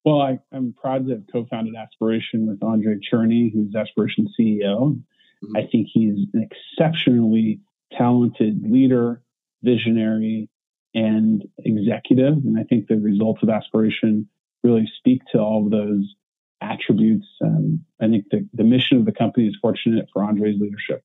Well, 0.08 0.22
I, 0.22 0.38
am 0.54 0.72
proud 0.72 1.04
to 1.04 1.12
have 1.12 1.24
co-founded 1.30 1.74
Aspiration 1.76 2.46
with 2.46 2.64
Andrei 2.64 2.94
Cherny, 2.94 3.52
who's 3.52 3.74
Aspiration 3.74 4.26
CEO. 4.40 4.94
Mm-hmm. 4.94 5.54
I 5.54 5.68
think 5.70 5.88
he's 5.92 6.26
an 6.32 6.48
exceptionally 6.48 7.60
talented 7.92 8.62
leader, 8.62 9.20
visionary, 9.62 10.48
and 10.94 11.46
executive. 11.58 12.38
And 12.38 12.58
I 12.58 12.62
think 12.62 12.88
the 12.88 12.96
results 12.96 13.42
of 13.42 13.50
Aspiration 13.50 14.26
really 14.64 14.90
speak 14.96 15.20
to 15.32 15.40
all 15.40 15.66
of 15.66 15.70
those 15.70 16.14
attributes. 16.62 17.26
Um, 17.44 17.84
I 18.00 18.08
think 18.08 18.30
the, 18.30 18.48
the 18.54 18.64
mission 18.64 18.96
of 18.96 19.04
the 19.04 19.12
company 19.12 19.46
is 19.46 19.58
fortunate 19.60 20.08
for 20.10 20.24
Andrei's 20.24 20.58
leadership. 20.58 21.04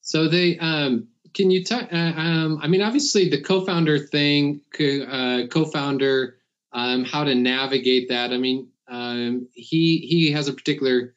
So 0.00 0.30
they, 0.30 0.58
um, 0.60 1.08
can 1.34 1.50
you 1.50 1.62
talk? 1.62 1.92
Uh, 1.92 1.96
um, 2.16 2.58
I 2.62 2.68
mean, 2.68 2.80
obviously 2.80 3.28
the 3.28 3.42
co-founder 3.42 3.98
thing, 3.98 4.62
uh, 4.80 5.42
co-founder 5.50 6.38
um, 6.74 7.04
how 7.04 7.24
to 7.24 7.34
navigate 7.34 8.08
that. 8.10 8.32
I 8.32 8.38
mean, 8.38 8.68
um, 8.88 9.48
he 9.54 9.98
he 9.98 10.32
has 10.32 10.48
a 10.48 10.52
particular 10.52 11.14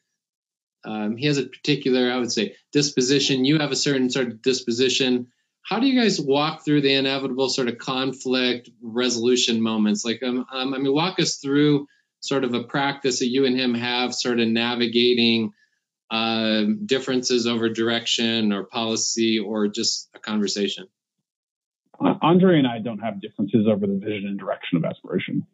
Um, 0.84 1.16
he 1.18 1.26
has 1.26 1.38
a 1.38 1.46
particular, 1.46 2.10
I 2.10 2.18
would 2.18 2.32
say, 2.32 2.54
disposition. 2.72 3.44
You 3.44 3.58
have 3.58 3.72
a 3.72 3.76
certain 3.76 4.10
sort 4.10 4.28
of 4.28 4.42
disposition. 4.42 5.26
How 5.68 5.80
do 5.80 5.86
you 5.86 6.00
guys 6.00 6.20
walk 6.20 6.64
through 6.64 6.82
the 6.82 6.94
inevitable 6.94 7.48
sort 7.50 7.68
of 7.68 7.76
conflict 7.76 8.70
resolution 8.80 9.60
moments? 9.60 10.04
Like, 10.04 10.22
um, 10.22 10.46
um, 10.50 10.72
I 10.74 10.78
mean, 10.78 10.94
walk 10.94 11.18
us 11.18 11.40
through 11.42 11.88
sort 12.20 12.44
of 12.44 12.54
a 12.54 12.62
practice 12.62 13.18
that 13.18 13.28
you 13.28 13.44
and 13.44 13.58
him 13.58 13.74
have, 13.74 14.14
sort 14.14 14.40
of 14.40 14.48
navigating 14.48 15.52
uh, 16.10 16.64
differences 16.86 17.46
over 17.46 17.68
direction 17.68 18.52
or 18.52 18.64
policy 18.64 19.40
or 19.40 19.68
just 19.68 20.08
a 20.14 20.20
conversation. 20.20 20.86
Andrei 22.22 22.58
and 22.58 22.66
I 22.66 22.78
don't 22.78 22.98
have 22.98 23.20
differences 23.20 23.66
over 23.68 23.86
the 23.86 23.98
vision 23.98 24.28
and 24.28 24.38
direction 24.38 24.78
of 24.78 24.84
aspiration. 24.84 25.46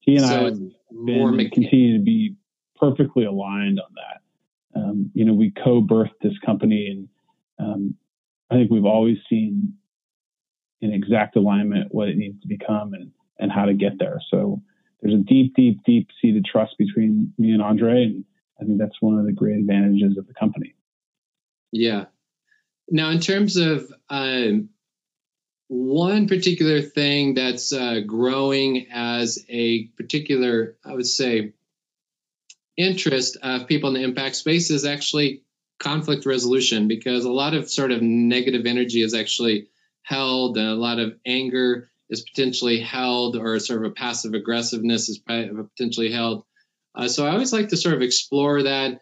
He 0.00 0.16
and 0.16 0.26
so 0.26 0.34
I 0.34 0.44
have 0.44 0.58
been 1.06 1.50
continue 1.50 1.98
to 1.98 2.04
be 2.04 2.36
perfectly 2.76 3.24
aligned 3.24 3.80
on 3.80 3.92
that. 3.94 4.80
Um, 4.80 5.10
you 5.14 5.24
know, 5.24 5.34
we 5.34 5.52
co-birthed 5.62 6.18
this 6.22 6.38
company, 6.44 6.86
and 6.86 7.08
um, 7.58 7.94
I 8.50 8.54
think 8.54 8.70
we've 8.70 8.84
always 8.84 9.18
seen 9.28 9.74
in 10.80 10.92
exact 10.92 11.36
alignment 11.36 11.92
what 11.92 12.08
it 12.08 12.16
needs 12.16 12.40
to 12.42 12.48
become 12.48 12.94
and 12.94 13.10
and 13.38 13.50
how 13.50 13.64
to 13.64 13.74
get 13.74 13.98
there. 13.98 14.20
So 14.30 14.62
there's 15.00 15.14
a 15.14 15.24
deep, 15.24 15.54
deep, 15.54 15.80
deep 15.84 16.08
seated 16.20 16.44
trust 16.44 16.76
between 16.78 17.32
me 17.38 17.52
and 17.52 17.62
Andrei, 17.62 18.04
and 18.04 18.24
I 18.60 18.64
think 18.64 18.78
that's 18.78 19.00
one 19.00 19.18
of 19.18 19.26
the 19.26 19.32
great 19.32 19.58
advantages 19.58 20.16
of 20.18 20.26
the 20.26 20.34
company. 20.34 20.74
Yeah. 21.72 22.06
Now, 22.90 23.10
in 23.10 23.20
terms 23.20 23.56
of 23.56 23.90
um, 24.10 24.68
one 25.70 26.26
particular 26.26 26.82
thing 26.82 27.34
that's 27.34 27.72
uh, 27.72 28.00
growing 28.04 28.88
as 28.92 29.38
a 29.48 29.84
particular, 29.96 30.76
I 30.84 30.92
would 30.92 31.06
say, 31.06 31.52
interest 32.76 33.36
of 33.40 33.68
people 33.68 33.88
in 33.90 33.94
the 33.94 34.02
impact 34.02 34.34
space 34.34 34.72
is 34.72 34.84
actually 34.84 35.44
conflict 35.78 36.26
resolution 36.26 36.88
because 36.88 37.24
a 37.24 37.30
lot 37.30 37.54
of 37.54 37.70
sort 37.70 37.92
of 37.92 38.02
negative 38.02 38.66
energy 38.66 39.00
is 39.00 39.14
actually 39.14 39.68
held 40.02 40.58
a 40.58 40.74
lot 40.74 40.98
of 40.98 41.14
anger 41.24 41.88
is 42.08 42.22
potentially 42.22 42.80
held 42.80 43.36
or 43.36 43.60
sort 43.60 43.84
of 43.84 43.92
a 43.92 43.94
passive 43.94 44.34
aggressiveness 44.34 45.08
is 45.08 45.18
potentially 45.18 46.10
held. 46.10 46.42
Uh, 46.96 47.06
so 47.06 47.24
i 47.24 47.30
always 47.30 47.52
like 47.52 47.68
to 47.68 47.76
sort 47.76 47.94
of 47.94 48.02
explore 48.02 48.64
that 48.64 49.00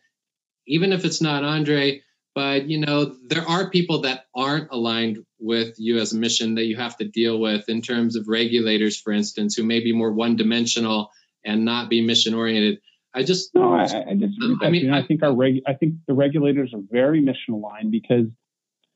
even 0.66 0.92
if 0.92 1.06
it's 1.06 1.22
not 1.22 1.44
andrei 1.44 2.02
but 2.38 2.68
you 2.68 2.78
know 2.78 3.16
there 3.26 3.42
are 3.48 3.68
people 3.68 4.02
that 4.02 4.26
aren't 4.32 4.70
aligned 4.70 5.18
with 5.40 5.74
you 5.76 5.98
as 5.98 6.12
a 6.12 6.16
mission 6.16 6.54
that 6.54 6.66
you 6.66 6.76
have 6.76 6.96
to 6.96 7.04
deal 7.04 7.36
with 7.40 7.68
in 7.68 7.82
terms 7.82 8.14
of 8.14 8.28
regulators 8.28 8.96
for 8.96 9.12
instance 9.12 9.56
who 9.56 9.64
may 9.64 9.80
be 9.80 9.92
more 9.92 10.12
one 10.12 10.36
dimensional 10.36 11.10
and 11.44 11.64
not 11.64 11.90
be 11.90 12.00
mission 12.00 12.34
oriented 12.34 12.78
I 13.12 13.24
just 13.24 13.52
no, 13.56 13.74
I, 13.74 13.82
I 13.82 14.14
disagree. 14.14 14.56
I 14.62 14.70
mean, 14.70 14.90
I, 14.90 14.98
I 15.00 15.06
think 15.06 15.24
our 15.24 15.34
reg, 15.34 15.62
I 15.66 15.74
think 15.74 15.94
the 16.06 16.14
regulators 16.14 16.72
are 16.74 16.82
very 16.88 17.20
mission 17.20 17.54
aligned 17.54 17.90
because 17.90 18.26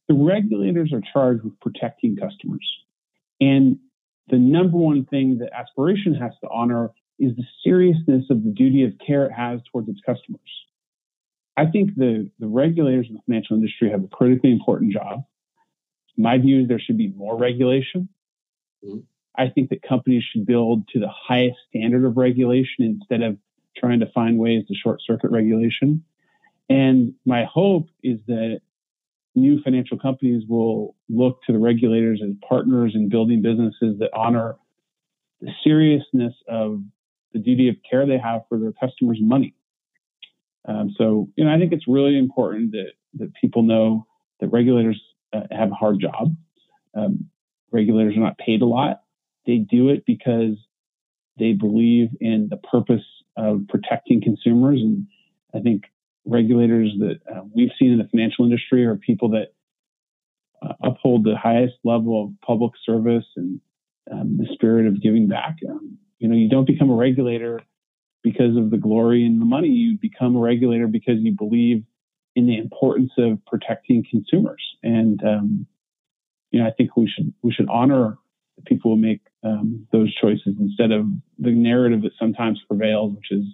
the 0.07 0.15
regulators 0.15 0.93
are 0.93 1.03
charged 1.13 1.43
with 1.43 1.59
protecting 1.61 2.17
customers, 2.17 2.69
and 3.41 3.79
the 4.29 4.39
number 4.39 4.77
one 4.77 5.07
thing 5.07 5.39
that 5.39 5.51
aspiration 5.53 6.15
has 6.15 6.33
to 6.43 6.49
honor 6.51 6.91
is 7.19 7.35
the 7.37 7.45
seriousness 7.65 8.27
of 8.31 8.45
the 8.45 8.51
duty 8.51 8.85
of 8.85 8.93
care 9.05 9.25
it 9.27 9.33
has 9.33 9.61
towards 9.73 9.89
its 9.89 10.01
customers. 10.07 10.41
I 11.57 11.67
think 11.67 11.95
the, 11.97 12.31
the 12.39 12.47
regulators 12.47 13.07
in 13.09 13.15
the 13.15 13.21
financial 13.27 13.57
industry 13.57 13.91
have 13.91 14.05
a 14.05 14.09
critically 14.09 14.53
important 14.53 14.93
job. 14.93 15.25
My 16.17 16.39
view 16.39 16.63
is 16.63 16.69
there 16.69 16.81
should 16.81 16.99
be 16.99 17.09
more 17.09 17.37
regulation. 17.37 18.09
Mm-hmm. 18.85 19.01
I 19.37 19.49
think 19.49 19.71
that 19.71 19.83
companies 19.83 20.25
should 20.31 20.47
build 20.47 20.89
to 20.89 21.01
the 21.01 21.09
highest 21.09 21.57
standard 21.69 22.05
of 22.05 22.17
regulation 22.17 22.85
instead 22.85 23.23
of 23.23 23.39
trying 23.77 24.01
to 24.01 24.07
find 24.13 24.39
ways 24.39 24.67
to 24.69 24.75
short 24.75 25.01
circuit 25.07 25.31
regulation. 25.31 26.05
And 26.69 27.15
my 27.25 27.45
hope 27.45 27.89
is 28.03 28.19
that 28.27 28.61
new 29.35 29.63
financial 29.63 29.99
companies 29.99 30.45
will 30.49 30.95
look 31.09 31.43
to 31.45 31.53
the 31.53 31.59
regulators 31.59 32.21
as 32.23 32.35
partners 32.47 32.93
in 32.95 33.09
building 33.09 33.41
businesses 33.41 33.99
that 33.99 34.11
honor 34.15 34.57
the 35.41 35.51
seriousness 35.65 36.35
of 36.49 36.83
the 37.33 37.39
duty 37.39 37.69
of 37.69 37.77
care 37.89 38.07
they 38.07 38.19
have 38.19 38.43
for 38.49 38.59
their 38.59 38.73
customers' 38.73 39.19
money. 39.21 39.55
Um, 40.67 40.95
so, 40.97 41.29
you 41.37 41.45
know, 41.45 41.53
I 41.53 41.59
think 41.59 41.73
it's 41.73 41.89
really 41.89 42.19
important 42.19 42.73
that 42.73 42.93
that 43.15 43.33
people 43.35 43.63
know 43.63 44.07
that 44.41 44.49
regulators 44.49 45.01
uh, 45.33 45.43
have 45.51 45.71
a 45.71 45.75
hard 45.75 46.01
job. 46.01 46.35
Um, 46.95 47.29
regulators 47.71 48.17
are 48.17 48.21
not 48.21 48.39
paid 48.39 48.63
a 48.63 48.67
lot. 48.67 49.03
They 49.47 49.59
do 49.59 49.89
it 49.89 50.05
because 50.07 50.57
they 51.39 51.53
believe 51.53 52.09
in 52.21 52.49
the 52.51 52.57
purpose 52.57 53.05
of 53.37 53.63
protecting 53.69 54.23
consumers. 54.23 54.81
And 54.81 55.07
I 55.55 55.61
think 55.61 55.85
regulators 56.27 56.93
that 56.99 57.21
uh, 57.31 57.43
we've 57.55 57.71
seen 57.79 57.93
in 57.93 57.99
the 57.99 58.09
financial 58.09 58.45
industry 58.45 58.85
are 58.85 58.97
people 58.97 59.31
that 59.31 59.53
uh, 60.63 60.75
uphold 60.83 61.25
the 61.25 61.37
highest 61.37 61.75
level 61.85 62.25
of 62.25 62.41
public 62.47 62.73
service 62.85 63.25
and 63.37 63.61
um, 64.11 64.37
the 64.39 64.47
spirit 64.53 64.87
of 64.87 65.03
giving 65.03 65.27
back. 65.27 65.57
Um, 65.69 65.99
you 66.19 66.29
know, 66.29 66.37
you 66.37 66.49
don't 66.49 66.67
become 66.67 66.91
a 66.91 66.95
regulator 66.95 67.61
because 68.23 68.57
of 68.57 68.71
the 68.71 68.77
glory 68.77 69.25
and 69.25 69.41
the 69.41 69.45
money. 69.45 69.69
You 69.69 69.99
become 69.99 70.37
a 70.37 70.41
regulator 70.41 70.87
because 70.87 71.19
you 71.19 71.33
believe 71.37 71.85
in 72.35 72.47
the 72.47 72.59
importance 72.59 73.13
of 73.19 73.45
protecting 73.47 74.05
consumers. 74.11 74.63
And 74.83 75.23
um, 75.25 75.67
you 76.51 76.61
know, 76.61 76.67
I 76.67 76.73
think 76.73 76.97
we 76.97 77.09
should 77.09 77.33
we 77.43 77.53
should 77.53 77.69
honor 77.69 78.19
the 78.57 78.63
people 78.63 78.95
who 78.95 79.01
make 79.01 79.21
um, 79.43 79.87
those 79.93 80.15
choices 80.15 80.55
instead 80.61 80.93
of 80.93 81.07
the 81.39 81.51
narrative 81.51 82.03
that 82.03 82.13
sometimes 82.19 82.61
prevails, 82.69 83.15
which 83.15 83.31
is, 83.31 83.45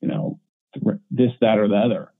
you 0.00 0.08
know, 0.08 0.40
this, 1.10 1.30
that, 1.40 1.58
or 1.58 1.68
the 1.68 1.76
other. 1.76 2.12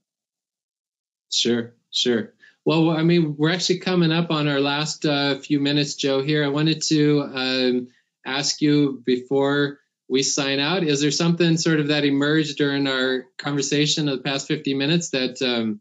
Sure, 1.31 1.73
sure. 1.91 2.33
Well, 2.63 2.89
I 2.91 3.03
mean, 3.03 3.35
we're 3.37 3.51
actually 3.51 3.79
coming 3.79 4.11
up 4.11 4.31
on 4.31 4.47
our 4.47 4.59
last 4.59 5.05
uh, 5.05 5.39
few 5.39 5.59
minutes, 5.59 5.95
Joe. 5.95 6.21
Here, 6.21 6.45
I 6.45 6.49
wanted 6.49 6.81
to 6.83 7.21
um, 7.33 7.87
ask 8.25 8.61
you 8.61 9.01
before 9.05 9.79
we 10.11 10.23
sign 10.23 10.59
out: 10.59 10.83
Is 10.83 10.99
there 10.99 11.09
something 11.09 11.55
sort 11.55 11.79
of 11.79 11.87
that 11.87 12.03
emerged 12.03 12.57
during 12.57 12.85
our 12.85 13.25
conversation 13.37 14.09
of 14.09 14.17
the 14.17 14.23
past 14.23 14.45
50 14.45 14.73
minutes 14.73 15.11
that 15.11 15.41
um, 15.41 15.79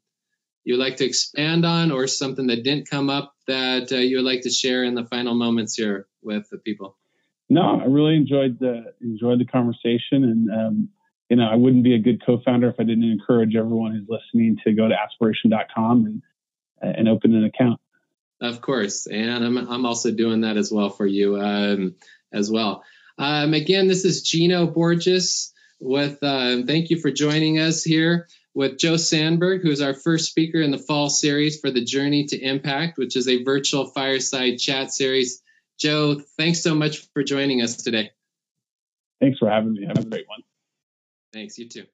you 0.63 0.75
would 0.75 0.85
like 0.85 0.99
to 0.99 1.05
expand 1.05 1.67
on, 1.67 1.91
or 1.91 2.07
something 2.07 2.47
that 2.47 2.63
didn't 2.63 2.89
come 2.89 3.11
up 3.11 3.35
that 3.49 3.91
uh, 3.91 3.97
you 3.97 4.19
would 4.19 4.25
like 4.25 4.43
to 4.43 4.51
share 4.51 4.85
in 4.85 4.95
the 4.95 5.05
final 5.05 5.35
moments 5.35 5.75
here 5.75 6.07
with 6.23 6.49
the 6.49 6.59
people? 6.59 6.97
No, 7.49 7.81
I 7.81 7.87
really 7.87 8.15
enjoyed 8.15 8.61
the 8.61 8.95
enjoyed 9.01 9.41
the 9.41 9.47
conversation, 9.47 10.23
and 10.23 10.51
um, 10.51 10.89
you 11.29 11.37
know, 11.37 11.49
I 11.51 11.57
wouldn't 11.57 11.83
be 11.83 11.97
a 11.97 11.99
good 11.99 12.25
co-founder 12.25 12.69
if 12.69 12.77
I 12.79 12.85
didn't 12.85 13.11
encourage 13.11 13.57
everyone 13.57 13.97
who's 13.97 14.09
listening 14.09 14.59
to 14.65 14.73
go 14.73 14.89
to 14.89 14.95
aspiration.com 14.95 16.07
and 16.07 16.23
and 16.81 17.09
open 17.09 17.35
an 17.35 17.43
account. 17.43 17.81
Of 18.41 18.61
course, 18.61 19.09
and 19.09 19.45
I'm 19.45 19.59
I'm 19.59 19.87
also 19.87 20.13
doing 20.13 20.43
that 20.43 20.57
as 20.57 20.71
well 20.71 20.91
for 20.91 21.05
you 21.05 21.41
um, 21.41 21.97
as 22.33 22.49
well. 22.49 22.85
Um, 23.21 23.55
again, 23.55 23.87
this 23.87 24.05
is 24.05 24.23
Gino 24.23 24.67
Borges 24.67 25.53
with. 25.79 26.19
Uh, 26.23 26.63
thank 26.67 26.91
you 26.91 26.99
for 26.99 27.13
joining 27.13 27.61
us 27.61 27.85
here 27.85 28.27
with 28.55 28.79
Joe 28.79 28.95
Sanberg, 28.95 29.63
who's 29.63 29.81
our 29.81 29.95
first 29.95 30.29
speaker 30.29 30.61
in 30.61 30.73
the 30.73 30.79
fall 30.79 31.09
series 31.09 31.61
for 31.61 31.71
the 31.71 31.85
Journey 31.85 32.25
to 32.27 32.37
Impact, 32.37 32.99
which 32.99 33.15
is 33.15 33.29
a 33.29 33.45
virtual 33.45 33.87
fireside 33.87 34.59
chat 34.59 34.93
series 34.93 35.41
Joe, 35.81 36.21
thanks 36.37 36.63
so 36.63 36.75
much 36.75 37.09
for 37.15 37.23
joining 37.23 37.63
us 37.63 37.77
today. 37.77 38.11
Thanks 39.21 39.39
for 39.39 39.49
having 39.49 39.73
me. 39.73 39.87
Have 39.87 39.99
a 39.99 40.05
great 40.05 40.29
one. 40.29 40.41
Thanks, 41.33 41.59
you 41.59 41.69
too. 41.69 41.87